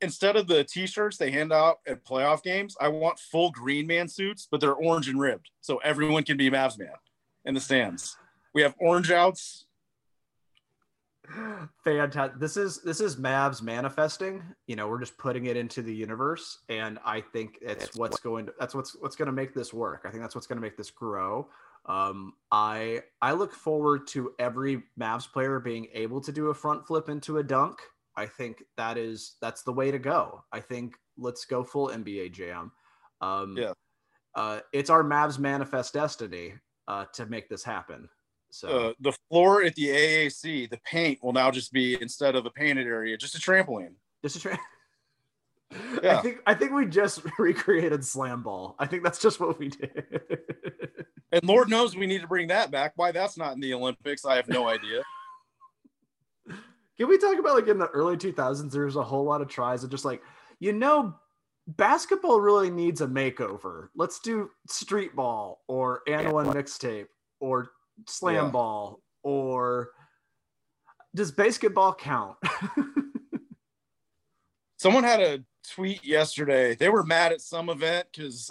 instead 0.00 0.36
of 0.36 0.46
the 0.46 0.64
t-shirts 0.64 1.18
they 1.18 1.30
hand 1.30 1.52
out 1.52 1.78
at 1.86 2.04
playoff 2.04 2.42
games, 2.42 2.76
I 2.80 2.88
want 2.88 3.18
full 3.18 3.50
green 3.50 3.86
man 3.86 4.08
suits, 4.08 4.48
but 4.50 4.60
they're 4.60 4.74
orange 4.74 5.08
and 5.08 5.20
ribbed, 5.20 5.50
so 5.60 5.78
everyone 5.78 6.24
can 6.24 6.36
be 6.36 6.50
Mavs 6.50 6.78
man 6.78 6.94
in 7.44 7.54
the 7.54 7.60
stands. 7.60 8.16
We 8.54 8.62
have 8.62 8.74
orange 8.78 9.10
outs, 9.10 9.66
fantastic 11.84 12.38
this 12.38 12.56
is 12.56 12.82
this 12.82 13.00
is 13.00 13.16
mavs 13.16 13.62
manifesting. 13.62 14.42
You 14.66 14.76
know 14.76 14.88
we're 14.88 15.00
just 15.00 15.16
putting 15.18 15.46
it 15.46 15.56
into 15.56 15.82
the 15.82 15.94
universe 15.94 16.58
and 16.68 16.98
i 17.04 17.20
think 17.20 17.58
it's 17.60 17.96
what's 17.96 18.18
going 18.18 18.46
to 18.46 18.54
that's 18.58 18.74
what's 18.74 18.96
what's 19.00 19.16
going 19.16 19.26
to 19.26 19.32
make 19.32 19.54
this 19.54 19.72
work. 19.72 20.02
I 20.04 20.10
think 20.10 20.22
that's 20.22 20.34
what's 20.34 20.46
going 20.46 20.58
to 20.58 20.62
make 20.62 20.76
this 20.76 20.90
grow. 20.90 21.48
Um 21.86 22.34
i 22.52 23.00
i 23.22 23.32
look 23.32 23.52
forward 23.52 24.06
to 24.08 24.32
every 24.38 24.82
mavs 24.98 25.30
player 25.30 25.60
being 25.60 25.88
able 25.92 26.20
to 26.20 26.32
do 26.32 26.48
a 26.48 26.54
front 26.54 26.86
flip 26.86 27.08
into 27.08 27.38
a 27.38 27.42
dunk. 27.42 27.78
I 28.16 28.26
think 28.26 28.62
that 28.76 28.98
is 28.98 29.36
that's 29.40 29.62
the 29.62 29.72
way 29.72 29.90
to 29.90 29.98
go. 29.98 30.44
I 30.52 30.60
think 30.60 30.96
let's 31.16 31.44
go 31.44 31.62
full 31.64 31.88
nba 31.88 32.32
jam. 32.32 32.72
Um 33.20 33.56
yeah. 33.56 33.72
uh 34.34 34.60
it's 34.72 34.90
our 34.90 35.04
mavs 35.04 35.38
manifest 35.38 35.94
destiny 35.94 36.54
uh 36.88 37.06
to 37.14 37.26
make 37.26 37.48
this 37.48 37.64
happen 37.64 38.08
so 38.50 38.68
uh, 38.68 38.92
the 39.00 39.12
floor 39.28 39.62
at 39.62 39.74
the 39.74 39.88
AAC, 39.88 40.70
the 40.70 40.80
paint 40.84 41.22
will 41.22 41.32
now 41.32 41.50
just 41.50 41.72
be 41.72 42.00
instead 42.00 42.34
of 42.34 42.46
a 42.46 42.50
painted 42.50 42.86
area, 42.86 43.16
just 43.16 43.36
a 43.36 43.38
trampoline. 43.38 43.94
Just 44.22 44.36
a 44.36 44.48
trampoline. 44.48 44.58
Yeah. 46.02 46.18
I 46.18 46.22
think 46.22 46.38
I 46.46 46.54
think 46.54 46.72
we 46.72 46.86
just 46.86 47.22
recreated 47.38 48.04
slam 48.04 48.42
ball. 48.42 48.74
I 48.80 48.86
think 48.86 49.04
that's 49.04 49.20
just 49.20 49.38
what 49.38 49.56
we 49.56 49.68
did. 49.68 50.04
and 51.30 51.44
Lord 51.44 51.70
knows 51.70 51.94
we 51.94 52.08
need 52.08 52.22
to 52.22 52.26
bring 52.26 52.48
that 52.48 52.72
back. 52.72 52.94
Why 52.96 53.12
that's 53.12 53.38
not 53.38 53.54
in 53.54 53.60
the 53.60 53.72
Olympics, 53.72 54.24
I 54.24 54.34
have 54.34 54.48
no 54.48 54.68
idea. 54.68 55.02
Can 56.98 57.08
we 57.08 57.18
talk 57.18 57.38
about 57.38 57.54
like 57.54 57.68
in 57.68 57.78
the 57.78 57.86
early 57.86 58.16
2000s? 58.16 58.72
There's 58.72 58.96
a 58.96 59.02
whole 59.04 59.24
lot 59.24 59.42
of 59.42 59.48
tries 59.48 59.84
of 59.84 59.90
just 59.90 60.04
like, 60.04 60.22
you 60.58 60.72
know, 60.72 61.14
basketball 61.68 62.40
really 62.40 62.70
needs 62.70 63.00
a 63.00 63.06
makeover. 63.06 63.90
Let's 63.94 64.18
do 64.18 64.50
street 64.66 65.14
ball 65.14 65.62
or 65.68 66.02
and 66.08 66.32
one 66.32 66.46
mixtape 66.46 67.06
or 67.38 67.70
slam 68.06 68.46
yeah. 68.46 68.50
ball 68.50 69.00
or 69.22 69.90
does 71.14 71.32
basketball 71.32 71.94
count? 71.94 72.36
Someone 74.78 75.04
had 75.04 75.20
a 75.20 75.44
tweet 75.74 76.04
yesterday. 76.04 76.74
They 76.74 76.88
were 76.88 77.04
mad 77.04 77.32
at 77.32 77.40
some 77.40 77.68
event 77.68 78.08
because 78.12 78.50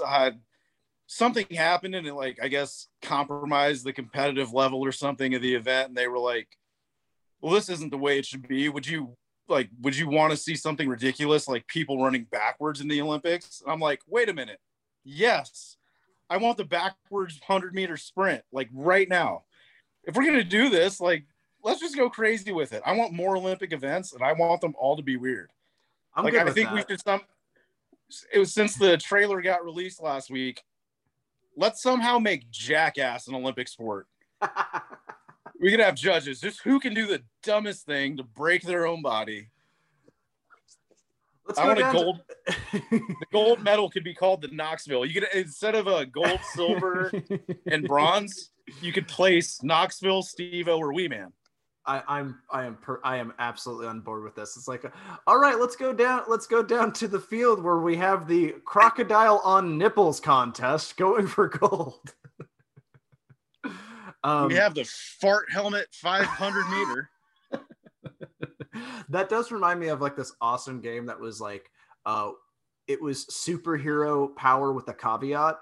something 1.08 1.46
happened 1.52 1.96
and 1.96 2.06
it 2.06 2.14
like 2.14 2.40
I 2.42 2.50
guess 2.50 2.88
compromised 3.02 3.84
the 3.84 3.94
competitive 3.94 4.54
level 4.54 4.82
or 4.82 4.92
something 4.92 5.34
of 5.34 5.42
the 5.42 5.56
event. 5.56 5.90
And 5.90 5.98
they 5.98 6.08
were 6.08 6.20
like, 6.20 6.48
Well, 7.42 7.54
this 7.54 7.70
isn't 7.70 7.90
the 7.90 7.98
way 7.98 8.20
it 8.20 8.26
should 8.26 8.48
be. 8.48 8.70
Would 8.70 8.88
you 8.88 9.18
like 9.48 9.70
would 9.82 9.98
you 9.98 10.08
want 10.08 10.32
to 10.32 10.38
see 10.38 10.56
something 10.56 10.88
ridiculous 10.88 11.48
like 11.48 11.66
people 11.68 12.04
running 12.04 12.28
backwards 12.32 12.82
in 12.82 12.88
the 12.88 13.02
Olympics? 13.02 13.64
I'm 13.66 13.80
like, 13.80 14.02
wait 14.08 14.30
a 14.30 14.34
minute. 14.34 14.60
Yes. 15.04 15.78
I 16.30 16.38
want 16.38 16.58
the 16.58 16.66
backwards 16.66 17.40
100 17.46 17.74
meter 17.74 17.98
sprint 17.98 18.44
like 18.52 18.70
right 18.74 19.10
now. 19.10 19.44
If 20.04 20.16
we're 20.16 20.26
going 20.26 20.36
to 20.36 20.44
do 20.44 20.70
this, 20.70 21.00
like 21.00 21.26
let's 21.64 21.80
just 21.80 21.96
go 21.96 22.10
crazy 22.10 22.52
with 22.52 22.74
it. 22.74 22.82
I 22.86 22.94
want 22.94 23.14
more 23.14 23.36
Olympic 23.38 23.74
events 23.74 24.14
and 24.14 24.24
I 24.24 24.34
want 24.34 24.62
them 24.62 24.76
all 24.78 24.96
to 24.96 25.04
be 25.04 25.18
weird. 25.18 25.52
I'm 26.16 26.24
like 26.24 26.36
I 26.36 26.46
think 26.52 26.70
that. 26.70 26.76
we 26.76 26.84
should 26.88 27.02
some 27.02 27.22
it 28.34 28.40
was 28.40 28.54
since 28.54 28.76
the 28.76 28.98
trailer 28.98 29.42
got 29.42 29.64
released 29.64 30.02
last 30.02 30.30
week. 30.30 30.64
Let's 31.56 31.82
somehow 31.82 32.20
make 32.20 32.50
jackass 32.50 33.28
an 33.28 33.36
Olympic 33.36 33.68
sport. 33.68 34.08
we 35.60 35.72
could 35.72 35.80
have 35.80 35.96
judges. 35.96 36.40
Just 36.40 36.62
who 36.62 36.80
can 36.80 36.94
do 36.94 37.06
the 37.06 37.22
dumbest 37.44 37.86
thing 37.86 38.18
to 38.18 38.24
break 38.24 38.64
their 38.64 38.88
own 38.88 39.02
body. 39.02 39.50
Let's 41.50 41.58
I 41.58 41.66
want 41.66 41.80
a 41.80 41.92
gold. 41.92 42.22
To... 42.48 42.56
the 42.92 43.26
gold 43.32 43.64
medal 43.64 43.90
could 43.90 44.04
be 44.04 44.14
called 44.14 44.44
the 44.44 44.50
Knoxville. 44.50 45.04
You 45.04 45.20
could 45.20 45.30
instead 45.34 45.74
of 45.74 45.88
a 45.88 46.06
gold, 46.06 46.40
silver, 46.54 47.12
and 47.66 47.88
bronze, 47.88 48.52
you 48.84 48.94
could 48.94 49.08
place 49.08 49.64
Knoxville, 49.64 50.22
Steve-O, 50.22 50.78
or 50.78 50.94
Wee 50.94 51.08
Man. 51.08 51.34
I, 51.88 52.04
I'm 52.08 52.40
I 52.52 52.66
am 52.66 52.76
per, 52.76 53.00
I 53.04 53.18
am 53.18 53.34
absolutely 53.40 53.88
on 53.88 54.02
board 54.02 54.24
with 54.24 54.36
this. 54.36 54.56
It's 54.58 54.68
like, 54.68 54.84
a, 54.84 54.92
all 55.26 55.40
right, 55.40 55.60
let's 55.60 55.76
go 55.76 55.92
down. 55.92 56.22
Let's 56.28 56.46
go 56.46 56.62
down 56.62 56.94
to 56.94 57.08
the 57.08 57.20
field 57.20 57.64
where 57.64 57.80
we 57.80 57.98
have 57.98 58.28
the 58.28 58.54
crocodile 58.64 59.42
on 59.44 59.76
nipples 59.76 60.20
contest 60.20 60.98
going 60.98 61.26
for 61.26 61.48
gold. 61.48 62.14
um, 64.24 64.50
we 64.50 64.54
have 64.54 64.76
the 64.76 64.86
fart 65.20 65.52
helmet 65.52 65.88
500 65.94 66.70
meter. 66.70 67.10
That 69.10 69.30
does 69.30 69.52
remind 69.52 69.80
me 69.80 69.88
of 69.88 70.02
like 70.02 70.16
this 70.16 70.34
awesome 70.42 70.82
game 70.82 71.06
that 71.08 71.20
was 71.20 71.40
like, 71.40 71.70
uh, 72.06 72.32
it 72.88 73.02
was 73.02 73.26
superhero 73.28 74.36
power 74.36 74.74
with 74.74 74.88
a 74.88 74.94
caveat, 74.94 75.58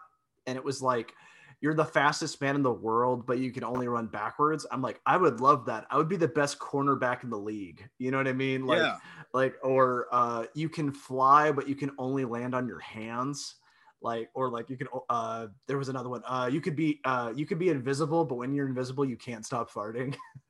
and 0.45 0.57
it 0.57 0.63
was 0.63 0.81
like 0.81 1.13
you're 1.59 1.73
the 1.73 1.85
fastest 1.85 2.39
man 2.39 2.55
in 2.55 2.61
the 2.61 2.71
world, 2.71 3.25
but 3.25 3.39
you 3.39 3.51
can 3.51 3.63
only 3.63 3.87
run 3.87 4.07
backwards. 4.07 4.65
I'm 4.71 4.81
like, 4.81 5.01
I 5.05 5.17
would 5.17 5.41
love 5.41 5.65
that. 5.65 5.87
I 5.89 5.97
would 5.97 6.07
be 6.07 6.15
the 6.15 6.27
best 6.27 6.59
cornerback 6.59 7.23
in 7.23 7.29
the 7.29 7.37
league. 7.37 7.87
You 7.97 8.11
know 8.11 8.17
what 8.17 8.27
I 8.27 8.33
mean? 8.33 8.65
Like, 8.65 8.79
yeah. 8.79 8.97
like, 9.33 9.55
or 9.63 10.07
uh, 10.11 10.45
you 10.53 10.69
can 10.69 10.91
fly, 10.91 11.51
but 11.51 11.67
you 11.67 11.75
can 11.75 11.91
only 11.97 12.25
land 12.25 12.53
on 12.53 12.67
your 12.67 12.79
hands. 12.79 13.55
Like, 14.01 14.29
or 14.35 14.51
like 14.51 14.69
you 14.69 14.77
can. 14.77 14.87
Uh, 15.09 15.47
there 15.67 15.79
was 15.79 15.89
another 15.89 16.09
one. 16.09 16.21
Uh, 16.27 16.47
you 16.51 16.61
could 16.61 16.75
be, 16.75 16.99
uh, 17.03 17.33
you 17.35 17.47
could 17.47 17.57
be 17.57 17.69
invisible, 17.69 18.23
but 18.23 18.35
when 18.35 18.53
you're 18.53 18.67
invisible, 18.67 19.03
you 19.03 19.17
can't 19.17 19.43
stop 19.43 19.71
farting. 19.71 20.15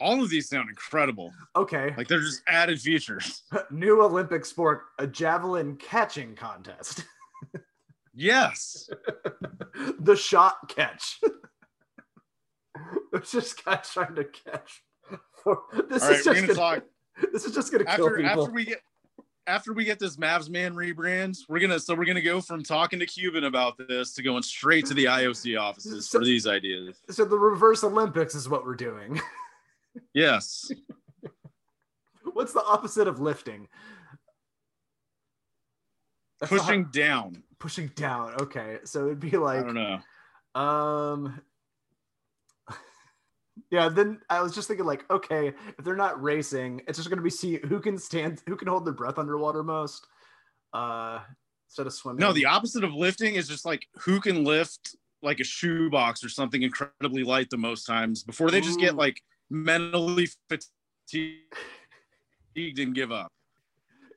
All 0.00 0.22
of 0.22 0.30
these 0.30 0.48
sound 0.48 0.68
incredible. 0.68 1.32
Okay. 1.56 1.92
Like 1.96 2.08
they're 2.08 2.20
just 2.20 2.42
added 2.46 2.80
features. 2.80 3.42
New 3.70 4.02
Olympic 4.02 4.44
sport, 4.44 4.82
a 4.98 5.06
javelin 5.06 5.76
catching 5.76 6.34
contest. 6.34 7.04
Yes. 8.20 8.90
the 10.00 10.16
shot 10.16 10.68
catch. 10.68 11.20
it's 13.12 13.30
just 13.30 13.64
guys 13.64 13.88
trying 13.92 14.16
to 14.16 14.24
catch. 14.24 14.82
This 15.88 16.02
All 16.02 16.10
is 16.10 16.26
right, 16.26 16.34
just 16.34 16.40
gonna, 16.40 16.54
talk. 16.54 16.82
This 17.32 17.44
is 17.44 17.54
just 17.54 17.70
gonna 17.70 17.84
after, 17.84 18.02
kill 18.02 18.16
people. 18.16 18.42
After 18.42 18.52
we 18.52 18.64
get 18.64 18.80
after 19.46 19.72
we 19.72 19.84
get 19.84 19.98
this 19.98 20.16
Mavs 20.16 20.50
man 20.50 20.74
rebrand, 20.74 21.38
we're 21.48 21.60
gonna 21.60 21.80
so 21.80 21.94
we're 21.94 22.04
gonna 22.04 22.20
go 22.20 22.40
from 22.40 22.62
talking 22.62 22.98
to 22.98 23.06
Cuban 23.06 23.44
about 23.44 23.78
this 23.78 24.12
to 24.14 24.22
going 24.22 24.42
straight 24.42 24.84
to 24.86 24.94
the 24.94 25.06
IOC 25.06 25.58
offices 25.58 26.08
so, 26.08 26.18
for 26.18 26.24
these 26.24 26.46
ideas. 26.46 27.00
So 27.10 27.24
the 27.24 27.38
reverse 27.38 27.82
Olympics 27.82 28.34
is 28.34 28.48
what 28.48 28.64
we're 28.64 28.74
doing. 28.74 29.20
Yes. 30.14 30.70
What's 32.32 32.52
the 32.52 32.64
opposite 32.64 33.08
of 33.08 33.20
lifting? 33.20 33.68
That's 36.40 36.52
Pushing 36.52 36.84
down 36.92 37.42
pushing 37.58 37.88
down. 37.94 38.34
Okay, 38.40 38.78
so 38.84 39.06
it'd 39.06 39.20
be 39.20 39.30
like 39.30 39.60
I 39.60 39.62
don't 39.62 39.74
know. 39.74 40.60
Um. 40.60 41.40
Yeah, 43.72 43.88
then 43.90 44.20
I 44.30 44.40
was 44.40 44.54
just 44.54 44.68
thinking 44.68 44.86
like, 44.86 45.04
okay, 45.10 45.48
if 45.48 45.84
they're 45.84 45.96
not 45.96 46.22
racing, 46.22 46.80
it's 46.86 46.96
just 46.96 47.10
going 47.10 47.18
to 47.18 47.22
be 47.24 47.28
see 47.28 47.58
who 47.68 47.80
can 47.80 47.98
stand, 47.98 48.40
who 48.46 48.56
can 48.56 48.68
hold 48.68 48.86
their 48.86 48.94
breath 48.94 49.18
underwater 49.18 49.62
most, 49.64 50.06
uh, 50.72 51.18
instead 51.66 51.86
of 51.86 51.92
swimming. 51.92 52.20
No, 52.20 52.32
the 52.32 52.46
opposite 52.46 52.82
of 52.84 52.94
lifting 52.94 53.34
is 53.34 53.46
just 53.46 53.66
like 53.66 53.84
who 53.98 54.20
can 54.20 54.44
lift 54.44 54.96
like 55.22 55.40
a 55.40 55.44
shoebox 55.44 56.24
or 56.24 56.28
something 56.30 56.62
incredibly 56.62 57.24
light 57.24 57.50
the 57.50 57.58
most 57.58 57.84
times 57.84 58.22
before 58.22 58.50
they 58.50 58.60
just 58.60 58.78
Ooh. 58.78 58.82
get 58.82 58.94
like 58.94 59.20
mentally 59.50 60.28
fatigued 60.48 61.42
and 62.78 62.94
give 62.94 63.12
up. 63.12 63.32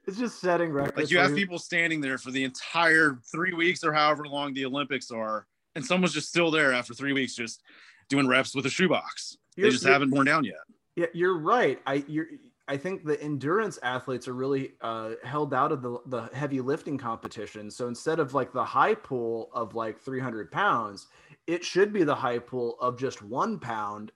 It's 0.07 0.17
just 0.17 0.41
setting 0.41 0.71
records. 0.71 0.97
Like 0.97 1.11
you 1.11 1.19
have 1.19 1.35
people 1.35 1.59
standing 1.59 2.01
there 2.01 2.17
for 2.17 2.31
the 2.31 2.43
entire 2.43 3.19
three 3.31 3.53
weeks 3.53 3.83
or 3.83 3.93
however 3.93 4.25
long 4.25 4.53
the 4.53 4.65
Olympics 4.65 5.11
are, 5.11 5.45
and 5.75 5.85
someone's 5.85 6.13
just 6.13 6.29
still 6.29 6.49
there 6.51 6.73
after 6.73 6.93
three 6.93 7.13
weeks, 7.13 7.35
just 7.35 7.61
doing 8.09 8.27
reps 8.27 8.55
with 8.55 8.65
a 8.65 8.69
shoebox. 8.69 9.37
They 9.55 9.69
just 9.69 9.85
haven't 9.85 10.11
worn 10.11 10.25
down 10.25 10.43
yet. 10.43 10.55
Yeah, 10.95 11.05
you're 11.13 11.37
right. 11.37 11.79
I 11.85 12.03
you're 12.07 12.27
I 12.67 12.77
think 12.77 13.03
the 13.03 13.21
endurance 13.21 13.77
athletes 13.83 14.27
are 14.29 14.33
really 14.33 14.73
uh, 14.79 15.11
held 15.23 15.53
out 15.53 15.73
of 15.73 15.81
the, 15.81 15.97
the 16.05 16.29
heavy 16.33 16.61
lifting 16.61 16.97
competition. 16.97 17.69
So 17.69 17.87
instead 17.87 18.19
of 18.19 18.33
like 18.33 18.53
the 18.53 18.63
high 18.63 18.95
pull 18.95 19.49
of 19.53 19.75
like 19.75 19.99
300 19.99 20.49
pounds, 20.51 21.07
it 21.47 21.65
should 21.65 21.91
be 21.91 22.03
the 22.03 22.15
high 22.15 22.39
pull 22.39 22.77
of 22.79 22.97
just 22.97 23.21
one 23.21 23.59
pound 23.59 24.13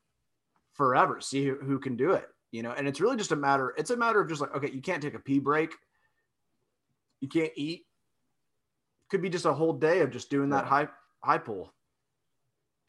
forever. 0.76 1.20
See 1.20 1.46
who, 1.46 1.56
who 1.56 1.80
can 1.80 1.96
do 1.96 2.12
it 2.12 2.30
you 2.56 2.64
know? 2.64 2.72
And 2.72 2.88
it's 2.88 3.02
really 3.02 3.18
just 3.18 3.34
a 3.34 3.36
matter 3.36 3.74
it's 3.78 3.90
a 3.90 3.98
matter 3.98 4.22
of 4.22 4.30
just 4.30 4.42
like 4.42 4.56
okay 4.56 4.72
you 4.72 4.82
can't 4.82 5.04
take 5.04 5.14
a 5.14 5.20
pee 5.20 5.40
break. 5.40 5.74
You 7.22 7.28
can't 7.28 7.52
eat. 7.56 7.86
Could 9.10 9.22
be 9.22 9.30
just 9.30 9.46
a 9.46 9.54
whole 9.54 9.74
day 9.74 10.00
of 10.00 10.10
just 10.10 10.30
doing 10.30 10.50
that 10.50 10.66
high 10.66 10.88
high 11.22 11.38
pull 11.40 11.74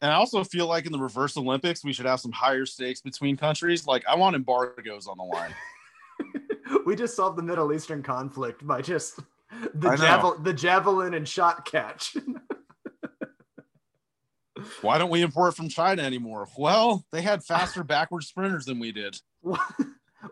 and 0.01 0.11
i 0.11 0.13
also 0.15 0.43
feel 0.43 0.67
like 0.67 0.85
in 0.85 0.91
the 0.91 0.99
reverse 0.99 1.37
olympics 1.37 1.83
we 1.83 1.91
should 1.91 2.05
have 2.05 2.19
some 2.19 2.31
higher 2.31 2.65
stakes 2.65 3.01
between 3.01 3.35
countries. 3.35 3.87
Like 3.87 4.05
i 4.07 4.15
want 4.15 4.35
embargoes 4.35 5.07
on 5.07 5.17
the 5.17 5.23
line. 5.23 5.53
We 6.85 6.95
just 6.95 7.15
solved 7.15 7.37
the 7.37 7.43
middle 7.43 7.73
eastern 7.73 8.03
conflict 8.03 8.65
by 8.65 8.81
just 8.81 9.19
the 9.73 9.95
javel- 9.95 10.37
the 10.37 10.53
javelin 10.53 11.13
and 11.13 11.27
shot 11.27 11.65
catch 11.65 12.15
why 14.81 14.97
don't 14.97 15.09
we 15.09 15.21
import 15.21 15.55
from 15.55 15.69
China 15.69 16.01
anymore? 16.01 16.47
Well, 16.57 17.05
they 17.11 17.21
had 17.21 17.43
faster 17.43 17.83
backward 17.83 18.23
sprinters 18.23 18.65
than 18.65 18.79
we 18.79 18.91
did. 18.91 19.17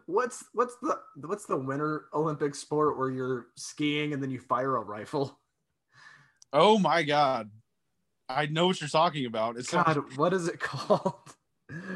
What's 0.07 0.43
what's 0.53 0.75
the 0.81 0.99
what's 1.25 1.45
the 1.45 1.57
winter 1.57 2.05
Olympic 2.13 2.55
sport 2.55 2.97
where 2.97 3.11
you're 3.11 3.47
skiing 3.55 4.13
and 4.13 4.21
then 4.21 4.31
you 4.31 4.39
fire 4.39 4.75
a 4.77 4.81
rifle? 4.81 5.39
Oh 6.51 6.79
my 6.79 7.03
god. 7.03 7.51
I 8.27 8.47
know 8.47 8.65
what 8.67 8.81
you're 8.81 8.89
talking 8.89 9.25
about. 9.25 9.57
It's 9.57 9.69
God, 9.69 10.17
what 10.17 10.33
is 10.33 10.47
it 10.47 10.59
called? 10.59 11.35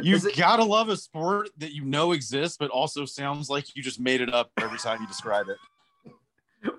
You've 0.01 0.25
it... 0.25 0.37
gotta 0.37 0.63
love 0.63 0.89
a 0.89 0.97
sport 0.97 1.49
that 1.57 1.73
you 1.73 1.83
know 1.83 2.11
exists, 2.11 2.57
but 2.57 2.69
also 2.69 3.05
sounds 3.05 3.49
like 3.49 3.75
you 3.75 3.81
just 3.81 3.99
made 3.99 4.21
it 4.21 4.33
up 4.33 4.51
every 4.59 4.77
time 4.77 5.01
you 5.01 5.07
describe 5.07 5.47
it. 5.49 5.57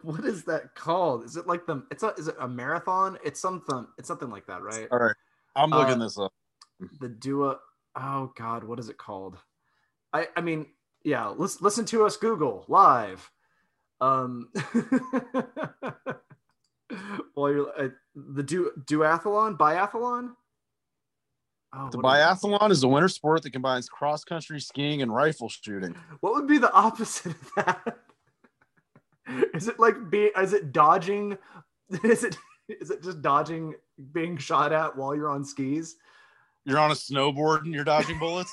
What 0.02 0.26
is 0.26 0.44
that 0.44 0.74
called? 0.74 1.24
Is 1.24 1.36
it 1.38 1.46
like 1.46 1.64
the 1.64 1.82
it's 1.90 2.02
a 2.02 2.08
is 2.18 2.28
it 2.28 2.34
a 2.38 2.46
marathon? 2.46 3.16
It's 3.24 3.40
something 3.40 3.86
it's 3.96 4.08
something 4.08 4.28
like 4.28 4.46
that, 4.46 4.60
right? 4.60 4.86
All 4.90 4.98
right. 4.98 5.16
I'm 5.56 5.70
looking 5.70 6.00
uh, 6.00 6.04
this 6.04 6.18
up. 6.18 6.32
The 7.00 7.08
Dua. 7.08 7.58
Oh 7.96 8.32
God, 8.36 8.64
what 8.64 8.78
is 8.78 8.88
it 8.88 8.98
called? 8.98 9.36
I 10.12 10.28
I 10.36 10.40
mean, 10.40 10.66
yeah. 11.04 11.26
Let's 11.28 11.60
listen 11.60 11.84
to 11.86 12.04
us 12.04 12.16
Google 12.16 12.64
live. 12.68 13.30
Um. 14.00 14.50
while 17.34 17.52
you're 17.52 17.80
uh, 17.80 17.88
the 18.14 18.42
du- 18.42 18.72
duathlon, 18.84 19.56
biathlon. 19.56 20.30
Oh, 21.72 21.88
the 21.90 21.98
biathlon 21.98 22.70
is 22.70 22.82
a 22.82 22.88
winter 22.88 23.08
sport 23.08 23.42
that 23.42 23.50
combines 23.50 23.88
cross 23.88 24.24
country 24.24 24.60
skiing 24.60 25.02
and 25.02 25.14
rifle 25.14 25.48
shooting. 25.48 25.94
What 26.20 26.34
would 26.34 26.48
be 26.48 26.58
the 26.58 26.72
opposite 26.72 27.32
of 27.32 27.50
that? 27.56 27.98
Is 29.54 29.68
it 29.68 29.78
like 29.78 30.10
be? 30.10 30.32
Is 30.36 30.52
it 30.52 30.72
dodging? 30.72 31.38
Is 32.02 32.24
it 32.24 32.36
is 32.68 32.90
it 32.90 33.02
just 33.02 33.22
dodging 33.22 33.74
being 34.12 34.36
shot 34.36 34.72
at 34.72 34.96
while 34.96 35.14
you're 35.14 35.30
on 35.30 35.44
skis? 35.44 35.96
You're 36.64 36.78
on 36.78 36.90
a 36.90 36.94
snowboard 36.94 37.62
and 37.62 37.74
you're 37.74 37.84
dodging 37.84 38.18
bullets. 38.18 38.52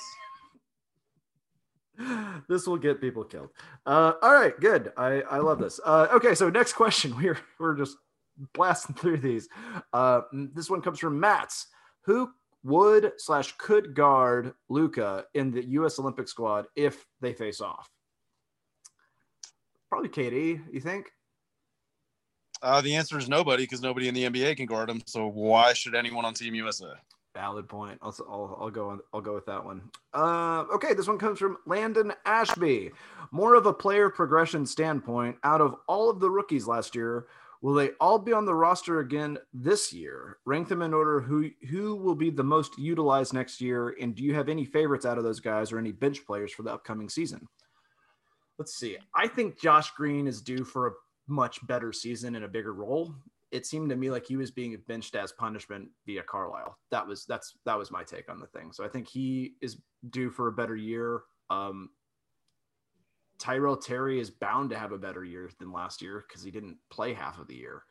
this 2.48 2.66
will 2.66 2.76
get 2.76 3.00
people 3.00 3.24
killed. 3.24 3.50
Uh, 3.84 4.12
all 4.22 4.32
right, 4.32 4.58
good. 4.60 4.92
I, 4.96 5.22
I 5.22 5.38
love 5.38 5.58
this. 5.58 5.80
Uh, 5.84 6.08
okay, 6.12 6.34
so 6.34 6.48
next 6.48 6.74
question. 6.74 7.16
We're 7.22 7.38
we're 7.58 7.76
just 7.76 7.96
blasting 8.54 8.94
through 8.94 9.18
these. 9.18 9.48
Uh, 9.92 10.22
this 10.32 10.70
one 10.70 10.80
comes 10.80 10.98
from 10.98 11.18
Matt's. 11.18 11.66
Who 12.02 12.30
would 12.64 13.12
slash 13.18 13.54
could 13.58 13.94
guard 13.94 14.52
Luka 14.68 15.24
in 15.34 15.50
the 15.50 15.64
U.S. 15.70 15.98
Olympic 15.98 16.28
squad 16.28 16.66
if 16.76 17.04
they 17.20 17.32
face 17.32 17.60
off? 17.60 17.90
Probably 19.90 20.08
KD. 20.08 20.60
You 20.72 20.80
think? 20.80 21.10
Uh, 22.62 22.80
the 22.80 22.94
answer 22.94 23.18
is 23.18 23.28
nobody 23.28 23.64
because 23.64 23.82
nobody 23.82 24.08
in 24.08 24.14
the 24.14 24.24
NBA 24.24 24.56
can 24.56 24.66
guard 24.66 24.90
him. 24.90 25.02
So 25.06 25.26
why 25.28 25.72
should 25.72 25.94
anyone 25.94 26.24
on 26.24 26.34
Team 26.34 26.54
USA? 26.54 26.92
Valid 27.34 27.68
point. 27.68 27.98
I'll, 28.02 28.14
I'll, 28.28 28.58
I'll 28.62 28.70
go 28.70 28.88
on, 28.88 29.00
I'll 29.12 29.20
go 29.20 29.34
with 29.34 29.46
that 29.46 29.64
one. 29.64 29.82
Uh, 30.12 30.64
okay, 30.74 30.94
this 30.94 31.06
one 31.06 31.18
comes 31.18 31.38
from 31.38 31.58
Landon 31.66 32.12
Ashby. 32.24 32.90
More 33.30 33.54
of 33.54 33.66
a 33.66 33.72
player 33.72 34.10
progression 34.10 34.66
standpoint. 34.66 35.36
Out 35.44 35.60
of 35.60 35.76
all 35.86 36.10
of 36.10 36.18
the 36.20 36.30
rookies 36.30 36.66
last 36.66 36.96
year, 36.96 37.26
will 37.62 37.74
they 37.74 37.90
all 38.00 38.18
be 38.18 38.32
on 38.32 38.44
the 38.44 38.54
roster 38.54 39.00
again 39.00 39.38
this 39.52 39.92
year? 39.92 40.38
Rank 40.46 40.68
them 40.68 40.82
in 40.82 40.92
order. 40.92 41.20
Who 41.20 41.50
who 41.68 41.94
will 41.94 42.14
be 42.14 42.30
the 42.30 42.42
most 42.42 42.76
utilized 42.78 43.34
next 43.34 43.60
year? 43.60 43.94
And 44.00 44.14
do 44.14 44.24
you 44.24 44.34
have 44.34 44.48
any 44.48 44.64
favorites 44.64 45.06
out 45.06 45.18
of 45.18 45.24
those 45.24 45.38
guys 45.38 45.70
or 45.70 45.78
any 45.78 45.92
bench 45.92 46.26
players 46.26 46.52
for 46.52 46.62
the 46.62 46.72
upcoming 46.72 47.08
season? 47.08 47.46
Let's 48.58 48.76
see. 48.76 48.96
I 49.14 49.28
think 49.28 49.60
Josh 49.60 49.92
Green 49.92 50.26
is 50.26 50.42
due 50.42 50.64
for 50.64 50.88
a 50.88 50.92
much 51.28 51.64
better 51.66 51.92
season 51.92 52.34
and 52.36 52.44
a 52.44 52.48
bigger 52.48 52.72
role 52.72 53.14
it 53.50 53.66
seemed 53.66 53.90
to 53.90 53.96
me 53.96 54.10
like 54.10 54.26
he 54.26 54.36
was 54.36 54.50
being 54.50 54.76
benched 54.86 55.14
as 55.16 55.32
punishment 55.32 55.88
via 56.06 56.22
Carlisle. 56.22 56.78
That 56.90 57.06
was 57.06 57.24
that's 57.26 57.54
that 57.64 57.78
was 57.78 57.90
my 57.90 58.04
take 58.04 58.30
on 58.30 58.40
the 58.40 58.46
thing. 58.46 58.72
So 58.72 58.84
I 58.84 58.88
think 58.88 59.08
he 59.08 59.54
is 59.60 59.78
due 60.10 60.30
for 60.30 60.48
a 60.48 60.52
better 60.52 60.76
year. 60.76 61.22
Um, 61.50 61.90
Tyrell 63.38 63.76
Terry 63.76 64.20
is 64.20 64.30
bound 64.30 64.70
to 64.70 64.78
have 64.78 64.92
a 64.92 64.98
better 64.98 65.24
year 65.24 65.50
than 65.60 65.72
last 65.72 66.02
year 66.02 66.24
because 66.26 66.42
he 66.42 66.50
didn't 66.50 66.76
play 66.90 67.14
half 67.14 67.38
of 67.38 67.46
the 67.46 67.54
year. 67.54 67.84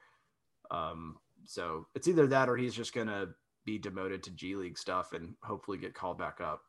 Um, 0.69 1.17
so 1.45 1.87
it's 1.95 2.07
either 2.07 2.27
that 2.27 2.49
or 2.49 2.57
he's 2.57 2.75
just 2.75 2.93
gonna 2.93 3.29
be 3.65 3.79
demoted 3.79 4.21
to 4.23 4.31
G 4.31 4.55
League 4.55 4.77
stuff 4.77 5.13
and 5.13 5.33
hopefully 5.41 5.77
get 5.77 5.95
called 5.95 6.17
back 6.17 6.39
up. 6.41 6.61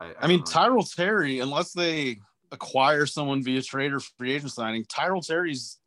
I, 0.00 0.06
I, 0.06 0.14
I 0.22 0.26
mean, 0.28 0.40
know. 0.40 0.44
Tyrell 0.44 0.84
Terry, 0.84 1.40
unless 1.40 1.72
they 1.72 2.18
acquire 2.52 3.04
someone 3.04 3.42
via 3.42 3.62
trade 3.62 3.92
or 3.92 4.00
free 4.00 4.32
agent 4.32 4.52
signing, 4.52 4.84
Tyrell 4.88 5.22
Terry's 5.22 5.78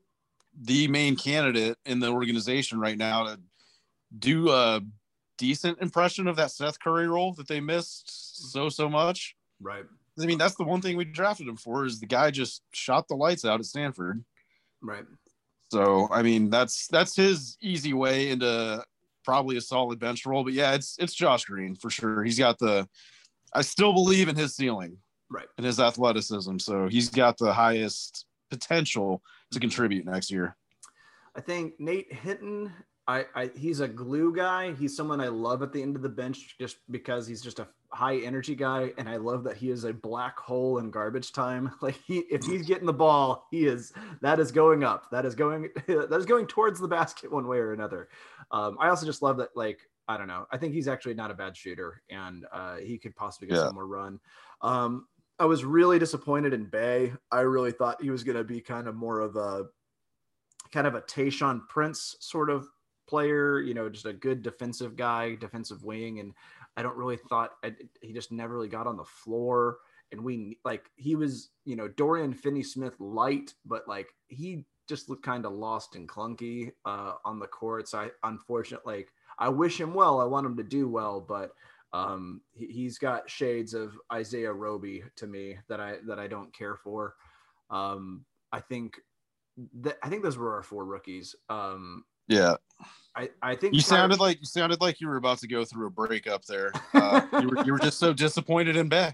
the 0.60 0.88
main 0.88 1.16
candidate 1.16 1.78
in 1.86 2.00
the 2.00 2.10
organization 2.10 2.80
right 2.80 2.98
now 2.98 3.24
to 3.26 3.40
do 4.18 4.50
a 4.50 4.82
decent 5.38 5.82
impression 5.82 6.28
of 6.28 6.36
that 6.36 6.52
Seth 6.52 6.80
Curry 6.80 7.08
role 7.08 7.34
that 7.34 7.48
they 7.48 7.60
missed 7.60 8.52
so 8.52 8.70
so 8.70 8.90
much. 8.90 9.36
Right. 9.60 9.86
I 10.20 10.26
mean, 10.26 10.38
that's 10.38 10.56
the 10.56 10.64
one 10.64 10.82
thing 10.82 10.98
we 10.98 11.06
drafted 11.06 11.48
him 11.48 11.56
for 11.56 11.86
is 11.86 12.00
the 12.00 12.06
guy 12.06 12.32
just 12.32 12.64
shot 12.74 13.08
the 13.08 13.16
lights 13.16 13.46
out 13.46 13.60
at 13.60 13.66
Stanford. 13.66 14.24
Right. 14.82 15.06
So 15.72 16.10
I 16.12 16.22
mean, 16.22 16.50
that's 16.50 16.88
that's 16.88 17.16
his 17.16 17.58
easy 17.62 17.94
way 17.94 18.30
into 18.30 18.84
probably 19.24 19.58
a 19.58 19.62
solid 19.62 20.00
bench 20.00 20.26
role. 20.26 20.44
But 20.44 20.54
yeah, 20.54 20.74
it's 20.74 20.98
it's 21.00 21.14
Josh 21.14 21.46
Green 21.46 21.76
for 21.76 21.90
sure. 21.90 22.24
He's 22.24 22.40
got 22.40 22.60
the 22.60 22.88
I 23.54 23.62
still 23.62 23.94
believe 23.94 24.28
in 24.28 24.36
his 24.36 24.56
ceiling. 24.56 24.98
Right. 25.30 25.48
And 25.58 25.66
his 25.66 25.80
athleticism. 25.80 26.58
So 26.58 26.88
he's 26.90 27.10
got 27.10 27.38
the 27.38 27.54
highest 27.54 28.26
potential 28.50 29.22
to 29.52 29.60
contribute 29.60 30.06
next 30.06 30.32
year. 30.32 30.56
I 31.36 31.42
think 31.42 31.74
Nate 31.80 32.12
Hinton, 32.12 32.74
I, 33.08 33.26
I 33.36 33.52
he's 33.56 33.80
a 33.80 33.88
glue 33.88 34.36
guy. 34.36 34.74
He's 34.74 34.96
someone 34.96 35.22
I 35.22 35.28
love 35.28 35.62
at 35.62 35.72
the 35.72 35.82
end 35.82 35.96
of 35.96 36.02
the 36.02 36.10
bench 36.10 36.56
just 36.60 36.78
because 36.90 37.26
he's 37.28 37.42
just 37.42 37.60
a 37.60 37.68
high 37.90 38.18
energy 38.18 38.56
guy, 38.56 38.92
and 38.98 39.08
I 39.08 39.18
love 39.18 39.44
that 39.46 39.58
he 39.58 39.70
is 39.70 39.84
a 39.84 39.94
black 39.94 40.38
hole 40.38 40.80
in 40.80 40.92
garbage 40.92 41.32
time. 41.32 41.72
Like 41.82 42.00
he, 42.06 42.20
if 42.20 42.44
he's 42.44 42.68
getting 42.68 42.86
the 42.86 42.94
ball, 42.94 43.48
he 43.50 43.66
is 43.66 43.94
that 44.22 44.40
is 44.40 44.52
going 44.52 44.84
up. 44.84 45.10
That 45.12 45.26
is 45.26 45.36
going 45.36 45.70
that 45.88 46.14
is 46.14 46.26
going 46.26 46.48
towards 46.48 46.80
the 46.80 46.88
basket 46.88 47.32
one 47.32 47.48
way 47.48 47.58
or 47.58 47.74
another. 47.74 48.10
Um, 48.52 48.78
I 48.80 48.90
also 48.90 49.06
just 49.06 49.22
love 49.22 49.38
that 49.38 49.50
like 49.56 49.80
I 50.08 50.18
don't 50.18 50.28
know. 50.28 50.46
I 50.52 50.58
think 50.58 50.74
he's 50.74 50.88
actually 50.88 51.14
not 51.14 51.32
a 51.32 51.34
bad 51.34 51.56
shooter, 51.56 52.02
and 52.10 52.46
uh, 52.52 52.78
he 52.78 52.98
could 52.98 53.16
possibly 53.16 53.48
get 53.48 53.58
yeah. 53.58 53.66
some 53.66 53.76
more 53.76 53.88
run. 53.88 54.20
Um, 54.62 55.08
I 55.42 55.46
was 55.46 55.66
really 55.66 55.98
disappointed 55.98 56.54
in 56.54 56.66
Bey. 56.66 57.14
I 57.32 57.40
really 57.40 57.72
thought 57.72 58.00
he 58.00 58.12
was 58.12 58.24
going 58.24 58.38
to 58.38 58.44
be 58.44 58.62
kind 58.62 58.88
of 58.88 58.94
more 58.94 59.22
of 59.22 59.36
a 59.36 59.64
kind 60.72 60.86
of 60.86 60.94
a 60.94 61.02
Tayshaun 61.02 61.68
Prince 61.68 62.16
sort 62.20 62.52
of 62.52 62.68
player, 63.08 63.60
you 63.60 63.74
know, 63.74 63.90
just 63.90 64.06
a 64.06 64.14
good 64.14 64.44
defensive 64.44 64.96
guy, 64.96 65.34
defensive 65.34 65.84
wing. 65.84 66.20
And 66.20 66.34
I 66.78 66.84
don't 66.84 66.96
really 66.96 67.18
thought 67.18 67.54
I, 67.64 67.74
he 68.04 68.14
just 68.14 68.32
never 68.32 68.54
really 68.54 68.68
got 68.68 68.86
on 68.86 68.98
the 68.98 69.04
floor. 69.04 69.78
And 70.12 70.24
we 70.24 70.60
like 70.64 70.92
he 70.96 71.16
was, 71.16 71.50
you 71.66 71.76
know, 71.76 71.88
Dorian 71.88 72.36
Finney 72.36 72.62
Smith 72.62 72.94
light, 73.00 73.56
but 73.66 73.88
like 73.88 74.10
he 74.28 74.68
just 74.88 75.10
looked 75.10 75.26
kind 75.26 75.48
of 75.48 75.54
lost 75.54 75.96
and 75.96 76.08
clunky 76.08 76.72
uh, 76.86 77.14
on 77.26 77.40
the 77.40 77.48
court. 77.48 77.90
So 77.90 77.98
I, 77.98 78.10
unfortunately, 78.22 78.98
like 78.98 79.12
I 79.40 79.50
wish 79.50 79.82
him 79.82 79.96
well. 79.96 80.22
I 80.22 80.26
want 80.26 80.46
him 80.46 80.58
to 80.58 80.64
do 80.64 80.88
well, 80.88 81.20
but 81.20 81.54
um, 81.94 82.42
he, 82.54 82.86
has 82.86 82.98
got 82.98 83.30
shades 83.30 83.74
of 83.74 83.98
Isaiah 84.12 84.54
Roby 84.54 85.04
to 85.18 85.28
me 85.28 85.58
that 85.68 85.80
I 85.80 85.98
that 86.08 86.20
I 86.20 86.28
don't 86.28 86.54
care 86.54 86.76
for. 86.76 87.16
Um, 87.70 88.26
I 88.52 88.60
think 88.60 89.00
that 89.82 89.98
I 90.02 90.10
think 90.10 90.24
those 90.24 90.38
were 90.38 90.54
our 90.54 90.64
four 90.64 90.86
rookies. 90.86 91.36
Um, 91.50 92.06
yeah. 92.28 92.56
I, 93.16 93.30
I 93.42 93.56
think 93.56 93.74
you 93.74 93.82
sounded 93.82 94.20
like 94.20 94.40
you 94.40 94.46
sounded 94.46 94.80
like 94.80 95.02
you 95.02 95.08
were 95.10 95.18
about 95.18 95.40
to 95.40 95.48
go 95.48 95.66
through 95.66 95.88
a 95.88 95.90
breakup 95.90 96.46
there. 96.46 96.72
Uh, 96.94 97.26
you, 97.42 97.48
were, 97.48 97.66
you 97.66 97.72
were 97.74 97.80
just 97.80 97.98
so 98.00 98.14
disappointed 98.14 98.76
in 98.76 98.88
Bey. 98.88 99.12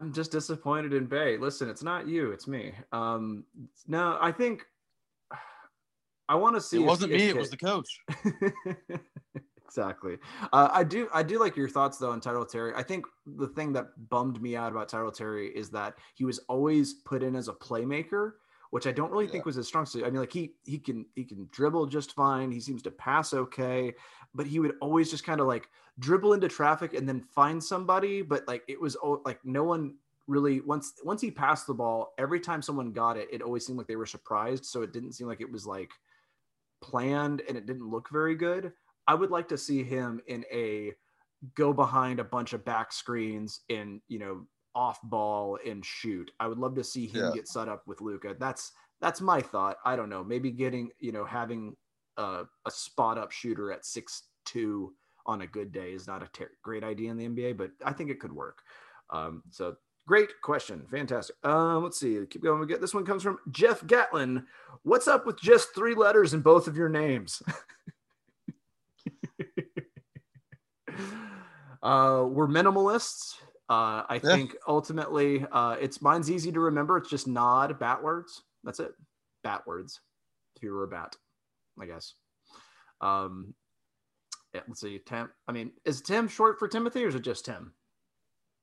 I'm 0.00 0.12
just 0.12 0.30
disappointed 0.30 0.92
in 0.92 1.06
Bey. 1.06 1.36
Listen, 1.36 1.68
it's 1.68 1.82
not 1.82 2.06
you, 2.06 2.30
it's 2.30 2.46
me. 2.46 2.72
Um, 2.92 3.44
no, 3.88 4.18
I 4.20 4.30
think 4.30 4.64
I 6.28 6.34
want 6.34 6.54
to 6.54 6.60
see. 6.60 6.76
It 6.76 6.86
wasn't 6.86 7.12
if, 7.12 7.18
me; 7.18 7.26
if, 7.28 7.36
it 7.36 7.38
was 7.38 7.50
the 7.50 7.56
coach. 7.56 8.00
exactly. 9.66 10.18
Uh, 10.52 10.68
I 10.72 10.84
do. 10.84 11.08
I 11.12 11.22
do 11.22 11.38
like 11.38 11.56
your 11.56 11.68
thoughts 11.68 11.98
though 11.98 12.10
on 12.10 12.20
Tyrell 12.20 12.46
Terry. 12.46 12.72
I 12.74 12.82
think 12.82 13.06
the 13.26 13.48
thing 13.48 13.72
that 13.72 13.86
bummed 14.08 14.40
me 14.40 14.56
out 14.56 14.72
about 14.72 14.88
Tyrell 14.88 15.10
Terry 15.10 15.48
is 15.48 15.70
that 15.70 15.94
he 16.14 16.24
was 16.24 16.38
always 16.48 16.94
put 16.94 17.22
in 17.22 17.34
as 17.34 17.48
a 17.48 17.52
playmaker, 17.52 18.32
which 18.70 18.86
I 18.86 18.92
don't 18.92 19.10
really 19.10 19.26
yeah. 19.26 19.32
think 19.32 19.44
was 19.44 19.56
his 19.56 19.66
strong 19.66 19.84
suit. 19.84 20.04
I 20.04 20.10
mean, 20.10 20.20
like 20.20 20.32
he 20.32 20.52
he 20.64 20.78
can 20.78 21.04
he 21.14 21.24
can 21.24 21.48
dribble 21.50 21.86
just 21.86 22.14
fine. 22.14 22.50
He 22.50 22.60
seems 22.60 22.82
to 22.82 22.90
pass 22.90 23.34
okay, 23.34 23.92
but 24.34 24.46
he 24.46 24.60
would 24.60 24.74
always 24.80 25.10
just 25.10 25.24
kind 25.24 25.40
of 25.40 25.46
like 25.46 25.68
dribble 25.98 26.34
into 26.34 26.48
traffic 26.48 26.94
and 26.94 27.08
then 27.08 27.20
find 27.20 27.62
somebody. 27.62 28.22
But 28.22 28.46
like 28.46 28.62
it 28.68 28.80
was 28.80 28.96
like 29.24 29.44
no 29.44 29.64
one 29.64 29.96
really 30.28 30.60
once 30.60 30.94
once 31.04 31.20
he 31.20 31.30
passed 31.30 31.66
the 31.66 31.74
ball. 31.74 32.14
Every 32.18 32.40
time 32.40 32.62
someone 32.62 32.92
got 32.92 33.16
it, 33.16 33.28
it 33.32 33.42
always 33.42 33.66
seemed 33.66 33.78
like 33.78 33.88
they 33.88 33.96
were 33.96 34.06
surprised. 34.06 34.64
So 34.64 34.82
it 34.82 34.92
didn't 34.92 35.12
seem 35.12 35.26
like 35.26 35.40
it 35.40 35.50
was 35.50 35.66
like 35.66 35.90
planned 36.80 37.42
and 37.48 37.56
it 37.56 37.66
didn't 37.66 37.88
look 37.88 38.08
very 38.10 38.34
good. 38.34 38.72
I 39.06 39.14
would 39.14 39.30
like 39.30 39.48
to 39.48 39.58
see 39.58 39.82
him 39.82 40.20
in 40.26 40.44
a 40.52 40.92
go 41.54 41.72
behind 41.72 42.18
a 42.18 42.24
bunch 42.24 42.52
of 42.52 42.64
back 42.64 42.92
screens 42.92 43.60
and 43.68 44.00
you 44.08 44.18
know 44.18 44.46
off 44.74 44.98
ball 45.04 45.58
and 45.66 45.84
shoot. 45.84 46.30
I 46.38 46.46
would 46.46 46.58
love 46.58 46.74
to 46.74 46.84
see 46.84 47.06
him 47.06 47.24
yeah. 47.24 47.30
get 47.34 47.48
set 47.48 47.68
up 47.68 47.82
with 47.86 48.00
Luka. 48.00 48.36
That's 48.38 48.72
that's 49.00 49.20
my 49.20 49.40
thought. 49.40 49.78
I 49.84 49.96
don't 49.96 50.08
know. 50.08 50.24
Maybe 50.24 50.50
getting 50.50 50.90
you 50.98 51.12
know 51.12 51.24
having 51.24 51.76
a, 52.16 52.44
a 52.66 52.70
spot 52.70 53.18
up 53.18 53.32
shooter 53.32 53.72
at 53.72 53.84
six 53.84 54.24
two 54.44 54.92
on 55.26 55.42
a 55.42 55.46
good 55.46 55.72
day 55.72 55.92
is 55.92 56.06
not 56.06 56.22
a 56.22 56.28
ter- 56.28 56.52
great 56.62 56.84
idea 56.84 57.10
in 57.10 57.16
the 57.16 57.26
NBA, 57.28 57.56
but 57.56 57.70
I 57.84 57.92
think 57.92 58.10
it 58.10 58.20
could 58.20 58.32
work. 58.32 58.62
Um, 59.10 59.42
so 59.50 59.76
great 60.06 60.30
question, 60.42 60.86
fantastic. 60.90 61.36
Um, 61.44 61.82
let's 61.82 61.98
see, 61.98 62.18
keep 62.30 62.42
going. 62.42 62.60
We 62.60 62.66
get 62.66 62.80
this 62.80 62.94
one 62.94 63.04
comes 63.04 63.22
from 63.22 63.38
Jeff 63.50 63.86
Gatlin. 63.86 64.46
What's 64.82 65.08
up 65.08 65.26
with 65.26 65.40
just 65.40 65.74
three 65.74 65.94
letters 65.94 66.32
in 66.32 66.40
both 66.40 66.68
of 66.68 66.76
your 66.76 66.88
names? 66.88 67.42
uh, 71.86 72.24
we're 72.24 72.48
minimalists. 72.48 73.34
Uh, 73.68 74.02
I 74.08 74.20
yeah. 74.22 74.34
think 74.34 74.56
ultimately, 74.66 75.44
uh, 75.52 75.76
it's 75.80 76.02
mine's 76.02 76.30
easy 76.30 76.50
to 76.52 76.60
remember. 76.60 76.96
It's 76.96 77.08
just 77.08 77.28
nod 77.28 77.78
bat 77.78 78.02
words. 78.02 78.42
That's 78.64 78.80
it. 78.80 78.92
Bat 79.44 79.62
words. 79.66 80.00
If 80.56 80.62
you 80.62 80.72
were 80.72 80.84
a 80.84 80.88
bat, 80.88 81.14
I 81.80 81.86
guess. 81.86 82.14
Um, 83.00 83.54
yeah, 84.52 84.62
let's 84.66 84.80
see. 84.80 85.00
Tim. 85.06 85.30
I 85.46 85.52
mean, 85.52 85.70
is 85.84 86.00
Tim 86.00 86.28
short 86.28 86.58
for 86.58 86.66
Timothy, 86.66 87.04
or 87.04 87.08
is 87.08 87.14
it 87.14 87.22
just 87.22 87.44
Tim? 87.44 87.72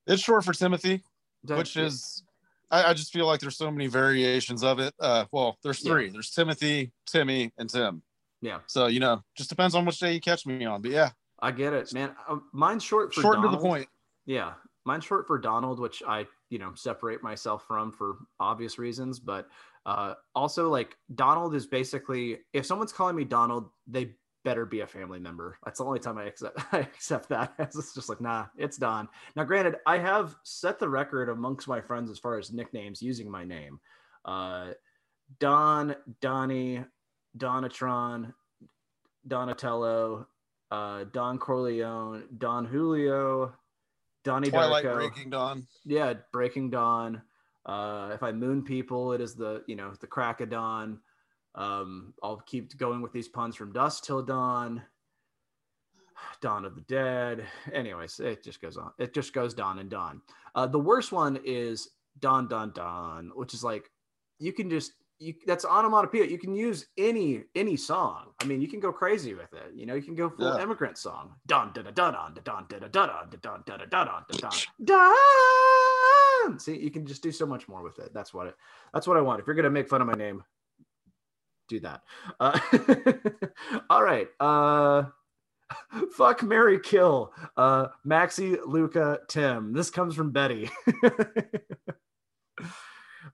It's 0.05 0.21
short 0.21 0.43
for 0.43 0.53
Timothy, 0.53 1.01
which 1.47 1.77
is. 1.77 2.23
I, 2.71 2.89
I, 2.89 2.93
just 2.93 3.13
feel 3.13 3.27
like 3.27 3.39
there's 3.39 3.57
so 3.57 3.69
many 3.69 3.87
variations 3.87 4.63
of 4.63 4.79
it. 4.79 4.93
Uh, 4.99 5.25
well, 5.31 5.57
there's 5.63 5.79
three. 5.79 6.09
There's 6.09 6.31
Timothy, 6.31 6.91
Timmy, 7.05 7.51
and 7.57 7.69
Tim. 7.69 8.01
Yeah. 8.41 8.59
So 8.65 8.87
you 8.87 8.99
know, 8.99 9.21
just 9.37 9.49
depends 9.49 9.75
on 9.75 9.85
which 9.85 9.99
day 9.99 10.13
you 10.13 10.19
catch 10.19 10.45
me 10.45 10.65
on. 10.65 10.81
But 10.81 10.91
yeah, 10.91 11.11
I 11.43 11.51
get 11.51 11.73
it, 11.73 11.93
man. 11.93 12.15
Uh, 12.27 12.37
mine's 12.53 12.83
short 12.83 13.13
for 13.13 13.21
short 13.21 13.35
Donald. 13.35 13.53
to 13.53 13.57
the 13.57 13.61
point. 13.61 13.87
Yeah, 14.25 14.53
mine's 14.85 15.03
short 15.03 15.27
for 15.27 15.37
Donald, 15.37 15.79
which 15.79 16.01
I 16.07 16.25
you 16.49 16.57
know 16.57 16.71
separate 16.73 17.21
myself 17.21 17.65
from 17.67 17.91
for 17.91 18.17
obvious 18.39 18.79
reasons. 18.79 19.19
But 19.19 19.49
uh, 19.85 20.13
also, 20.33 20.69
like 20.69 20.95
Donald 21.15 21.53
is 21.53 21.67
basically 21.67 22.39
if 22.53 22.65
someone's 22.65 22.93
calling 22.93 23.17
me 23.17 23.25
Donald, 23.25 23.69
they 23.87 24.11
better 24.45 24.65
be 24.65 24.81
a 24.81 24.87
family 24.87 25.19
member. 25.19 25.57
That's 25.65 25.79
the 25.79 25.85
only 25.85 25.99
time 25.99 26.17
I 26.17 26.23
accept 26.23 26.57
I 26.73 26.79
accept 26.79 27.27
that. 27.29 27.53
It's 27.59 27.93
just 27.93 28.07
like, 28.07 28.21
nah, 28.21 28.45
it's 28.57 28.77
Don. 28.77 29.09
Now, 29.35 29.43
granted, 29.43 29.75
I 29.85 29.97
have 29.97 30.35
set 30.43 30.79
the 30.79 30.89
record 30.89 31.27
amongst 31.27 31.67
my 31.67 31.81
friends 31.81 32.09
as 32.09 32.19
far 32.19 32.37
as 32.37 32.53
nicknames 32.53 33.01
using 33.01 33.29
my 33.29 33.43
name. 33.43 33.79
Uh, 34.23 34.71
Don, 35.39 35.95
Donnie, 36.21 36.85
Donatron, 37.37 38.33
Donatello, 39.27 40.27
uh, 40.73 41.03
Don 41.13 41.37
Corleone, 41.37 42.23
Don 42.35 42.65
Julio, 42.65 43.53
Donnie 44.23 44.49
Twilight 44.49 44.83
Darko. 44.83 44.95
Breaking 44.95 45.29
Dawn. 45.29 45.67
Yeah, 45.85 46.13
Breaking 46.31 46.71
Dawn. 46.71 47.21
Uh, 47.63 48.09
if 48.13 48.23
I 48.23 48.31
moon 48.31 48.63
people, 48.63 49.13
it 49.13 49.21
is 49.21 49.35
the 49.35 49.63
you 49.67 49.75
know 49.75 49.93
the 50.01 50.07
crack 50.07 50.41
of 50.41 50.49
dawn. 50.49 50.99
Um, 51.53 52.15
I'll 52.23 52.41
keep 52.47 52.75
going 52.77 53.03
with 53.03 53.13
these 53.13 53.27
puns 53.27 53.55
from 53.55 53.71
dusk 53.71 54.03
till 54.03 54.23
dawn. 54.23 54.81
Dawn 56.41 56.65
of 56.65 56.75
the 56.75 56.81
Dead. 56.81 57.45
Anyways, 57.71 58.19
it 58.19 58.43
just 58.43 58.59
goes 58.59 58.75
on. 58.75 58.91
It 58.97 59.13
just 59.13 59.33
goes 59.33 59.53
Dawn 59.53 59.77
and 59.79 59.89
Dawn. 59.89 60.21
Uh, 60.55 60.65
the 60.65 60.79
worst 60.79 61.11
one 61.11 61.39
is 61.45 61.89
Dawn, 62.19 62.47
Dawn, 62.47 62.71
Dawn, 62.73 63.31
which 63.35 63.53
is 63.53 63.63
like 63.63 63.91
you 64.39 64.51
can 64.51 64.69
just 64.69 64.93
you, 65.23 65.33
that's 65.45 65.63
onomatopoeia. 65.65 66.25
You 66.25 66.37
can 66.37 66.53
use 66.53 66.87
any 66.97 67.43
any 67.55 67.77
song. 67.77 68.33
I 68.41 68.45
mean, 68.45 68.61
you 68.61 68.67
can 68.67 68.79
go 68.79 68.91
crazy 68.91 69.33
with 69.33 69.53
it. 69.53 69.71
You 69.73 69.85
know, 69.85 69.95
you 69.95 70.01
can 70.01 70.15
go 70.15 70.29
full 70.29 70.55
yeah. 70.55 70.61
immigrant 70.61 70.97
song. 70.97 71.35
Dun 71.47 71.71
da 71.73 71.81
da 71.81 71.91
da 71.91 72.11
dun 72.11 72.33
dun 72.43 72.65
da 72.69 72.79
da 72.79 72.87
da 72.87 73.23
dun 73.25 73.39
dun 73.41 73.63
da 73.65 73.77
da 73.77 73.85
da 73.85 74.03
dun 74.03 74.23
dun 74.29 74.51
dun. 74.83 76.59
See, 76.59 76.77
you 76.77 76.91
can 76.91 77.05
just 77.05 77.23
do 77.23 77.31
so 77.31 77.45
much 77.45 77.67
more 77.67 77.81
with 77.81 77.99
it. 77.99 78.13
That's 78.13 78.33
what 78.33 78.47
it. 78.47 78.55
That's 78.93 79.07
what 79.07 79.15
I 79.15 79.21
want. 79.21 79.39
If 79.39 79.47
you're 79.47 79.55
gonna 79.55 79.69
make 79.69 79.87
fun 79.87 80.01
of 80.01 80.07
my 80.07 80.13
name, 80.13 80.43
do 81.69 81.79
that. 81.79 82.01
Uh, 82.39 82.59
all 83.89 84.03
right. 84.03 84.27
Uh, 84.39 85.03
fuck 86.11 86.43
Mary 86.43 86.79
Kill. 86.79 87.33
Uh, 87.55 87.87
Maxi, 88.05 88.57
Luka, 88.65 89.19
Tim. 89.29 89.71
This 89.71 89.89
comes 89.89 90.15
from 90.15 90.31
Betty. 90.31 90.69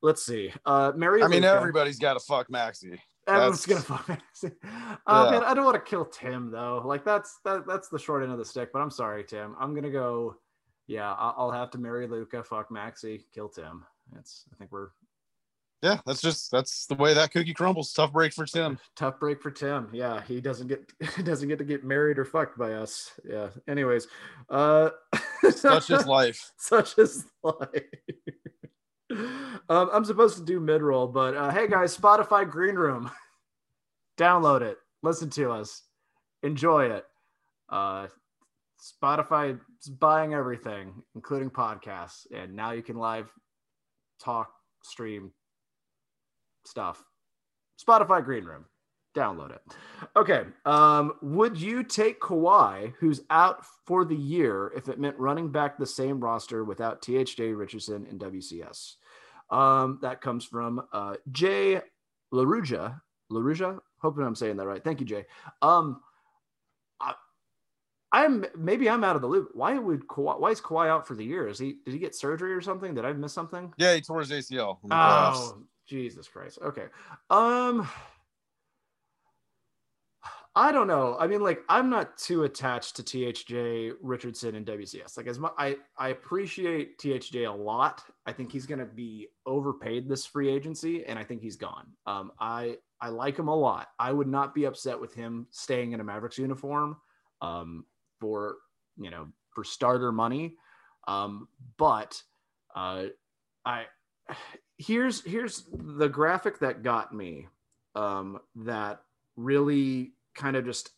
Let's 0.01 0.25
see. 0.25 0.51
Uh, 0.65 0.91
Mary. 0.95 1.21
I 1.23 1.27
mean, 1.27 1.41
Luka. 1.41 1.53
everybody's 1.55 1.99
got 1.99 2.13
to 2.13 2.19
fuck 2.21 2.47
Maxi. 2.49 2.97
Everyone's 3.27 3.63
that's- 3.65 3.87
gonna 3.87 3.99
fuck 3.99 4.07
Maxi. 4.07 4.51
Oh 5.05 5.25
Yeah. 5.25 5.31
man, 5.31 5.43
I 5.43 5.53
don't 5.53 5.65
want 5.65 5.75
to 5.75 5.81
kill 5.89 6.05
Tim 6.05 6.49
though. 6.51 6.81
Like 6.85 7.03
that's 7.05 7.39
that 7.45 7.67
that's 7.67 7.89
the 7.89 7.99
short 7.99 8.23
end 8.23 8.31
of 8.31 8.37
the 8.37 8.45
stick. 8.45 8.71
But 8.73 8.79
I'm 8.79 8.89
sorry, 8.91 9.23
Tim. 9.23 9.55
I'm 9.59 9.75
gonna 9.75 9.91
go. 9.91 10.35
Yeah, 10.87 11.13
I'll 11.13 11.51
have 11.51 11.69
to 11.71 11.77
marry 11.77 12.07
Luka. 12.07 12.43
Fuck 12.43 12.69
Maxi. 12.69 13.25
Kill 13.33 13.49
Tim. 13.49 13.85
It's. 14.17 14.45
I 14.51 14.55
think 14.57 14.71
we're 14.71 14.87
Yeah, 15.83 15.99
that's 16.07 16.21
just 16.21 16.49
that's 16.49 16.87
the 16.87 16.95
way 16.95 17.13
that 17.13 17.31
cookie 17.31 17.53
crumbles. 17.53 17.93
Tough 17.93 18.11
break 18.13 18.33
for 18.33 18.45
Tim. 18.47 18.79
tough 18.95 19.19
break 19.19 19.43
for 19.43 19.51
Tim. 19.51 19.89
Yeah, 19.93 20.21
he 20.23 20.41
doesn't 20.41 20.65
get 20.67 20.91
doesn't 21.23 21.47
get 21.49 21.59
to 21.59 21.65
get 21.65 21.83
married 21.83 22.17
or 22.17 22.25
fucked 22.25 22.57
by 22.57 22.73
us. 22.73 23.11
Yeah. 23.29 23.49
Anyways, 23.67 24.07
uh, 24.49 24.89
Such 25.51 25.91
is 25.91 26.07
life. 26.07 26.51
such 26.57 26.97
is 26.97 27.25
life. 27.43 27.83
Um, 29.11 29.59
I'm 29.69 30.05
supposed 30.05 30.37
to 30.37 30.43
do 30.43 30.59
mid 30.59 30.81
roll, 30.81 31.07
but 31.07 31.35
uh, 31.35 31.51
hey 31.51 31.67
guys, 31.67 31.97
Spotify 31.97 32.49
Green 32.49 32.75
Room, 32.75 33.09
download 34.17 34.61
it, 34.61 34.77
listen 35.01 35.29
to 35.31 35.51
us, 35.51 35.83
enjoy 36.43 36.85
it. 36.91 37.05
Uh, 37.69 38.07
Spotify 38.79 39.59
is 39.81 39.89
buying 39.89 40.33
everything, 40.33 40.93
including 41.15 41.49
podcasts, 41.49 42.25
and 42.35 42.55
now 42.55 42.71
you 42.71 42.81
can 42.81 42.97
live 42.97 43.31
talk, 44.21 44.51
stream 44.83 45.31
stuff. 46.65 47.03
Spotify 47.83 48.23
Green 48.23 48.45
Room, 48.45 48.65
download 49.15 49.51
it. 49.51 49.61
Okay. 50.15 50.43
Um, 50.65 51.13
would 51.21 51.59
you 51.59 51.83
take 51.83 52.19
Kawhi, 52.19 52.93
who's 52.99 53.21
out 53.29 53.65
for 53.85 54.05
the 54.05 54.15
year, 54.15 54.71
if 54.75 54.87
it 54.87 54.99
meant 54.99 55.17
running 55.17 55.51
back 55.51 55.77
the 55.77 55.85
same 55.85 56.19
roster 56.19 56.63
without 56.63 57.01
THJ 57.01 57.57
Richardson 57.57 58.05
and 58.09 58.19
WCS? 58.19 58.95
Um, 59.49 59.99
that 60.01 60.21
comes 60.21 60.45
from 60.45 60.81
uh, 60.93 61.15
Jay 61.31 61.81
LaRuja. 62.33 63.01
LaRuja? 63.31 63.79
Hoping 64.01 64.25
I'm 64.25 64.35
saying 64.35 64.57
that 64.57 64.67
right. 64.67 64.83
Thank 64.83 64.99
you, 64.99 65.05
Jay. 65.05 65.25
Um, 65.61 66.01
I, 67.01 67.13
I'm 68.11 68.45
maybe 68.57 68.89
I'm 68.89 69.03
out 69.03 69.15
of 69.15 69.21
the 69.21 69.27
loop. 69.27 69.49
Why 69.53 69.77
would 69.77 70.07
Kawhi, 70.07 70.39
why 70.39 70.51
is 70.51 70.61
Kawhi 70.61 70.87
out 70.87 71.07
for 71.07 71.15
the 71.15 71.25
year? 71.25 71.47
Is 71.47 71.59
he 71.59 71.77
did 71.85 71.93
he 71.93 71.99
get 71.99 72.15
surgery 72.15 72.53
or 72.53 72.61
something? 72.61 72.93
Did 72.93 73.05
I 73.05 73.13
miss 73.13 73.33
something? 73.33 73.73
Yeah, 73.77 73.95
he 73.95 74.01
tore 74.01 74.19
his 74.21 74.31
ACL. 74.31 74.77
in 74.83 74.89
the 74.89 74.95
playoffs. 74.95 75.35
Oh, 75.35 75.63
Jesus 75.87 76.27
Christ. 76.27 76.59
Okay. 76.63 76.85
Um 77.29 77.87
I 80.55 80.71
don't 80.71 80.87
know. 80.87 81.15
I 81.19 81.27
mean, 81.27 81.41
like, 81.41 81.61
I'm 81.69 81.89
not 81.89 82.17
too 82.17 82.43
attached 82.43 82.95
to 82.95 83.03
THJ 83.03 83.93
Richardson 84.01 84.55
and 84.55 84.65
WCS. 84.65 85.15
Like, 85.15 85.27
as 85.27 85.37
much 85.37 85.53
I 85.57 85.77
I 85.97 86.09
appreciate 86.09 86.97
THJ 86.97 87.47
a 87.47 87.51
lot. 87.51 88.03
I 88.25 88.33
think 88.33 88.51
he's 88.51 88.65
going 88.65 88.79
to 88.79 88.85
be 88.85 89.27
overpaid 89.45 90.09
this 90.09 90.25
free 90.25 90.49
agency, 90.49 91.05
and 91.05 91.19
I 91.19 91.23
think 91.23 91.41
he's 91.41 91.55
gone. 91.55 91.87
Um, 92.07 92.31
I 92.39 92.77
I 92.99 93.09
like 93.09 93.37
him 93.37 93.47
a 93.47 93.55
lot. 93.55 93.89
I 93.99 94.11
would 94.11 94.27
not 94.27 94.55
be 94.55 94.65
upset 94.65 94.99
with 94.99 95.13
him 95.13 95.47
staying 95.51 95.91
in 95.93 95.99
a 95.99 96.03
Mavericks 96.03 96.37
uniform, 96.37 96.97
um, 97.41 97.85
for 98.19 98.57
you 98.97 99.11
know 99.11 99.27
for 99.53 99.63
starter 99.63 100.11
money. 100.11 100.55
Um, 101.07 101.47
but 101.77 102.21
uh, 102.75 103.05
I 103.65 103.85
here's 104.77 105.23
here's 105.23 105.65
the 105.71 106.09
graphic 106.09 106.59
that 106.59 106.83
got 106.83 107.13
me 107.13 107.47
um, 107.95 108.39
that 108.55 109.01
really 109.35 110.13
kind 110.39 110.55
of 110.55 110.65
just 110.65 110.91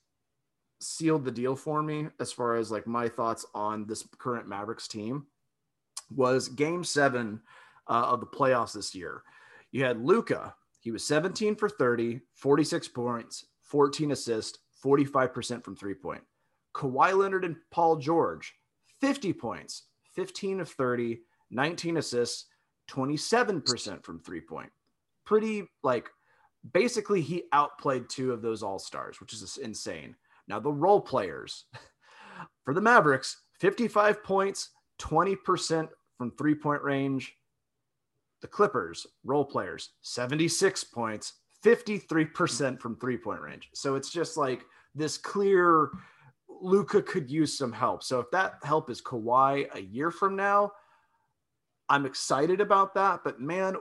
sealed 0.79 1.25
the 1.25 1.31
deal 1.31 1.55
for 1.55 1.81
me 1.81 2.07
as 2.19 2.31
far 2.31 2.55
as 2.55 2.71
like 2.71 2.87
my 2.87 3.09
thoughts 3.09 3.45
on 3.53 3.85
this 3.87 4.07
current 4.17 4.47
Mavericks 4.47 4.87
team 4.87 5.25
was 6.15 6.47
game 6.47 6.83
seven 6.83 7.41
uh, 7.87 8.05
of 8.09 8.19
the 8.19 8.25
playoffs 8.25 8.73
this 8.73 8.93
year. 8.93 9.23
You 9.71 9.83
had 9.83 10.03
Luka, 10.03 10.53
he 10.79 10.91
was 10.91 11.05
17 11.05 11.55
for 11.55 11.69
30, 11.69 12.21
46 12.33 12.87
points, 12.89 13.45
14 13.61 14.11
assists, 14.11 14.59
45% 14.83 15.63
from 15.63 15.75
three 15.75 15.93
point. 15.93 16.21
Kawhi 16.75 17.17
Leonard 17.17 17.45
and 17.45 17.57
Paul 17.71 17.97
George, 17.97 18.53
50 19.01 19.33
points, 19.33 19.83
15 20.15 20.61
of 20.61 20.69
30, 20.69 21.19
19 21.49 21.97
assists, 21.97 22.45
27% 22.89 24.03
from 24.03 24.19
three 24.19 24.41
point. 24.41 24.69
Pretty 25.25 25.63
like 25.83 26.09
basically 26.73 27.21
he 27.21 27.43
outplayed 27.53 28.09
two 28.09 28.31
of 28.31 28.41
those 28.41 28.63
all 28.63 28.79
stars, 28.79 29.19
which 29.19 29.33
is 29.33 29.57
insane. 29.57 30.15
Now, 30.47 30.59
the 30.59 30.71
role 30.71 31.01
players 31.01 31.65
for 32.65 32.73
the 32.73 32.81
Mavericks 32.81 33.41
55 33.59 34.23
points, 34.23 34.69
20% 34.99 35.89
from 36.17 36.31
three 36.31 36.55
point 36.55 36.81
range. 36.83 37.35
The 38.41 38.47
Clippers, 38.47 39.05
role 39.23 39.45
players, 39.45 39.91
76 40.01 40.83
points, 40.85 41.33
53% 41.63 42.79
from 42.79 42.97
three 42.97 43.17
point 43.17 43.41
range. 43.41 43.69
So 43.73 43.95
it's 43.95 44.09
just 44.09 44.35
like 44.35 44.65
this 44.95 45.17
clear 45.17 45.91
Luka 46.61 47.01
could 47.01 47.29
use 47.29 47.57
some 47.57 47.71
help. 47.71 48.03
So 48.03 48.19
if 48.19 48.31
that 48.31 48.55
help 48.63 48.89
is 48.89 49.01
Kawhi 49.01 49.67
a 49.75 49.81
year 49.81 50.11
from 50.11 50.35
now, 50.35 50.71
I'm 51.89 52.05
excited 52.05 52.61
about 52.61 52.93
that. 52.95 53.21
But 53.23 53.39
man, 53.39 53.75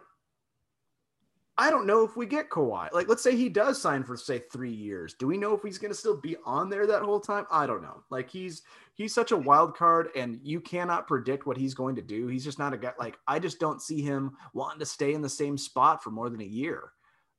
I 1.60 1.68
don't 1.68 1.86
know 1.86 2.02
if 2.02 2.16
we 2.16 2.24
get 2.24 2.48
Kawhi. 2.48 2.90
Like, 2.90 3.06
let's 3.06 3.22
say 3.22 3.36
he 3.36 3.50
does 3.50 3.80
sign 3.80 4.02
for 4.02 4.16
say 4.16 4.42
three 4.50 4.72
years. 4.72 5.12
Do 5.12 5.26
we 5.26 5.36
know 5.36 5.52
if 5.54 5.62
he's 5.62 5.76
going 5.76 5.92
to 5.92 5.98
still 5.98 6.16
be 6.18 6.34
on 6.46 6.70
there 6.70 6.86
that 6.86 7.02
whole 7.02 7.20
time? 7.20 7.44
I 7.50 7.66
don't 7.66 7.82
know. 7.82 8.02
Like, 8.08 8.30
he's 8.30 8.62
he's 8.94 9.12
such 9.12 9.30
a 9.30 9.36
wild 9.36 9.76
card, 9.76 10.08
and 10.16 10.40
you 10.42 10.58
cannot 10.58 11.06
predict 11.06 11.46
what 11.46 11.58
he's 11.58 11.74
going 11.74 11.96
to 11.96 12.02
do. 12.02 12.28
He's 12.28 12.44
just 12.44 12.58
not 12.58 12.72
a 12.72 12.78
guy. 12.78 12.92
Like, 12.98 13.18
I 13.28 13.38
just 13.38 13.60
don't 13.60 13.82
see 13.82 14.00
him 14.00 14.38
wanting 14.54 14.78
to 14.78 14.86
stay 14.86 15.12
in 15.12 15.20
the 15.20 15.28
same 15.28 15.58
spot 15.58 16.02
for 16.02 16.10
more 16.10 16.30
than 16.30 16.40
a 16.40 16.44
year. 16.44 16.92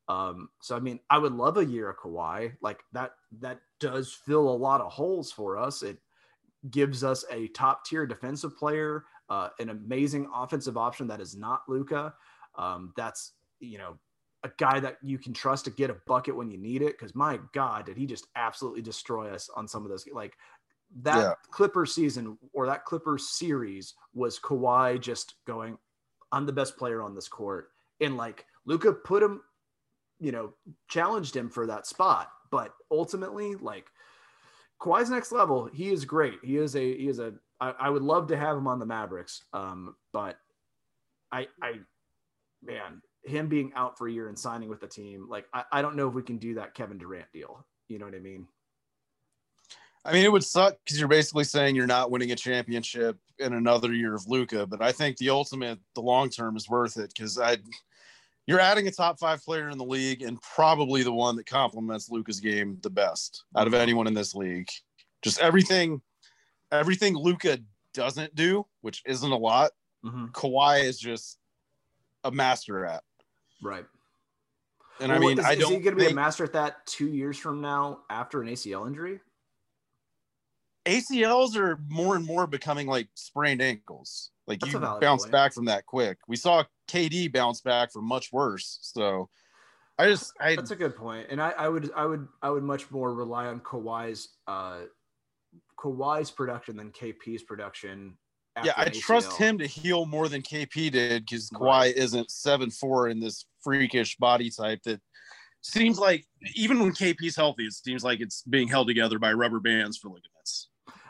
Um, 0.07 0.49
so 0.61 0.75
I 0.75 0.79
mean, 0.79 0.99
I 1.09 1.17
would 1.17 1.33
love 1.33 1.57
a 1.57 1.65
year 1.65 1.89
of 1.89 1.97
Kawhi. 1.97 2.53
Like 2.61 2.83
that 2.91 3.13
that 3.39 3.61
does 3.79 4.13
fill 4.25 4.49
a 4.49 4.53
lot 4.55 4.81
of 4.81 4.91
holes 4.91 5.31
for 5.31 5.57
us. 5.57 5.83
It 5.83 5.97
gives 6.69 7.03
us 7.03 7.23
a 7.31 7.47
top 7.49 7.85
tier 7.85 8.05
defensive 8.05 8.57
player, 8.57 9.05
uh, 9.29 9.49
an 9.59 9.69
amazing 9.69 10.29
offensive 10.35 10.77
option 10.77 11.07
that 11.07 11.21
is 11.21 11.35
not 11.35 11.61
Luka. 11.67 12.13
Um, 12.57 12.93
that's 12.95 13.33
you 13.59 13.77
know 13.77 13.97
a 14.43 14.51
guy 14.57 14.79
that 14.79 14.97
you 15.03 15.17
can 15.17 15.33
trust 15.33 15.65
to 15.65 15.71
get 15.71 15.89
a 15.89 15.97
bucket 16.07 16.35
when 16.35 16.49
you 16.49 16.57
need 16.57 16.81
it. 16.81 16.97
Because 16.97 17.13
my 17.13 17.39
God, 17.53 17.85
did 17.85 17.97
he 17.97 18.05
just 18.05 18.27
absolutely 18.35 18.81
destroy 18.81 19.29
us 19.29 19.49
on 19.55 19.67
some 19.67 19.83
of 19.83 19.89
those? 19.89 20.05
Like 20.11 20.35
that 21.03 21.17
Yeah. 21.17 21.33
Clipper 21.51 21.85
season 21.85 22.37
or 22.53 22.65
that 22.65 22.85
Clipper 22.85 23.17
series 23.17 23.93
was 24.13 24.39
Kawhi 24.39 24.99
just 24.99 25.35
going, 25.45 25.77
"I'm 26.31 26.45
the 26.45 26.53
best 26.53 26.77
player 26.77 27.01
on 27.01 27.15
this 27.15 27.27
court," 27.27 27.71
and 27.99 28.17
like 28.17 28.45
Luka 28.65 28.91
put 28.91 29.23
him, 29.23 29.41
you 30.19 30.31
know, 30.31 30.53
challenged 30.89 31.35
him 31.35 31.49
for 31.49 31.65
that 31.67 31.87
spot. 31.87 32.31
But 32.49 32.73
ultimately, 32.89 33.55
like 33.55 33.89
Kawhi's 34.81 35.09
next 35.09 35.31
level, 35.31 35.67
he 35.67 35.91
is 35.91 36.03
great. 36.03 36.39
He 36.43 36.57
is 36.57 36.75
a 36.75 36.97
he 36.97 37.07
is 37.07 37.19
a. 37.19 37.33
I, 37.59 37.69
I 37.79 37.89
would 37.89 38.01
love 38.01 38.27
to 38.27 38.37
have 38.37 38.57
him 38.57 38.67
on 38.67 38.79
the 38.79 38.85
Mavericks, 38.85 39.43
um, 39.53 39.95
but 40.11 40.37
I 41.31 41.47
I 41.61 41.79
man, 42.63 43.01
him 43.23 43.47
being 43.47 43.71
out 43.75 43.97
for 43.97 44.07
a 44.07 44.11
year 44.11 44.27
and 44.27 44.37
signing 44.37 44.69
with 44.69 44.81
the 44.81 44.87
team, 44.87 45.27
like 45.29 45.45
I, 45.53 45.63
I 45.71 45.81
don't 45.81 45.95
know 45.95 46.07
if 46.07 46.13
we 46.13 46.23
can 46.23 46.37
do 46.37 46.55
that 46.55 46.73
Kevin 46.73 46.97
Durant 46.97 47.31
deal. 47.33 47.65
You 47.87 47.99
know 47.99 48.05
what 48.05 48.15
I 48.15 48.19
mean? 48.19 48.47
I 50.03 50.13
mean, 50.13 50.25
it 50.25 50.31
would 50.31 50.43
suck 50.43 50.77
because 50.83 50.99
you're 50.99 51.07
basically 51.07 51.43
saying 51.43 51.75
you're 51.75 51.85
not 51.85 52.09
winning 52.09 52.31
a 52.31 52.35
championship 52.35 53.17
in 53.37 53.53
another 53.53 53.93
year 53.93 54.15
of 54.15 54.27
Luka. 54.27 54.65
but 54.65 54.81
I 54.81 54.91
think 54.91 55.17
the 55.17 55.29
ultimate, 55.29 55.79
the 55.93 56.01
long 56.01 56.29
term 56.29 56.57
is 56.57 56.67
worth 56.67 56.97
it 56.97 57.13
because 57.15 57.37
I, 57.37 57.57
you're 58.47 58.59
adding 58.59 58.87
a 58.87 58.91
top 58.91 59.19
five 59.19 59.43
player 59.43 59.69
in 59.69 59.77
the 59.77 59.85
league 59.85 60.23
and 60.23 60.41
probably 60.41 61.03
the 61.03 61.11
one 61.11 61.35
that 61.35 61.45
complements 61.45 62.09
Luka's 62.09 62.39
game 62.39 62.79
the 62.81 62.89
best 62.89 63.43
out 63.55 63.67
of 63.67 63.75
anyone 63.75 64.07
in 64.07 64.15
this 64.15 64.33
league. 64.33 64.69
Just 65.21 65.39
everything, 65.39 66.01
everything 66.71 67.15
Luka 67.15 67.59
doesn't 67.93 68.33
do, 68.33 68.65
which 68.81 69.03
isn't 69.05 69.31
a 69.31 69.37
lot. 69.37 69.71
Mm-hmm. 70.03 70.27
Kawhi 70.27 70.83
is 70.83 70.97
just 70.97 71.37
a 72.23 72.31
master 72.31 72.85
at. 72.85 73.03
Right. 73.61 73.85
And 74.99 75.09
well, 75.09 75.17
I 75.17 75.19
mean, 75.19 75.39
is, 75.39 75.45
I 75.45 75.55
don't. 75.55 75.63
Is 75.63 75.77
he 75.77 75.83
going 75.83 75.97
to 75.97 76.03
be 76.03 76.11
a 76.11 76.13
master 76.13 76.43
at 76.43 76.53
that 76.53 76.85
two 76.85 77.07
years 77.07 77.37
from 77.37 77.61
now 77.61 77.99
after 78.09 78.41
an 78.41 78.47
ACL 78.47 78.87
injury? 78.87 79.19
ACLs 80.85 81.55
are 81.55 81.79
more 81.87 82.15
and 82.15 82.25
more 82.25 82.47
becoming 82.47 82.87
like 82.87 83.07
sprained 83.15 83.61
ankles. 83.61 84.31
Like 84.47 84.59
That's 84.59 84.73
you 84.73 84.79
bounce 84.79 85.23
point. 85.23 85.31
back 85.31 85.53
from 85.53 85.65
that 85.65 85.85
quick. 85.85 86.17
We 86.27 86.35
saw 86.35 86.63
KD 86.89 87.31
bounce 87.31 87.61
back 87.61 87.91
from 87.91 88.05
much 88.05 88.31
worse. 88.31 88.79
So 88.81 89.29
I 89.97 90.07
just 90.07 90.33
I 90.39 90.55
That's 90.55 90.71
a 90.71 90.75
good 90.75 90.95
point. 90.95 91.27
And 91.29 91.41
I, 91.41 91.51
I 91.51 91.69
would 91.69 91.91
I 91.95 92.05
would 92.05 92.27
I 92.41 92.49
would 92.49 92.63
much 92.63 92.89
more 92.91 93.13
rely 93.13 93.45
on 93.47 93.59
Kawhi's 93.59 94.29
uh 94.47 94.81
Kawhi's 95.77 96.31
production 96.31 96.75
than 96.75 96.91
KP's 96.91 97.43
production. 97.43 98.17
Yeah, 98.63 98.73
I 98.75 98.89
trust 98.89 99.37
him 99.37 99.57
to 99.59 99.65
heal 99.65 100.05
more 100.05 100.27
than 100.27 100.41
KP 100.41 100.91
did 100.91 101.25
because 101.25 101.49
Kawhi 101.49 101.69
right. 101.69 101.95
isn't 101.95 102.29
seven 102.29 102.69
four 102.69 103.07
in 103.07 103.19
this 103.19 103.45
freakish 103.63 104.17
body 104.17 104.49
type 104.49 104.81
that 104.83 105.01
seems 105.61 105.99
like 105.99 106.25
even 106.55 106.79
when 106.79 106.91
KP's 106.91 107.35
healthy, 107.35 107.65
it 107.65 107.73
seems 107.73 108.03
like 108.03 108.19
it's 108.19 108.43
being 108.43 108.67
held 108.67 108.87
together 108.87 109.19
by 109.19 109.33
rubber 109.33 109.59
bands 109.59 109.97
for 109.97 110.09
ligaments. 110.09 110.69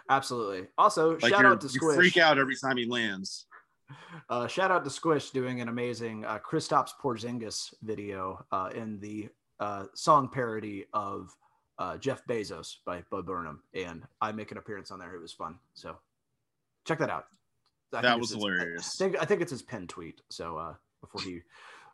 Absolutely. 0.09 0.67
Also, 0.77 1.17
like 1.19 1.33
shout 1.33 1.45
out 1.45 1.61
to 1.61 1.69
Squish. 1.69 1.95
freak 1.95 2.17
out 2.17 2.37
every 2.37 2.55
time 2.55 2.77
he 2.77 2.85
lands. 2.85 3.45
Uh, 4.29 4.47
shout 4.47 4.71
out 4.71 4.83
to 4.83 4.89
Squish 4.89 5.31
doing 5.31 5.61
an 5.61 5.69
amazing 5.69 6.25
uh, 6.25 6.39
Kristaps 6.39 6.91
Porzingis 7.01 7.73
video 7.81 8.45
uh, 8.51 8.69
in 8.73 8.99
the 8.99 9.29
uh, 9.59 9.85
song 9.93 10.27
parody 10.27 10.85
of 10.93 11.35
uh, 11.79 11.97
Jeff 11.97 12.25
Bezos 12.25 12.75
by 12.85 13.03
Bo 13.09 13.21
Burnham, 13.21 13.63
and 13.73 14.03
I 14.19 14.31
make 14.31 14.51
an 14.51 14.57
appearance 14.57 14.91
on 14.91 14.99
there. 14.99 15.13
It 15.15 15.21
was 15.21 15.33
fun, 15.33 15.57
so 15.73 15.95
check 16.85 16.99
that 16.99 17.09
out. 17.09 17.25
I 17.93 18.01
that 18.01 18.19
was 18.19 18.31
hilarious. 18.31 19.01
I 19.01 19.03
think, 19.03 19.21
I 19.21 19.25
think 19.25 19.41
it's 19.41 19.51
his 19.51 19.61
pen 19.61 19.87
tweet. 19.87 20.21
So 20.29 20.57
uh, 20.57 20.73
before 21.01 21.21
he 21.21 21.41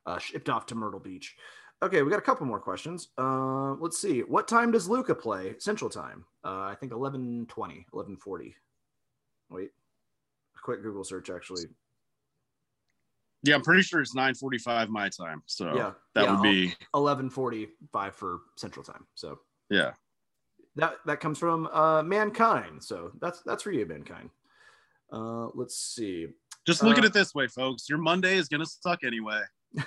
uh, 0.07 0.17
shipped 0.17 0.49
off 0.49 0.65
to 0.67 0.75
Myrtle 0.75 0.99
Beach. 0.99 1.35
Okay, 1.83 2.01
we 2.01 2.09
got 2.09 2.17
a 2.17 2.23
couple 2.23 2.47
more 2.47 2.59
questions. 2.59 3.09
Uh, 3.19 3.73
let's 3.73 4.01
see. 4.01 4.21
What 4.21 4.47
time 4.47 4.71
does 4.71 4.89
Luka 4.89 5.13
play? 5.13 5.55
Central 5.59 5.89
time. 5.89 6.25
Uh, 6.43 6.61
I 6.61 6.75
think 6.79 6.91
11:20, 6.91 7.85
11:40. 7.93 8.55
Wait. 9.49 9.69
A 10.55 10.59
quick 10.63 10.81
Google 10.81 11.03
search 11.03 11.29
actually. 11.29 11.65
Yeah, 13.43 13.55
I'm 13.55 13.61
pretty 13.61 13.83
sure 13.83 14.01
it's 14.01 14.15
9:45 14.15 14.89
my 14.89 15.09
time. 15.09 15.43
So 15.45 15.75
yeah, 15.75 15.91
that 16.15 16.23
yeah, 16.23 16.31
would 16.31 16.41
be 16.41 16.73
11:45 16.95 18.13
for 18.13 18.39
Central 18.55 18.83
time. 18.83 19.05
So 19.13 19.39
yeah, 19.69 19.91
that 20.77 20.95
that 21.05 21.19
comes 21.19 21.37
from 21.37 21.67
uh, 21.67 22.01
mankind. 22.01 22.83
So 22.83 23.11
that's 23.21 23.43
that's 23.43 23.61
for 23.61 23.71
you, 23.71 23.85
mankind. 23.85 24.31
Uh, 25.11 25.49
let's 25.53 25.77
see. 25.77 26.27
Just 26.65 26.81
look 26.81 26.95
uh, 26.95 27.01
at 27.01 27.05
it 27.05 27.13
this 27.13 27.35
way, 27.35 27.47
folks. 27.47 27.87
Your 27.87 27.99
Monday 27.99 28.35
is 28.35 28.47
gonna 28.47 28.65
suck 28.65 29.03
anyway. 29.03 29.41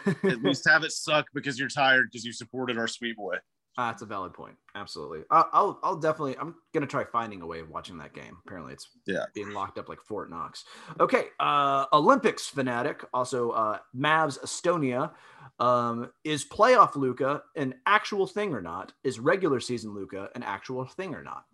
At 0.06 0.22
least 0.42 0.68
have 0.68 0.84
it 0.84 0.92
suck 0.92 1.26
because 1.34 1.58
you're 1.58 1.68
tired 1.68 2.08
because 2.10 2.24
you 2.24 2.32
supported 2.32 2.78
our 2.78 2.88
sweet 2.88 3.16
boy. 3.16 3.36
Uh, 3.78 3.90
that's 3.90 4.02
a 4.02 4.06
valid 4.06 4.34
point. 4.34 4.56
Absolutely. 4.74 5.20
I'll, 5.30 5.48
I'll, 5.52 5.80
I'll 5.82 5.96
definitely, 5.96 6.36
I'm 6.38 6.54
going 6.74 6.82
to 6.82 6.90
try 6.90 7.04
finding 7.04 7.40
a 7.40 7.46
way 7.46 7.60
of 7.60 7.70
watching 7.70 7.98
that 7.98 8.12
game. 8.12 8.36
Apparently 8.44 8.72
it's 8.72 8.88
yeah 9.06 9.24
being 9.32 9.52
locked 9.52 9.78
up 9.78 9.88
like 9.88 10.00
Fort 10.02 10.28
Knox. 10.28 10.64
Okay. 10.98 11.26
Uh, 11.38 11.86
Olympics 11.92 12.46
fanatic, 12.46 13.04
also 13.14 13.50
uh, 13.50 13.78
Mavs 13.96 14.40
Estonia. 14.40 15.12
Um, 15.60 16.10
is 16.24 16.44
playoff 16.44 16.96
Luka 16.96 17.42
an 17.56 17.74
actual 17.86 18.26
thing 18.26 18.54
or 18.54 18.60
not? 18.60 18.92
Is 19.04 19.20
regular 19.20 19.60
season 19.60 19.94
Luka 19.94 20.28
an 20.34 20.42
actual 20.42 20.84
thing 20.84 21.14
or 21.14 21.22
not? 21.22 21.44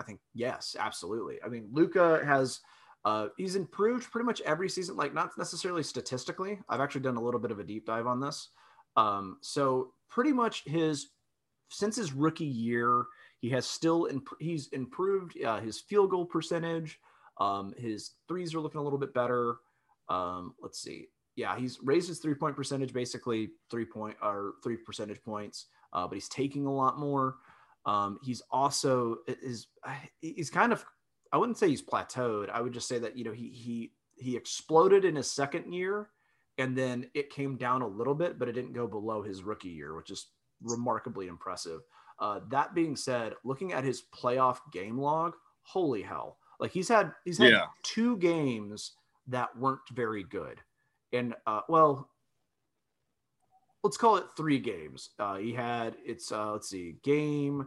I 0.00 0.04
think 0.04 0.20
yes, 0.34 0.74
absolutely. 0.78 1.38
I 1.44 1.48
mean, 1.48 1.68
Luka 1.70 2.22
has 2.24 2.60
uh, 3.04 3.28
he's 3.36 3.56
improved 3.56 4.10
pretty 4.10 4.26
much 4.26 4.40
every 4.42 4.68
season, 4.68 4.96
like 4.96 5.12
not 5.12 5.36
necessarily 5.36 5.82
statistically. 5.82 6.58
I've 6.68 6.80
actually 6.80 7.00
done 7.00 7.16
a 7.16 7.22
little 7.22 7.40
bit 7.40 7.50
of 7.50 7.58
a 7.58 7.64
deep 7.64 7.86
dive 7.86 8.06
on 8.06 8.20
this. 8.20 8.48
Um, 8.96 9.38
so 9.40 9.92
pretty 10.08 10.32
much 10.32 10.64
his 10.66 11.08
since 11.70 11.96
his 11.96 12.12
rookie 12.12 12.44
year, 12.44 13.04
he 13.40 13.48
has 13.50 13.66
still 13.66 14.06
imp- 14.06 14.38
he's 14.38 14.68
improved 14.68 15.42
uh, 15.42 15.60
his 15.60 15.80
field 15.80 16.10
goal 16.10 16.26
percentage. 16.26 17.00
Um, 17.40 17.72
his 17.76 18.12
threes 18.28 18.54
are 18.54 18.60
looking 18.60 18.80
a 18.80 18.84
little 18.84 18.98
bit 18.98 19.14
better. 19.14 19.56
Um, 20.08 20.54
let's 20.60 20.80
see. 20.80 21.06
Yeah, 21.34 21.56
he's 21.58 21.78
raised 21.82 22.08
his 22.08 22.18
three 22.18 22.34
point 22.34 22.54
percentage 22.54 22.92
basically 22.92 23.50
three 23.70 23.86
point 23.86 24.16
or 24.22 24.54
three 24.62 24.76
percentage 24.76 25.22
points, 25.22 25.66
uh, 25.92 26.06
but 26.06 26.14
he's 26.14 26.28
taking 26.28 26.66
a 26.66 26.72
lot 26.72 27.00
more. 27.00 27.36
Um, 27.84 28.20
he's 28.22 28.42
also 28.50 29.16
is 29.26 29.66
he's 30.20 30.50
kind 30.50 30.72
of 30.72 30.84
I 31.32 31.38
wouldn't 31.38 31.58
say 31.58 31.68
he's 31.68 31.82
plateaued. 31.82 32.50
I 32.50 32.60
would 32.60 32.72
just 32.72 32.88
say 32.88 32.98
that 32.98 33.16
you 33.16 33.24
know 33.24 33.32
he 33.32 33.48
he 33.48 33.92
he 34.16 34.36
exploded 34.36 35.04
in 35.04 35.16
his 35.16 35.30
second 35.30 35.72
year, 35.72 36.10
and 36.58 36.76
then 36.76 37.06
it 37.14 37.30
came 37.30 37.56
down 37.56 37.82
a 37.82 37.86
little 37.86 38.14
bit, 38.14 38.38
but 38.38 38.48
it 38.48 38.52
didn't 38.52 38.74
go 38.74 38.86
below 38.86 39.22
his 39.22 39.42
rookie 39.42 39.68
year, 39.68 39.96
which 39.96 40.10
is 40.10 40.26
remarkably 40.62 41.28
impressive. 41.28 41.80
Uh, 42.18 42.40
that 42.50 42.74
being 42.74 42.94
said, 42.94 43.34
looking 43.44 43.72
at 43.72 43.82
his 43.82 44.02
playoff 44.14 44.58
game 44.72 44.98
log, 44.98 45.34
holy 45.62 46.02
hell! 46.02 46.36
Like 46.60 46.70
he's 46.70 46.88
had 46.88 47.12
he's 47.24 47.38
had 47.38 47.50
yeah. 47.50 47.66
two 47.82 48.16
games 48.18 48.92
that 49.26 49.56
weren't 49.56 49.80
very 49.92 50.24
good, 50.24 50.60
and 51.12 51.34
uh, 51.46 51.62
well, 51.68 52.10
let's 53.82 53.96
call 53.96 54.16
it 54.16 54.26
three 54.36 54.58
games. 54.58 55.10
Uh, 55.18 55.36
he 55.36 55.52
had 55.52 55.96
it's 56.04 56.30
uh, 56.30 56.52
let's 56.52 56.68
see 56.68 56.96
game 57.02 57.66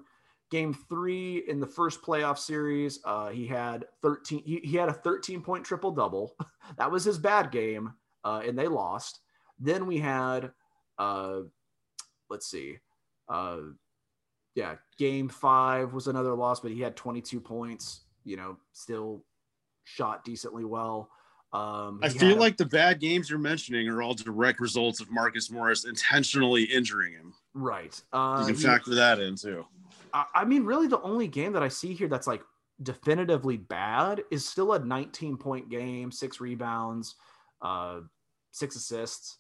game 0.52 0.74
three 0.90 1.44
in 1.48 1.60
the 1.60 1.68
first 1.68 2.02
playoff 2.02 2.38
series, 2.38 3.00
uh, 3.06 3.30
he 3.30 3.48
had 3.48 3.86
13. 4.02 4.44
He, 4.46 4.60
he 4.64 4.78
had 4.78 4.90
a 4.90 4.94
13 4.94 5.42
point 5.42 5.66
triple 5.66 5.92
double. 5.92 6.36
that 6.78 6.92
was 6.92 7.04
his 7.04 7.18
bad 7.18 7.52
game, 7.52 7.94
uh, 8.24 8.42
and 8.46 8.58
they 8.58 8.68
lost. 8.68 9.20
Then 9.60 9.86
we 9.86 9.98
had, 9.98 10.52
uh, 10.98 11.40
let's 12.30 12.48
see, 12.48 12.78
uh, 13.30 13.60
yeah, 14.56 14.76
game 14.98 15.30
five 15.30 15.94
was 15.94 16.08
another 16.08 16.34
loss, 16.34 16.60
but 16.60 16.72
he 16.72 16.82
had 16.82 16.96
22 16.96 17.40
points. 17.40 18.02
You 18.24 18.38
know, 18.38 18.58
still 18.74 19.24
shot 19.84 20.24
decently 20.24 20.66
well. 20.66 21.10
Um, 21.54 22.00
I 22.04 22.10
feel 22.10 22.38
like 22.38 22.58
the 22.58 22.66
bad 22.66 23.00
games 23.00 23.30
you're 23.30 23.40
mentioning 23.40 23.88
are 23.88 24.02
all 24.02 24.14
direct 24.14 24.60
results 24.60 25.00
of 25.00 25.10
Marcus 25.10 25.50
Morris 25.50 25.86
intentionally 25.86 26.64
injuring 26.64 27.14
him. 27.14 27.34
Right. 27.54 28.02
Uh, 28.12 28.40
you 28.42 28.54
can 28.54 28.62
factor 28.62 28.92
he, 28.92 28.98
that 28.98 29.20
in 29.20 29.36
too. 29.36 29.66
I 30.34 30.46
mean, 30.46 30.64
really, 30.64 30.88
the 30.88 31.02
only 31.02 31.28
game 31.28 31.54
that 31.54 31.64
I 31.64 31.68
see 31.68 31.94
here 31.94 32.08
that's 32.08 32.28
like 32.28 32.42
definitively 32.82 33.58
bad 33.58 34.24
is 34.32 34.48
still 34.48 34.74
a 34.74 34.80
19 34.80 35.38
point 35.38 35.70
game, 35.70 36.12
six 36.12 36.40
rebounds, 36.40 37.16
uh, 37.62 38.00
six 38.52 38.76
assists. 38.76 39.38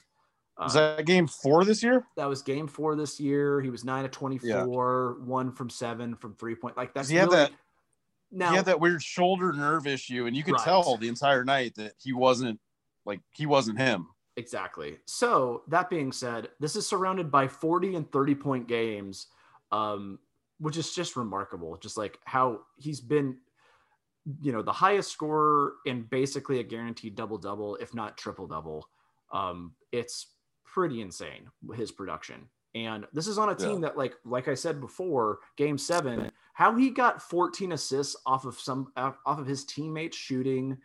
Was 0.60 0.76
uh, 0.76 0.96
that 0.96 1.06
game 1.06 1.28
four 1.28 1.64
this 1.66 1.84
year? 1.84 2.06
That 2.18 2.28
was 2.28 2.42
game 2.42 2.68
four 2.68 2.96
this 2.96 3.20
year. 3.20 3.62
He 3.62 3.70
was 3.70 3.84
nine 3.84 4.06
of 4.06 4.12
24, 4.12 5.18
yeah. 5.20 5.26
one 5.26 5.52
from 5.52 5.70
seven 5.70 6.16
from 6.16 6.34
three 6.36 6.56
point. 6.56 6.78
Like 6.78 6.94
that's 6.94 7.10
he 7.10 7.18
had 7.18 7.32
that. 7.32 7.52
Now, 8.32 8.50
he 8.50 8.56
had 8.58 8.66
that 8.66 8.80
weird 8.80 9.02
shoulder 9.02 9.54
nerve 9.54 9.88
issue, 9.88 10.26
and 10.26 10.36
you 10.36 10.44
could 10.44 10.56
right. 10.56 10.64
tell 10.64 10.98
the 10.98 11.08
entire 11.08 11.46
night 11.46 11.76
that 11.76 11.94
he 12.02 12.12
wasn't 12.12 12.60
like 13.06 13.22
he 13.32 13.46
wasn't 13.46 13.80
him. 13.80 14.08
Exactly. 14.38 14.98
So 15.06 15.64
that 15.70 15.90
being 15.90 16.12
said, 16.12 16.50
this 16.60 16.76
is 16.76 16.88
surrounded 16.88 17.32
by 17.32 17.48
40 17.48 17.96
and 17.96 18.12
30 18.12 18.36
point 18.36 18.68
games. 18.68 19.28
Um, 19.72 20.20
which 20.60 20.78
is 20.78 20.94
just 20.94 21.16
remarkable. 21.16 21.78
Just 21.78 21.98
like 21.98 22.20
how 22.26 22.62
he's 22.78 23.02
been, 23.02 23.38
you 24.42 24.52
know, 24.52 24.62
the 24.62 24.72
highest 24.72 25.12
scorer 25.12 25.74
in 25.86 26.04
basically 26.04 26.60
a 26.60 26.64
guaranteed 26.64 27.16
double 27.16 27.38
double, 27.38 27.76
if 27.76 27.94
not 27.94 28.18
triple 28.18 28.48
double. 28.48 28.90
Um, 29.32 29.74
it's 29.92 30.28
pretty 30.66 31.02
insane 31.02 31.50
his 31.76 31.92
production. 31.92 32.48
And 32.74 33.06
this 33.14 33.28
is 33.28 33.38
on 33.38 33.50
a 33.50 33.56
team 33.56 33.76
yeah. 33.76 33.90
that, 33.90 33.98
like, 33.98 34.16
like 34.26 34.50
I 34.50 34.54
said 34.54 34.82
before, 34.82 35.40
Game 35.56 35.78
Seven, 35.78 36.30
how 36.54 36.76
he 36.76 36.90
got 36.90 37.22
14 37.22 37.72
assists 37.72 38.18
off 38.26 38.46
of 38.46 38.60
some 38.60 38.92
off 38.98 39.18
of 39.26 39.48
his 39.48 39.64
teammates 39.64 40.18
shooting 40.18 40.78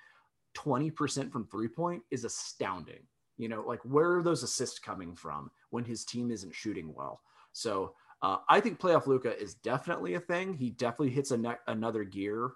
20% 0.56 1.30
from 1.32 1.46
three 1.46 1.68
point 1.68 2.02
is 2.10 2.24
astounding. 2.24 3.00
You 3.38 3.48
know, 3.48 3.64
like 3.66 3.80
where 3.84 4.16
are 4.16 4.22
those 4.22 4.42
assists 4.42 4.78
coming 4.78 5.16
from 5.16 5.50
when 5.70 5.84
his 5.84 6.04
team 6.04 6.30
isn't 6.30 6.54
shooting 6.54 6.92
well? 6.94 7.22
So 7.52 7.94
uh, 8.22 8.38
I 8.48 8.60
think 8.60 8.78
playoff 8.78 9.06
Luka 9.06 9.36
is 9.38 9.54
definitely 9.54 10.14
a 10.14 10.20
thing. 10.20 10.54
He 10.54 10.70
definitely 10.70 11.10
hits 11.10 11.30
a 11.30 11.38
ne- 11.38 11.56
another 11.66 12.04
gear. 12.04 12.52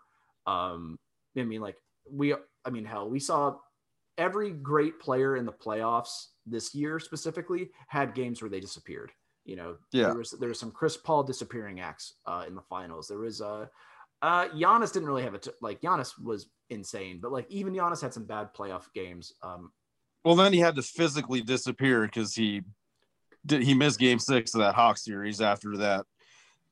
Um, 0.47 0.99
I 1.37 1.45
mean, 1.45 1.61
like 1.61 1.77
we, 2.11 2.35
I 2.65 2.71
mean, 2.71 2.85
hell, 2.85 3.09
we 3.09 3.19
saw 3.21 3.57
every 4.19 4.51
great 4.51 5.01
player 5.01 5.37
in 5.37 5.47
the 5.47 5.53
playoffs 5.53 6.27
this 6.47 6.75
year 6.75 7.01
specifically 7.01 7.71
had 7.89 8.15
games 8.15 8.43
where 8.43 8.51
they 8.51 8.61
disappeared. 8.61 9.11
You 9.45 9.57
know, 9.57 9.77
Yeah. 9.93 10.07
there 10.09 10.15
was 10.19 10.31
there 10.33 10.49
was 10.49 10.59
some 10.61 10.71
Chris 10.71 10.97
Paul 10.97 11.23
disappearing 11.23 11.81
acts 11.81 12.15
uh, 12.27 12.45
in 12.47 12.55
the 12.55 12.63
finals. 12.63 13.09
There 13.09 13.19
was 13.19 13.41
uh, 13.41 13.67
uh, 14.23 14.49
Giannis 14.49 14.93
didn't 14.93 15.09
really 15.09 15.23
have 15.23 15.35
it. 15.35 15.49
Like 15.61 15.81
Giannis 15.81 16.13
was 16.23 16.49
insane, 16.71 17.21
but 17.21 17.33
like 17.33 17.51
even 17.51 17.75
Giannis 17.75 18.01
had 18.01 18.15
some 18.15 18.25
bad 18.25 18.55
playoff 18.55 18.93
games. 18.95 19.33
Um, 19.43 19.73
Well, 20.25 20.35
then 20.37 20.53
he 20.53 20.61
had 20.61 20.77
to 20.77 20.83
physically 20.83 21.43
disappear 21.43 22.03
because 22.03 22.35
he 22.35 22.63
did 23.47 23.63
he 23.63 23.75
missed 23.75 23.99
game 23.99 24.19
six 24.19 24.55
of 24.55 24.61
that 24.61 24.75
Hawk 24.75 24.99
series 24.99 25.41
after 25.41 25.77
that. 25.79 26.07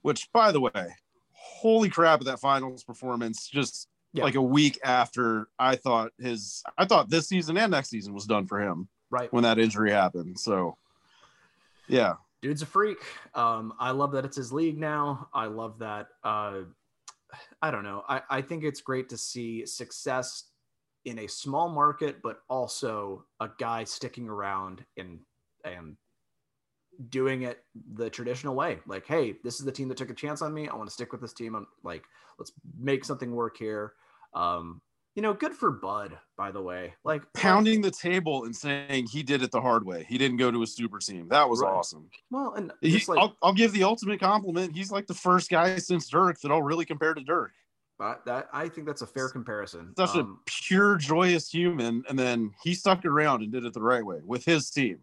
Which, 0.03 0.31
by 0.33 0.51
the 0.53 0.61
way, 0.61 0.97
holy 1.33 1.89
crap, 1.89 2.21
that 2.23 2.41
finals 2.41 2.83
performance 2.83 3.49
just 3.49 3.89
Yeah. 4.13 4.25
like 4.25 4.35
a 4.35 4.43
week 4.43 4.79
after 4.85 5.49
I 5.59 5.77
thought 5.77 6.13
his 6.19 6.63
I 6.77 6.85
thought 6.85 7.09
this 7.09 7.29
season 7.29 7.57
and 7.57 7.71
next 7.71 7.91
season 7.91 8.13
was 8.13 8.27
done 8.27 8.47
for 8.47 8.61
him 8.61 8.89
right. 9.11 9.33
when 9.33 9.45
that 9.45 9.59
injury 9.59 9.91
happened. 9.91 10.39
So 10.39 10.77
yeah. 11.89 12.15
dude's 12.41 12.63
a 12.63 12.67
freak. 12.67 12.99
Um, 13.35 13.75
I 13.79 13.93
love 13.93 14.13
that 14.13 14.25
it's 14.25 14.37
his 14.37 14.53
league 14.53 14.79
now. 14.79 15.29
I 15.33 15.47
love 15.47 15.79
that. 15.79 16.09
Uh, 16.25 16.63
I 17.63 17.71
don't 17.71 17.85
know. 17.85 18.03
I, 18.09 18.23
I 18.29 18.43
think 18.43 18.65
it's 18.65 18.81
great 18.81 19.09
to 19.11 19.17
see 19.17 19.65
success 19.65 20.51
in 21.05 21.19
a 21.21 21.27
small 21.27 21.69
market, 21.69 22.23
but 22.23 22.41
also 22.49 23.25
a 23.41 23.49
guy 23.59 23.85
sticking 23.85 24.29
around 24.29 24.85
and 24.97 25.21
and 25.65 25.97
doing 27.09 27.43
it 27.43 27.65
the 27.95 28.11
traditional 28.11 28.55
way. 28.55 28.81
Like, 28.87 29.07
hey, 29.07 29.37
this 29.45 29.59
is 29.59 29.65
the 29.65 29.73
team 29.73 29.89
that 29.89 29.97
took 29.97 30.11
a 30.11 30.15
chance 30.15 30.43
on 30.43 30.53
me. 30.55 30.69
I 30.69 30.75
want 30.75 30.89
to 30.89 30.93
stick 30.95 31.13
with 31.13 31.21
this 31.21 31.33
team. 31.33 31.55
I'm 31.55 31.67
like, 31.83 32.05
let's 32.39 32.53
make 32.79 33.05
something 33.05 33.33
work 33.33 33.57
here. 33.57 33.95
Um, 34.35 34.81
you 35.15 35.21
know, 35.21 35.35
good 35.35 35.53
for 35.53 35.71
Bud, 35.71 36.19
by 36.39 36.51
the 36.51 36.63
way. 36.63 36.95
Like 37.05 37.31
Pounding 37.35 37.83
the 37.83 37.91
table 37.91 38.45
and 38.45 38.57
saying 38.57 39.07
he 39.09 39.23
did 39.23 39.43
it 39.43 39.51
the 39.51 39.61
hard 39.61 39.85
way. 39.85 40.07
He 40.09 40.17
didn't 40.17 40.39
go 40.39 40.51
to 40.51 40.63
a 40.63 40.67
super 40.67 40.99
team. 40.99 41.29
That 41.29 41.49
was 41.49 41.61
Right. 41.61 41.71
awesome. 41.71 42.09
Well, 42.31 42.55
and 42.55 42.73
He, 42.81 43.03
like 43.09 43.19
I'll, 43.19 43.37
I'll 43.43 43.53
give 43.53 43.73
the 43.73 43.85
ultimate 43.85 44.21
compliment. 44.21 44.75
He's 44.75 44.91
like 44.91 45.07
the 45.07 45.15
first 45.15 45.51
guy 45.51 45.77
since 45.77 46.09
Dirk 46.09 46.41
that 46.41 46.51
I'll 46.51 46.63
really 46.63 46.87
compare 46.87 47.13
to 47.13 47.23
Dirk. 47.23 47.53
uh, 48.01 48.15
that, 48.25 48.49
I 48.55 48.69
think 48.69 48.87
that's 48.87 49.03
a 49.03 49.07
fair 49.07 49.29
comparison. 49.29 49.95
Such 49.99 50.17
Um, 50.17 50.39
a 50.47 50.51
pure, 50.51 50.97
joyous 50.97 51.51
human. 51.51 52.05
And 52.09 52.19
then 52.19 52.53
he 52.63 52.73
stuck 52.75 53.05
around 53.05 53.43
and 53.43 53.53
did 53.53 53.67
it 53.67 53.75
the 53.75 53.83
right 53.83 54.05
way 54.05 54.21
with 54.25 54.47
his 54.47 54.71
team. 54.71 55.01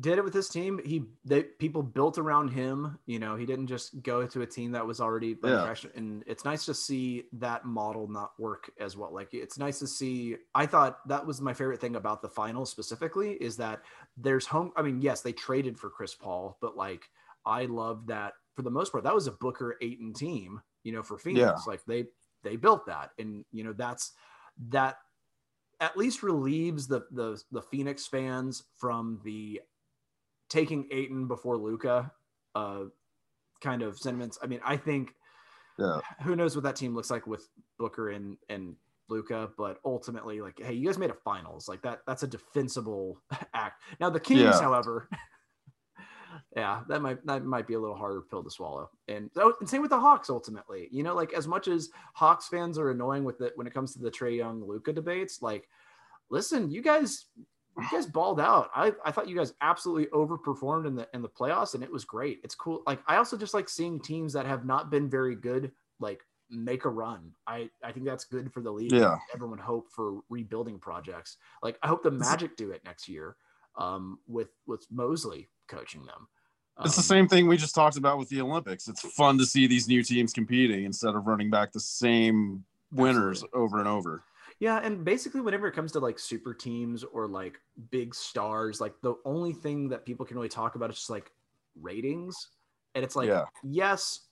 Did 0.00 0.16
it 0.16 0.24
with 0.24 0.32
his 0.32 0.48
team. 0.48 0.80
He 0.84 1.04
they 1.24 1.42
people 1.42 1.82
built 1.82 2.16
around 2.16 2.48
him. 2.48 2.98
You 3.04 3.18
know, 3.18 3.36
he 3.36 3.44
didn't 3.44 3.66
just 3.66 4.02
go 4.02 4.26
to 4.26 4.40
a 4.40 4.46
team 4.46 4.72
that 4.72 4.86
was 4.86 5.00
already 5.00 5.36
Yeah. 5.42 5.50
manufactured. 5.50 5.92
And 5.96 6.24
it's 6.26 6.46
nice 6.46 6.64
to 6.64 6.72
see 6.72 7.24
that 7.34 7.66
model 7.66 8.08
not 8.08 8.32
work 8.38 8.70
as 8.80 8.96
well. 8.96 9.12
Like 9.12 9.34
it's 9.34 9.58
nice 9.58 9.78
to 9.80 9.86
see. 9.86 10.36
I 10.54 10.64
thought 10.64 11.06
that 11.08 11.26
was 11.26 11.42
my 11.42 11.52
favorite 11.52 11.78
thing 11.80 11.96
about 11.96 12.22
the 12.22 12.28
finals 12.28 12.70
specifically 12.70 13.32
is 13.32 13.58
that 13.58 13.82
there's 14.16 14.46
home. 14.46 14.72
I 14.76 14.82
mean, 14.82 15.02
yes, 15.02 15.20
they 15.20 15.32
traded 15.32 15.78
for 15.78 15.90
Chris 15.90 16.14
Paul, 16.14 16.56
but 16.62 16.74
like 16.76 17.10
I 17.44 17.66
love 17.66 18.06
that 18.06 18.32
for 18.56 18.62
the 18.62 18.70
most 18.70 18.92
part. 18.92 19.04
That 19.04 19.14
was 19.14 19.26
a 19.26 19.32
Booker 19.32 19.76
Ayton 19.82 20.14
team. 20.14 20.62
You 20.84 20.92
know, 20.92 21.02
for 21.02 21.18
Phoenix, 21.18 21.40
Yeah. 21.42 21.58
like 21.66 21.84
they 21.84 22.06
they 22.42 22.56
built 22.56 22.86
that, 22.86 23.10
and 23.18 23.44
you 23.52 23.62
know 23.64 23.74
that's 23.74 24.12
that 24.70 24.96
at 25.80 25.96
least 25.96 26.22
relieves 26.22 26.86
the 26.86 27.06
the 27.10 27.42
the 27.50 27.62
Phoenix 27.62 28.06
fans 28.06 28.64
from 28.76 29.20
the 29.24 29.60
taking 30.48 30.86
Ayton 30.90 31.26
before 31.28 31.56
Luka 31.56 32.12
uh 32.54 32.84
kind 33.60 33.82
of 33.82 33.98
sentiments. 33.98 34.38
I 34.42 34.46
mean, 34.46 34.60
I 34.64 34.76
think 34.76 35.14
Yeah. 35.78 36.00
who 36.22 36.34
knows 36.36 36.54
what 36.56 36.64
that 36.64 36.76
team 36.76 36.94
looks 36.94 37.10
like 37.10 37.26
with 37.26 37.48
Booker 37.78 38.10
and 38.10 38.36
and 38.48 38.76
Luka, 39.08 39.50
but 39.58 39.80
ultimately, 39.84 40.40
like, 40.40 40.60
hey, 40.62 40.72
you 40.72 40.86
guys 40.86 40.96
made 40.98 41.10
a 41.10 41.14
finals. 41.14 41.68
Like 41.68 41.82
that, 41.82 42.00
that's 42.06 42.22
a 42.22 42.28
defensible 42.28 43.18
act. 43.54 43.82
Now 43.98 44.08
the 44.10 44.20
Kings, 44.20 44.40
Yeah. 44.40 44.60
however, 44.60 45.08
yeah, 46.56 46.82
that 46.88 47.02
might 47.02 47.24
that 47.26 47.44
might 47.44 47.66
be 47.66 47.74
a 47.74 47.80
little 47.80 47.96
harder 47.96 48.22
pill 48.22 48.42
to 48.42 48.50
swallow. 48.50 48.90
And 49.08 49.30
so 49.34 49.54
and 49.60 49.68
same 49.68 49.82
with 49.82 49.90
the 49.90 50.00
Hawks 50.00 50.30
ultimately. 50.30 50.88
You 50.90 51.02
know, 51.02 51.14
like 51.14 51.32
as 51.32 51.46
much 51.46 51.68
as 51.68 51.90
Hawks 52.14 52.48
fans 52.48 52.78
are 52.78 52.90
annoying 52.90 53.24
with 53.24 53.40
it 53.40 53.52
when 53.56 53.66
it 53.66 53.74
comes 53.74 53.92
to 53.94 54.00
the 54.00 54.10
Trae 54.10 54.36
Young 54.36 54.62
Luka 54.66 54.92
debates, 54.92 55.42
like 55.42 55.68
listen, 56.30 56.70
you 56.70 56.82
guys 56.82 57.26
you 57.78 57.86
guys 57.90 58.06
balled 58.06 58.40
out. 58.40 58.70
I, 58.74 58.92
I 59.04 59.10
thought 59.10 59.28
you 59.28 59.36
guys 59.36 59.54
absolutely 59.60 60.06
overperformed 60.06 60.86
in 60.86 60.94
the 60.94 61.08
in 61.14 61.22
the 61.22 61.28
playoffs 61.28 61.74
and 61.74 61.82
it 61.82 61.90
was 61.90 62.04
great. 62.04 62.40
It's 62.42 62.54
cool. 62.54 62.82
Like 62.86 63.00
I 63.06 63.16
also 63.16 63.36
just 63.36 63.54
like 63.54 63.68
seeing 63.68 64.00
teams 64.00 64.32
that 64.32 64.46
have 64.46 64.64
not 64.64 64.90
been 64.90 65.08
very 65.08 65.34
good 65.34 65.72
like 65.98 66.22
make 66.50 66.84
a 66.84 66.88
run. 66.88 67.32
I 67.46 67.70
I 67.82 67.92
think 67.92 68.06
that's 68.06 68.24
good 68.24 68.52
for 68.52 68.60
the 68.60 68.72
league. 68.72 68.92
Yeah. 68.92 69.18
Everyone 69.34 69.58
hope 69.58 69.90
for 69.90 70.20
rebuilding 70.28 70.78
projects. 70.78 71.36
Like 71.62 71.78
I 71.82 71.88
hope 71.88 72.02
the 72.02 72.10
Magic 72.10 72.56
do 72.56 72.70
it 72.70 72.82
next 72.84 73.08
year 73.08 73.36
um 73.76 74.18
with 74.26 74.50
with 74.66 74.84
Mosley 74.90 75.48
coaching 75.70 76.04
them. 76.04 76.28
It's 76.84 76.96
the 76.96 77.02
Um, 77.02 77.04
same 77.04 77.28
thing 77.28 77.46
we 77.46 77.56
just 77.56 77.74
talked 77.74 77.96
about 77.96 78.18
with 78.18 78.28
the 78.28 78.40
Olympics. 78.40 78.88
It's 78.88 79.02
fun 79.02 79.38
to 79.38 79.44
see 79.46 79.66
these 79.66 79.86
new 79.88 80.02
teams 80.02 80.32
competing 80.32 80.84
instead 80.84 81.14
of 81.14 81.26
running 81.26 81.50
back 81.50 81.72
the 81.72 81.80
same 81.80 82.64
winners 82.90 83.44
Absolutely. 83.44 83.60
over 83.60 83.78
and 83.78 83.88
over. 83.88 84.24
Yeah, 84.60 84.78
and 84.78 85.04
basically 85.04 85.40
whenever 85.40 85.66
it 85.68 85.72
comes 85.72 85.92
to 85.92 86.00
like 86.00 86.18
super 86.18 86.52
teams 86.54 87.04
or 87.04 87.26
like 87.26 87.60
big 87.90 88.14
stars, 88.14 88.80
like 88.80 88.94
the 89.02 89.14
only 89.24 89.52
thing 89.52 89.88
that 89.88 90.04
people 90.04 90.26
can 90.26 90.36
really 90.36 90.48
talk 90.48 90.74
about 90.74 90.90
is 90.90 90.96
just 90.96 91.10
like 91.10 91.32
ratings. 91.80 92.48
And 92.94 93.04
it's 93.04 93.16
like, 93.16 93.28
Yeah. 93.28 93.44
yes, 93.62 94.28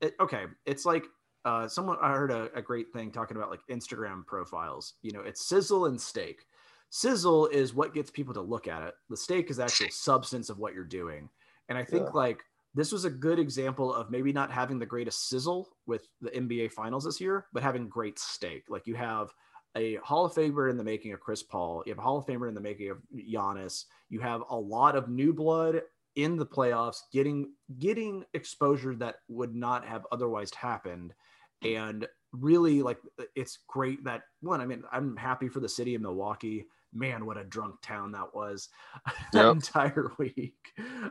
it, 0.00 0.14
okay, 0.20 0.44
it's 0.66 0.84
like 0.84 1.04
uh, 1.44 1.68
someone 1.68 1.96
I 2.02 2.12
heard 2.12 2.30
a, 2.30 2.50
a 2.54 2.62
great 2.62 2.92
thing 2.92 3.10
talking 3.10 3.36
about 3.36 3.50
like 3.50 3.60
Instagram 3.70 4.26
profiles. 4.26 4.94
You 5.02 5.12
know, 5.12 5.20
it's 5.20 5.46
sizzle 5.46 5.86
and 5.86 6.00
steak. 6.00 6.44
Sizzle 6.90 7.46
is 7.46 7.72
what 7.74 7.94
gets 7.94 8.10
people 8.10 8.34
to 8.34 8.40
look 8.40 8.68
at 8.68 8.82
it. 8.82 8.94
The 9.08 9.16
steak 9.16 9.50
is 9.50 9.58
actual 9.58 9.88
substance 9.90 10.50
of 10.50 10.58
what 10.58 10.74
you're 10.74 10.84
doing. 10.84 11.28
And 11.68 11.78
I 11.78 11.84
think 11.84 12.04
Yeah. 12.06 12.12
like 12.14 12.42
this 12.74 12.92
was 12.92 13.04
a 13.04 13.10
good 13.10 13.38
example 13.38 13.92
of 13.94 14.10
maybe 14.10 14.32
not 14.32 14.50
having 14.50 14.78
the 14.78 14.86
greatest 14.86 15.28
sizzle 15.28 15.68
with 15.86 16.06
the 16.20 16.30
NBA 16.30 16.72
finals 16.72 17.04
this 17.04 17.20
year, 17.20 17.46
but 17.52 17.62
having 17.62 17.88
great 17.88 18.18
steak. 18.18 18.64
Like 18.68 18.86
you 18.86 18.94
have 18.94 19.32
a 19.76 19.96
Hall 19.96 20.24
of 20.24 20.32
Famer 20.34 20.68
in 20.70 20.76
the 20.76 20.84
making 20.84 21.12
of 21.12 21.20
Chris 21.20 21.42
Paul. 21.42 21.82
You 21.86 21.92
have 21.92 21.98
a 21.98 22.02
Hall 22.02 22.18
of 22.18 22.26
Famer 22.26 22.48
in 22.48 22.54
the 22.54 22.60
making 22.60 22.90
of 22.90 22.98
Giannis. 23.14 23.84
You 24.08 24.20
have 24.20 24.42
a 24.50 24.56
lot 24.56 24.96
of 24.96 25.08
new 25.08 25.32
blood 25.32 25.82
in 26.16 26.36
the 26.36 26.46
playoffs, 26.46 27.02
getting 27.12 27.52
getting 27.78 28.24
exposure 28.34 28.96
that 28.96 29.16
would 29.28 29.54
not 29.54 29.84
have 29.84 30.06
otherwise 30.10 30.52
happened. 30.52 31.14
And 31.62 32.06
really, 32.32 32.82
like 32.82 32.98
it's 33.34 33.58
great 33.66 34.04
that 34.04 34.22
one. 34.40 34.60
I 34.60 34.66
mean, 34.66 34.82
I'm 34.92 35.16
happy 35.16 35.48
for 35.48 35.60
the 35.60 35.68
city 35.68 35.94
of 35.94 36.02
Milwaukee. 36.02 36.66
Man, 36.92 37.24
what 37.24 37.36
a 37.38 37.44
drunk 37.44 37.76
town 37.82 38.12
that 38.12 38.34
was 38.34 38.68
that 39.32 39.46
Yep. 39.46 39.54
entire 39.54 40.10
week. 40.18 40.56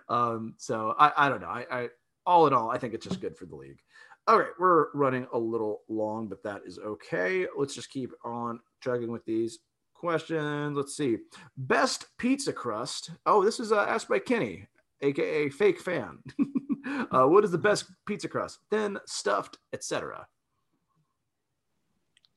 Um, 0.10 0.56
so 0.58 0.94
I, 1.00 1.12
I 1.16 1.30
don't 1.30 1.42
know. 1.42 1.48
I, 1.48 1.66
I 1.72 1.90
all 2.26 2.48
in 2.48 2.54
all, 2.54 2.70
I 2.70 2.78
think 2.78 2.94
it's 2.94 3.06
just 3.06 3.22
good 3.22 3.38
for 3.38 3.46
the 3.46 3.56
league. 3.56 3.80
All 4.28 4.38
right, 4.38 4.52
we're 4.60 4.92
running 4.94 5.26
a 5.34 5.40
little 5.40 5.82
long, 5.88 6.28
but 6.28 6.44
that 6.44 6.62
is 6.66 6.78
okay. 6.80 7.48
Let's 7.58 7.74
just 7.74 7.90
keep 7.90 8.12
on 8.24 8.60
chugging 8.82 9.12
with 9.12 9.26
these 9.26 9.60
questions. 9.96 10.78
Let's 10.78 10.96
see. 10.96 11.18
Best 11.58 12.06
pizza 12.18 12.54
crust. 12.54 13.12
Oh, 13.26 13.44
this 13.44 13.60
is 13.60 13.72
uh, 13.72 13.86
asked 13.90 14.08
by 14.10 14.20
Kenny, 14.20 14.68
aka 15.02 15.50
fake 15.50 15.80
fan. 15.80 16.20
uh, 17.12 17.26
what 17.26 17.44
is 17.44 17.52
the 17.52 17.58
best 17.58 17.86
pizza 18.06 18.28
crust? 18.28 18.60
Thin, 18.70 19.00
stuffed, 19.08 19.58
etc. 19.74 20.28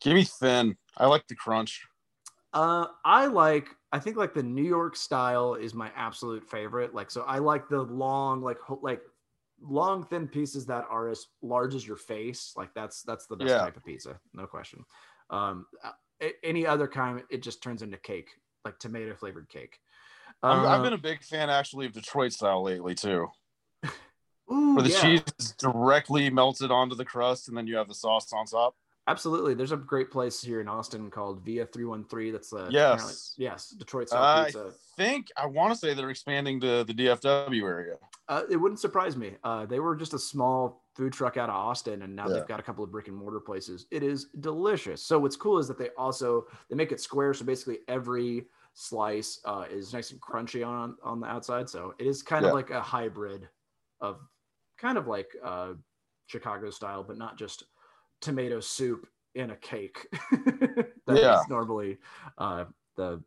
Give 0.02 0.14
me 0.14 0.24
thin. 0.24 0.76
I 0.96 1.06
like 1.06 1.26
the 1.28 1.34
crunch. 1.34 1.82
Uh, 2.52 2.86
I 3.04 3.26
like. 3.26 3.68
I 3.92 3.98
think 3.98 4.16
like 4.16 4.34
the 4.34 4.42
New 4.42 4.64
York 4.64 4.96
style 4.96 5.54
is 5.54 5.74
my 5.74 5.90
absolute 5.96 6.44
favorite. 6.44 6.94
Like, 6.94 7.10
so 7.10 7.22
I 7.22 7.38
like 7.38 7.68
the 7.68 7.82
long, 7.82 8.42
like 8.42 8.58
ho- 8.58 8.80
like 8.82 9.00
long 9.60 10.04
thin 10.04 10.26
pieces 10.26 10.66
that 10.66 10.84
are 10.90 11.08
as 11.08 11.26
large 11.40 11.74
as 11.74 11.86
your 11.86 11.96
face. 11.96 12.52
Like 12.56 12.74
that's 12.74 13.02
that's 13.02 13.26
the 13.26 13.36
best 13.36 13.50
Yeah. 13.50 13.58
type 13.58 13.76
of 13.76 13.84
pizza, 13.84 14.18
no 14.34 14.46
question. 14.46 14.84
Um, 15.30 15.66
uh, 15.84 15.92
any 16.42 16.66
other 16.66 16.88
kind, 16.88 17.22
it 17.30 17.42
just 17.42 17.62
turns 17.62 17.82
into 17.82 17.96
cake, 17.96 18.30
like 18.64 18.78
tomato 18.78 19.14
flavored 19.14 19.48
cake. 19.48 19.78
Uh, 20.42 20.66
I've 20.66 20.82
been 20.82 20.92
a 20.92 20.98
big 20.98 21.22
fan 21.22 21.50
actually 21.50 21.86
of 21.86 21.92
Detroit 21.92 22.32
style 22.32 22.62
lately 22.62 22.94
too, 22.94 23.28
ooh, 24.52 24.74
where 24.74 24.82
the 24.82 24.90
yeah. 24.90 25.00
cheese 25.00 25.22
is 25.38 25.52
directly 25.52 26.28
melted 26.30 26.70
onto 26.70 26.96
the 26.96 27.04
crust 27.04 27.48
and 27.48 27.56
then 27.56 27.66
you 27.66 27.76
have 27.76 27.88
the 27.88 27.94
sauce 27.94 28.32
on 28.32 28.46
top. 28.46 28.74
Absolutely. 29.08 29.54
There's 29.54 29.72
a 29.72 29.76
great 29.76 30.10
place 30.12 30.40
here 30.40 30.60
in 30.60 30.68
Austin 30.68 31.10
called 31.10 31.44
Via 31.44 31.66
313. 31.66 32.32
That's 32.32 32.52
a 32.52 32.68
Yes. 32.70 33.34
yes, 33.36 33.70
Detroit 33.70 34.08
style 34.08 34.22
I 34.22 34.44
pizza. 34.44 34.72
think 34.96 35.26
I 35.36 35.46
want 35.46 35.72
to 35.72 35.78
say 35.78 35.92
they're 35.92 36.10
expanding 36.10 36.60
to 36.60 36.84
the 36.84 36.94
DFW 36.94 37.64
area. 37.66 37.96
Uh, 38.28 38.44
it 38.48 38.56
wouldn't 38.56 38.78
surprise 38.78 39.16
me. 39.16 39.36
Uh, 39.42 39.66
they 39.66 39.80
were 39.80 39.96
just 39.96 40.14
a 40.14 40.18
small 40.18 40.84
food 40.94 41.12
truck 41.12 41.36
out 41.36 41.48
of 41.48 41.56
Austin, 41.56 42.02
and 42.02 42.14
now 42.14 42.28
Yeah. 42.28 42.34
they've 42.34 42.46
got 42.46 42.60
a 42.60 42.62
couple 42.62 42.84
of 42.84 42.92
brick 42.92 43.08
and 43.08 43.16
mortar 43.16 43.40
places. 43.40 43.86
It 43.90 44.04
is 44.04 44.26
delicious. 44.40 45.02
So 45.04 45.18
what's 45.18 45.36
cool 45.36 45.58
is 45.58 45.66
that 45.66 45.78
they 45.78 45.90
also 45.98 46.46
they 46.70 46.76
make 46.76 46.92
it 46.92 47.00
square, 47.00 47.34
so 47.34 47.44
basically 47.44 47.80
every 47.88 48.46
slice 48.74 49.40
uh, 49.44 49.66
is 49.68 49.92
nice 49.92 50.12
and 50.12 50.20
crunchy 50.20 50.64
on 50.66 50.96
on 51.02 51.18
the 51.18 51.26
outside. 51.26 51.68
So 51.68 51.94
it 51.98 52.06
is 52.06 52.22
kind 52.22 52.44
Yeah. 52.44 52.50
of 52.50 52.54
like 52.54 52.70
a 52.70 52.80
hybrid 52.80 53.48
of 54.00 54.20
kind 54.78 54.96
of 54.96 55.08
like 55.08 55.34
uh, 55.42 55.74
Chicago 56.26 56.70
style, 56.70 57.02
but 57.02 57.18
not 57.18 57.36
just 57.36 57.64
tomato 58.22 58.60
soup 58.60 59.06
in 59.34 59.50
a 59.50 59.56
cake. 59.56 60.06
That 61.06 61.16
is 61.16 61.22
Yeah. 61.22 61.42
normally 61.48 61.98
uh, 62.38 62.66
the 62.96 63.22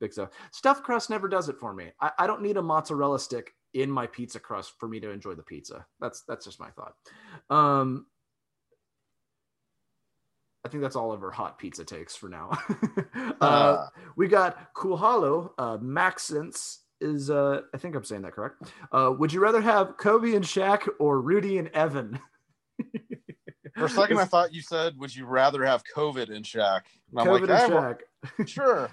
big 0.00 0.12
stuff. 0.12 0.30
Stuffed 0.50 0.82
crust 0.82 1.10
never 1.10 1.28
does 1.28 1.48
it 1.48 1.56
for 1.58 1.72
me. 1.72 1.92
I, 2.00 2.10
I 2.18 2.26
don't 2.26 2.42
need 2.42 2.56
a 2.56 2.62
mozzarella 2.62 3.20
stick 3.20 3.52
in 3.72 3.88
my 3.90 4.06
pizza 4.08 4.40
crust 4.40 4.72
for 4.80 4.88
me 4.88 4.98
to 5.00 5.10
enjoy 5.10 5.34
the 5.34 5.42
pizza. 5.44 5.86
That's 6.00 6.22
that's 6.26 6.44
just 6.44 6.58
my 6.58 6.70
thought. 6.70 6.94
Um, 7.50 8.06
I 10.64 10.68
think 10.68 10.82
that's 10.82 10.96
all 10.96 11.12
of 11.12 11.22
our 11.22 11.30
hot 11.30 11.58
pizza 11.58 11.84
takes 11.84 12.16
for 12.16 12.28
now. 12.28 12.50
uh, 13.40 13.44
uh, 13.44 13.86
we 14.16 14.26
got 14.26 14.72
Cool 14.74 14.96
Hollow, 14.96 15.54
uh, 15.58 15.78
Maxence 15.80 16.80
is 17.00 17.28
uh 17.30 17.60
I 17.74 17.78
think 17.78 17.94
I'm 17.94 18.04
saying 18.04 18.22
that 18.22 18.32
correct. 18.32 18.62
Uh 18.90 19.12
would 19.16 19.32
you 19.32 19.40
rather 19.40 19.60
have 19.60 19.96
Kobe 19.98 20.34
and 20.34 20.44
Shaq 20.44 20.88
or 20.98 21.20
Rudy 21.20 21.58
and 21.58 21.68
Evan? 21.68 22.18
For 23.76 23.86
a 23.86 23.88
second, 23.88 24.18
I 24.18 24.24
thought 24.24 24.54
you 24.54 24.62
said, 24.62 24.96
"Would 24.98 25.14
you 25.14 25.26
rather 25.26 25.64
have 25.64 25.82
COVID 25.84 26.34
and 26.34 26.44
Shaq?" 26.44 26.82
And 27.10 27.20
I'm 27.20 27.26
COVID 27.26 27.48
like, 27.48 28.00
and 28.38 28.46
Shaq. 28.46 28.48
sure. 28.48 28.90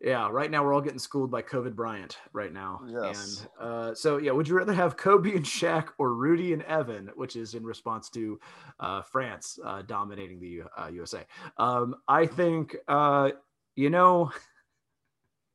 Yeah, 0.00 0.28
right 0.30 0.50
now 0.50 0.64
we're 0.64 0.74
all 0.74 0.80
getting 0.80 0.98
schooled 0.98 1.30
by 1.30 1.42
COVID 1.42 1.74
Bryant 1.74 2.18
right 2.32 2.52
now. 2.52 2.82
Yes. 2.86 3.46
And 3.58 3.68
uh, 3.68 3.94
so, 3.94 4.18
yeah, 4.18 4.32
would 4.32 4.46
you 4.46 4.56
rather 4.56 4.72
have 4.72 4.96
Kobe 4.96 5.34
and 5.34 5.44
Shaq 5.44 5.88
or 5.98 6.14
Rudy 6.14 6.52
and 6.52 6.62
Evan, 6.62 7.10
which 7.14 7.36
is 7.36 7.54
in 7.54 7.64
response 7.64 8.08
to 8.10 8.38
uh, 8.80 9.02
France 9.02 9.58
uh, 9.64 9.82
dominating 9.82 10.40
the 10.40 10.62
USA? 10.92 11.24
Uh, 11.58 11.62
um, 11.62 11.96
I 12.06 12.26
think, 12.26 12.76
uh, 12.86 13.30
you 13.74 13.90
know, 13.90 14.30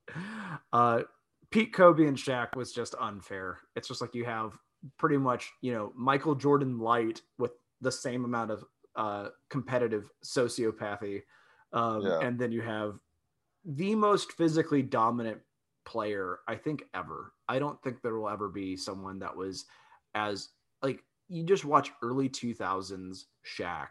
uh, 0.74 1.02
Pete 1.52 1.74
Kobe 1.74 2.06
and 2.06 2.18
Shaq 2.18 2.56
was 2.56 2.74
just 2.74 2.96
unfair. 3.00 3.60
It's 3.76 3.88
just 3.88 4.02
like 4.02 4.16
you 4.16 4.26
have 4.26 4.58
pretty 4.98 5.18
much, 5.18 5.52
you 5.62 5.74
know, 5.74 5.94
Michael 5.96 6.36
Jordan 6.36 6.80
light 6.80 7.22
with 7.38 7.52
the 7.82 7.92
same 7.92 8.26
amount 8.26 8.52
of 8.52 8.64
uh, 8.96 9.30
competitive 9.50 10.10
sociopathy. 10.24 11.22
Um, 11.74 12.02
yeah. 12.02 12.20
And 12.20 12.40
then 12.40 12.52
you 12.52 12.62
have 12.62 13.00
the 13.66 13.96
most 13.96 14.32
physically 14.34 14.82
dominant 14.82 15.40
player, 15.86 16.40
I 16.48 16.56
think, 16.56 16.84
ever. 16.94 17.34
I 17.48 17.60
don't 17.60 17.82
think 17.82 18.02
there 18.02 18.18
will 18.18 18.30
ever 18.30 18.50
be 18.50 18.76
someone 18.76 19.20
that 19.20 19.36
was 19.36 19.66
as 20.16 20.50
like 20.82 21.04
you 21.30 21.44
just 21.44 21.66
watch 21.66 21.92
early 22.02 22.30
2000s 22.30 23.26
Shaq, 23.46 23.88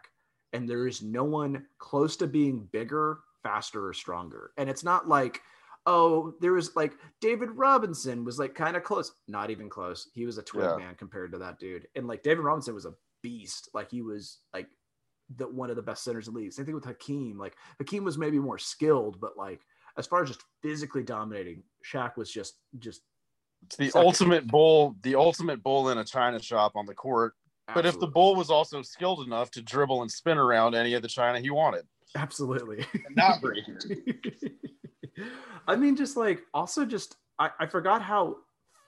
and 0.53 0.67
there 0.67 0.87
is 0.87 1.01
no 1.01 1.23
one 1.23 1.65
close 1.77 2.17
to 2.17 2.27
being 2.27 2.67
bigger, 2.71 3.19
faster, 3.43 3.87
or 3.87 3.93
stronger. 3.93 4.51
And 4.57 4.69
it's 4.69 4.83
not 4.83 5.07
like, 5.07 5.41
oh, 5.85 6.33
there 6.41 6.53
was 6.53 6.75
like 6.75 6.93
David 7.21 7.51
Robinson 7.51 8.25
was 8.25 8.39
like 8.39 8.55
kind 8.55 8.75
of 8.75 8.83
close, 8.83 9.13
not 9.27 9.49
even 9.49 9.69
close. 9.69 10.09
He 10.13 10.25
was 10.25 10.37
a 10.37 10.43
twig 10.43 10.65
yeah. 10.65 10.77
man 10.77 10.95
compared 10.95 11.31
to 11.31 11.37
that 11.39 11.59
dude. 11.59 11.87
And 11.95 12.07
like 12.07 12.23
David 12.23 12.43
Robinson 12.43 12.75
was 12.75 12.85
a 12.85 12.93
beast. 13.21 13.69
Like 13.73 13.91
he 13.91 14.01
was 14.01 14.39
like 14.53 14.67
the 15.35 15.47
one 15.47 15.69
of 15.69 15.75
the 15.75 15.81
best 15.81 16.03
centers 16.03 16.27
in 16.27 16.33
the 16.33 16.39
league. 16.39 16.53
Same 16.53 16.65
thing 16.65 16.75
with 16.75 16.85
Hakeem. 16.85 17.37
Like 17.37 17.55
Hakeem 17.79 18.03
was 18.03 18.17
maybe 18.17 18.39
more 18.39 18.57
skilled, 18.57 19.19
but 19.19 19.37
like 19.37 19.61
as 19.97 20.07
far 20.07 20.23
as 20.23 20.29
just 20.29 20.43
physically 20.61 21.03
dominating, 21.03 21.63
Shaq 21.85 22.17
was 22.17 22.31
just 22.31 22.55
just 22.79 23.01
it's 23.65 23.75
the 23.75 23.89
second. 23.89 24.05
ultimate 24.05 24.47
bull, 24.47 24.95
the 25.01 25.15
ultimate 25.15 25.63
bull 25.63 25.89
in 25.89 25.97
a 25.97 26.03
china 26.03 26.41
shop 26.41 26.73
on 26.75 26.85
the 26.85 26.93
court. 26.93 27.33
Absolutely. 27.69 27.89
But 27.89 27.95
if 27.95 27.99
the 27.99 28.07
bull 28.07 28.35
was 28.35 28.49
also 28.49 28.81
skilled 28.81 29.25
enough 29.25 29.51
to 29.51 29.61
dribble 29.61 30.01
and 30.01 30.11
spin 30.11 30.37
around 30.37 30.75
any 30.75 30.93
of 30.93 31.01
the 31.01 31.07
china 31.07 31.39
he 31.39 31.49
wanted. 31.49 31.85
Absolutely. 32.15 32.85
not 33.15 33.41
break 33.41 33.63
I 35.67 35.75
mean, 35.75 35.95
just 35.95 36.15
like 36.15 36.43
also 36.53 36.85
just 36.85 37.17
I, 37.39 37.49
I 37.59 37.65
forgot 37.65 38.01
how 38.01 38.37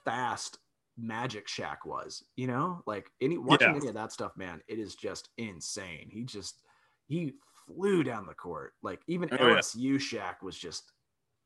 fast 0.04 0.58
Magic 1.00 1.46
Shaq 1.46 1.78
was, 1.84 2.24
you 2.36 2.46
know, 2.46 2.82
like 2.86 3.10
any 3.20 3.38
watching 3.38 3.70
yeah. 3.70 3.76
any 3.76 3.88
of 3.88 3.94
that 3.94 4.12
stuff, 4.12 4.32
man, 4.36 4.60
it 4.68 4.78
is 4.78 4.94
just 4.94 5.28
insane. 5.38 6.08
He 6.10 6.24
just 6.24 6.60
he 7.06 7.34
flew 7.66 8.02
down 8.02 8.26
the 8.26 8.34
court. 8.34 8.74
Like 8.82 9.00
even 9.06 9.28
oh, 9.32 9.36
LSU 9.36 9.74
yeah. 9.74 9.98
Shaq 9.98 10.42
was 10.42 10.56
just 10.56 10.92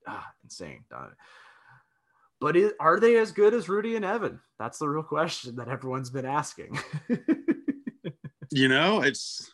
ah, 0.07 0.27
insane. 0.43 0.85
But 2.41 2.57
is, 2.57 2.73
are 2.81 3.01
they 3.01 3.17
as 3.17 3.33
good 3.33 3.55
as 3.55 3.69
Rudy 3.69 3.97
and 3.97 4.05
Evan? 4.05 4.41
That's 4.59 4.79
the 4.79 4.89
real 4.89 5.03
question 5.03 5.57
that 5.57 5.69
everyone's 5.69 6.11
been 6.11 6.27
asking. 6.27 6.79
you 8.51 8.69
know, 8.69 9.03
it's 9.03 9.51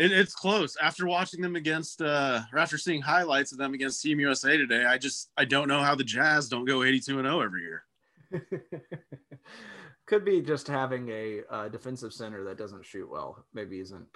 it, 0.00 0.12
it's 0.12 0.34
close. 0.34 0.76
After 0.80 1.06
watching 1.06 1.42
them 1.42 1.56
against, 1.56 2.00
uh, 2.00 2.40
or 2.52 2.58
after 2.58 2.78
seeing 2.78 3.02
highlights 3.02 3.52
of 3.52 3.58
them 3.58 3.74
against 3.74 4.02
Team 4.02 4.18
USA 4.20 4.56
today, 4.56 4.84
I 4.84 4.96
just 4.98 5.30
I 5.36 5.44
don't 5.44 5.68
know 5.68 5.80
how 5.80 5.94
the 5.94 6.04
Jazz 6.04 6.48
don't 6.48 6.64
go 6.64 6.82
82 6.82 7.18
and 7.18 7.26
0 7.26 7.40
every 7.40 7.62
year. 7.62 7.84
Could 10.06 10.24
be 10.24 10.40
just 10.40 10.66
having 10.66 11.08
a 11.08 11.40
uh, 11.50 11.68
defensive 11.68 12.12
center 12.12 12.44
that 12.44 12.58
doesn't 12.58 12.84
shoot 12.84 13.08
well. 13.10 13.44
Maybe 13.54 13.80
isn't, 13.80 14.06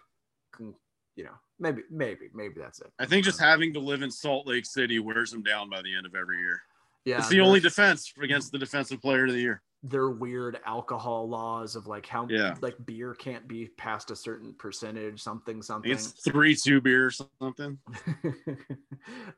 you 0.59 1.25
know, 1.25 1.35
maybe 1.59 1.83
maybe 1.91 2.29
maybe 2.35 2.55
that's 2.59 2.81
it. 2.81 2.93
I 2.99 3.07
think 3.07 3.25
just 3.25 3.41
having 3.41 3.73
to 3.75 3.81
live 3.81 4.03
in 4.03 4.11
Salt 4.11 4.47
Lake 4.47 4.67
City 4.67 4.99
wears 4.99 5.31
them 5.31 5.43
down 5.43 5.71
by 5.71 5.83
the 5.83 5.95
end 5.95 6.07
of 6.07 6.15
every 6.15 6.39
year. 6.39 6.61
Yeah, 7.05 7.19
it's 7.19 7.29
the 7.29 7.41
only 7.41 7.61
defense 7.61 8.13
against 8.21 8.51
the 8.51 8.59
defensive 8.59 9.01
player 9.01 9.27
of 9.27 9.33
the 9.33 9.41
year. 9.41 9.63
Their 9.83 10.09
weird 10.09 10.59
alcohol 10.65 11.29
laws 11.29 11.77
of 11.77 11.87
like 11.87 12.07
how 12.07 12.27
yeah. 12.31 12.55
like 12.63 12.75
beer 12.87 13.15
can't 13.15 13.47
be 13.47 13.67
past 13.77 14.11
a 14.11 14.17
certain 14.17 14.55
percentage, 14.55 15.23
something 15.23 15.61
something. 15.61 15.93
It's 15.93 16.07
three 16.07 16.57
two 16.57 16.81
beer 16.81 17.11
something. 17.11 17.79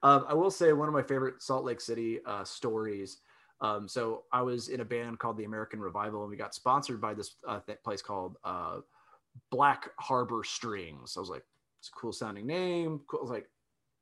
um, 0.02 0.24
I 0.28 0.34
will 0.34 0.52
say 0.52 0.72
one 0.72 0.86
of 0.86 0.94
my 0.94 1.02
favorite 1.02 1.42
Salt 1.42 1.64
Lake 1.64 1.80
City 1.80 2.20
uh, 2.24 2.44
stories 2.44 3.18
um, 3.60 3.88
so 3.88 4.24
I 4.32 4.42
was 4.42 4.68
in 4.68 4.80
a 4.80 4.84
band 4.84 5.18
called 5.18 5.38
the 5.38 5.44
American 5.44 5.80
Revival, 5.80 6.22
and 6.22 6.30
we 6.30 6.36
got 6.36 6.54
sponsored 6.54 7.00
by 7.00 7.14
this 7.14 7.36
uh, 7.46 7.60
place 7.84 8.02
called 8.02 8.36
uh, 8.44 8.78
Black 9.50 9.88
Harbor 9.98 10.42
Strings. 10.44 11.12
So 11.12 11.20
I 11.20 11.22
was 11.22 11.30
like, 11.30 11.44
it's 11.78 11.88
a 11.88 11.92
cool 11.92 12.12
sounding 12.12 12.46
name. 12.46 13.00
Cool. 13.06 13.20
I 13.20 13.22
was 13.22 13.30
like, 13.30 13.48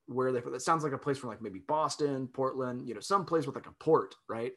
where 0.07 0.33
they 0.33 0.41
that 0.41 0.63
sounds 0.63 0.85
like 0.85 0.93
a 0.93 0.99
place 0.99 1.19
from 1.19 1.31
like 1.31 1.41
maybe 1.41 1.61
Boston, 1.61 2.29
Portland, 2.29 2.87
you 2.87 2.95
know, 2.95 3.01
some 3.01 3.25
place 3.25 3.47
with 3.47 3.55
like 3.55 3.67
a 3.67 3.73
port, 3.73 4.15
right? 4.29 4.53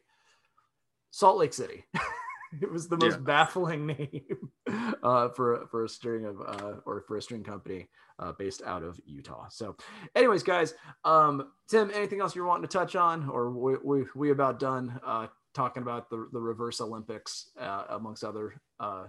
Salt 1.10 1.38
Lake 1.38 1.54
City. 1.54 1.84
it 2.60 2.70
was 2.70 2.88
the 2.88 2.96
most 2.96 3.14
yeah. 3.14 3.20
baffling 3.20 3.86
name 3.98 4.37
uh, 5.02 5.28
for 5.30 5.66
for 5.70 5.84
a 5.84 5.88
string 5.88 6.24
of 6.24 6.40
uh, 6.40 6.74
or 6.86 7.02
for 7.06 7.16
a 7.16 7.22
string 7.22 7.42
company 7.42 7.88
uh, 8.18 8.32
based 8.32 8.62
out 8.64 8.82
of 8.82 9.00
Utah. 9.04 9.48
So, 9.48 9.76
anyways, 10.14 10.42
guys, 10.42 10.74
um, 11.04 11.52
Tim, 11.68 11.90
anything 11.94 12.20
else 12.20 12.34
you're 12.34 12.46
wanting 12.46 12.68
to 12.68 12.78
touch 12.78 12.96
on, 12.96 13.28
or 13.28 13.50
we 13.50 13.76
we, 13.82 14.04
we 14.14 14.30
about 14.30 14.58
done 14.58 15.00
uh, 15.04 15.28
talking 15.54 15.82
about 15.82 16.10
the 16.10 16.28
the 16.32 16.40
reverse 16.40 16.80
Olympics 16.80 17.50
uh, 17.60 17.84
amongst 17.90 18.24
other 18.24 18.60
uh, 18.80 19.04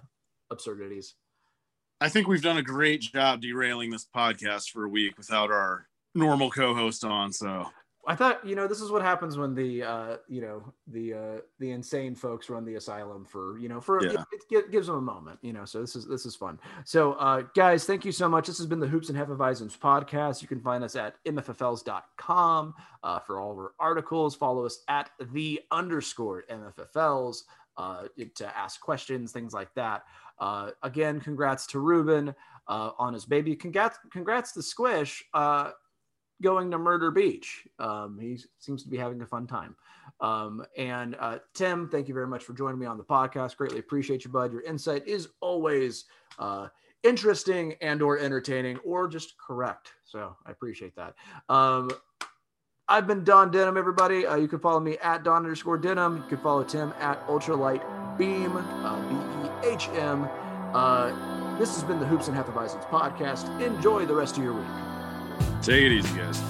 absurdities? 0.52 1.16
I 2.02 2.08
think 2.08 2.28
we've 2.28 2.42
done 2.42 2.58
a 2.58 2.64
great 2.64 3.02
job 3.02 3.42
derailing 3.42 3.90
this 3.90 4.06
podcast 4.16 4.70
for 4.70 4.86
a 4.86 4.90
week 4.90 5.18
without 5.18 5.52
our 5.52 5.88
normal 6.16 6.50
co-host 6.50 7.04
on. 7.04 7.34
So 7.34 7.68
I 8.10 8.16
thought, 8.16 8.44
you 8.44 8.56
know, 8.56 8.68
this 8.68 8.82
is 8.82 8.90
what 8.90 9.04
happens 9.04 9.38
when 9.38 9.54
the, 9.54 9.84
uh, 9.84 10.18
you 10.28 10.42
know, 10.42 10.74
the 10.88 11.14
uh, 11.14 11.42
the 11.60 11.70
insane 11.70 12.16
folks 12.16 12.50
run 12.50 12.66
the 12.66 12.74
asylum 12.74 13.24
for, 13.24 13.60
you 13.60 13.70
know, 13.70 13.80
for 13.80 14.04
yeah. 14.04 14.24
it, 14.32 14.42
it, 14.50 14.72
gives 14.72 14.88
them 14.88 14.96
a 14.96 15.02
moment, 15.02 15.38
you 15.44 15.54
know. 15.54 15.64
So 15.64 15.80
this 15.80 15.96
is 15.96 16.08
this 16.08 16.26
is 16.26 16.36
fun. 16.36 16.60
So, 16.86 17.14
uh, 17.14 17.44
guys, 17.54 17.86
thank 17.86 18.04
you 18.04 18.12
so 18.12 18.28
much. 18.28 18.48
This 18.48 18.58
has 18.58 18.66
been 18.66 18.80
the 18.80 18.88
Hoops 18.88 19.10
and 19.10 19.18
Hefeweizens 19.18 19.78
podcast. 19.78 20.42
You 20.42 20.48
can 20.48 20.60
find 20.60 20.84
us 20.84 20.96
at 20.96 21.24
mffls.com 21.24 22.74
uh, 23.04 23.20
for 23.20 23.40
all 23.40 23.52
of 23.52 23.58
our 23.60 23.74
articles. 23.80 24.36
Follow 24.36 24.66
us 24.66 24.84
at 24.88 25.12
the 25.32 25.62
underscore 25.70 26.46
mffls 26.50 27.44
uh, 27.78 28.06
to 28.34 28.58
ask 28.58 28.82
questions, 28.82 29.32
things 29.32 29.54
like 29.54 29.72
that. 29.76 30.04
Uh, 30.40 30.72
again, 30.82 31.20
congrats 31.20 31.68
to 31.68 31.80
Ruben 31.80 32.34
uh, 32.68 32.90
on 32.98 33.14
his 33.14 33.26
baby. 33.26 33.56
Congrats, 33.56 34.00
congrats 34.12 34.52
to 34.54 34.64
Squish. 34.64 35.24
Uh, 35.36 35.72
going 36.42 36.72
to 36.72 36.78
Murder 36.78 37.12
Beach. 37.12 37.68
Um, 37.80 38.18
he 38.20 38.40
seems 38.60 38.84
to 38.84 38.90
be 38.90 38.98
having 38.98 39.22
a 39.22 39.26
fun 39.26 39.48
time. 39.48 39.76
Um, 40.22 40.66
and 40.78 41.16
uh, 41.20 41.40
Tim, 41.54 41.88
thank 41.90 42.08
you 42.08 42.14
very 42.14 42.28
much 42.28 42.44
for 42.44 42.54
joining 42.54 42.80
me 42.80 42.86
on 42.86 42.98
the 42.98 43.04
podcast. 43.04 43.58
Greatly 43.58 43.80
appreciate 43.80 44.26
you, 44.26 44.32
bud. 44.32 44.52
Your 44.52 44.62
insight 44.62 45.08
is 45.08 45.30
always 45.40 46.06
uh, 46.40 46.68
interesting 47.04 47.76
and 47.82 48.02
or 48.02 48.20
entertaining 48.20 48.78
or 48.80 49.08
just 49.08 49.38
correct. 49.38 49.94
So 50.04 50.36
I 50.46 50.52
appreciate 50.52 50.96
that. 50.96 51.16
Um, 51.48 51.90
I've 52.88 53.06
been 53.06 53.24
Don 53.24 53.52
Denham, 53.52 53.78
everybody. 53.78 54.26
Uh, 54.26 54.36
you 54.36 54.48
can 54.48 54.60
follow 54.60 54.80
me 54.80 54.98
at 54.98 55.24
Don 55.24 55.44
underscore 55.44 55.78
Denham. 55.78 56.18
You 56.18 56.24
can 56.24 56.38
follow 56.40 56.64
Tim 56.64 56.92
at 57.00 57.26
Ultralight 57.28 58.18
Beam, 58.18 58.58
uh, 58.58 59.00
B 59.08 59.68
E 59.68 59.72
H 59.74 59.90
M. 59.90 60.28
Uh, 60.74 61.58
this 61.60 61.76
has 61.76 61.84
been 61.84 62.00
the 62.00 62.06
Hoops 62.06 62.28
and 62.30 62.36
Hefeweizens 62.36 62.84
podcast. 62.90 63.62
Enjoy 63.62 64.06
the 64.06 64.16
rest 64.16 64.38
of 64.38 64.44
your 64.44 64.54
week. 64.54 64.89
Take 65.62 65.84
it 65.84 65.92
easy, 65.92 66.18
guys. 66.18 66.42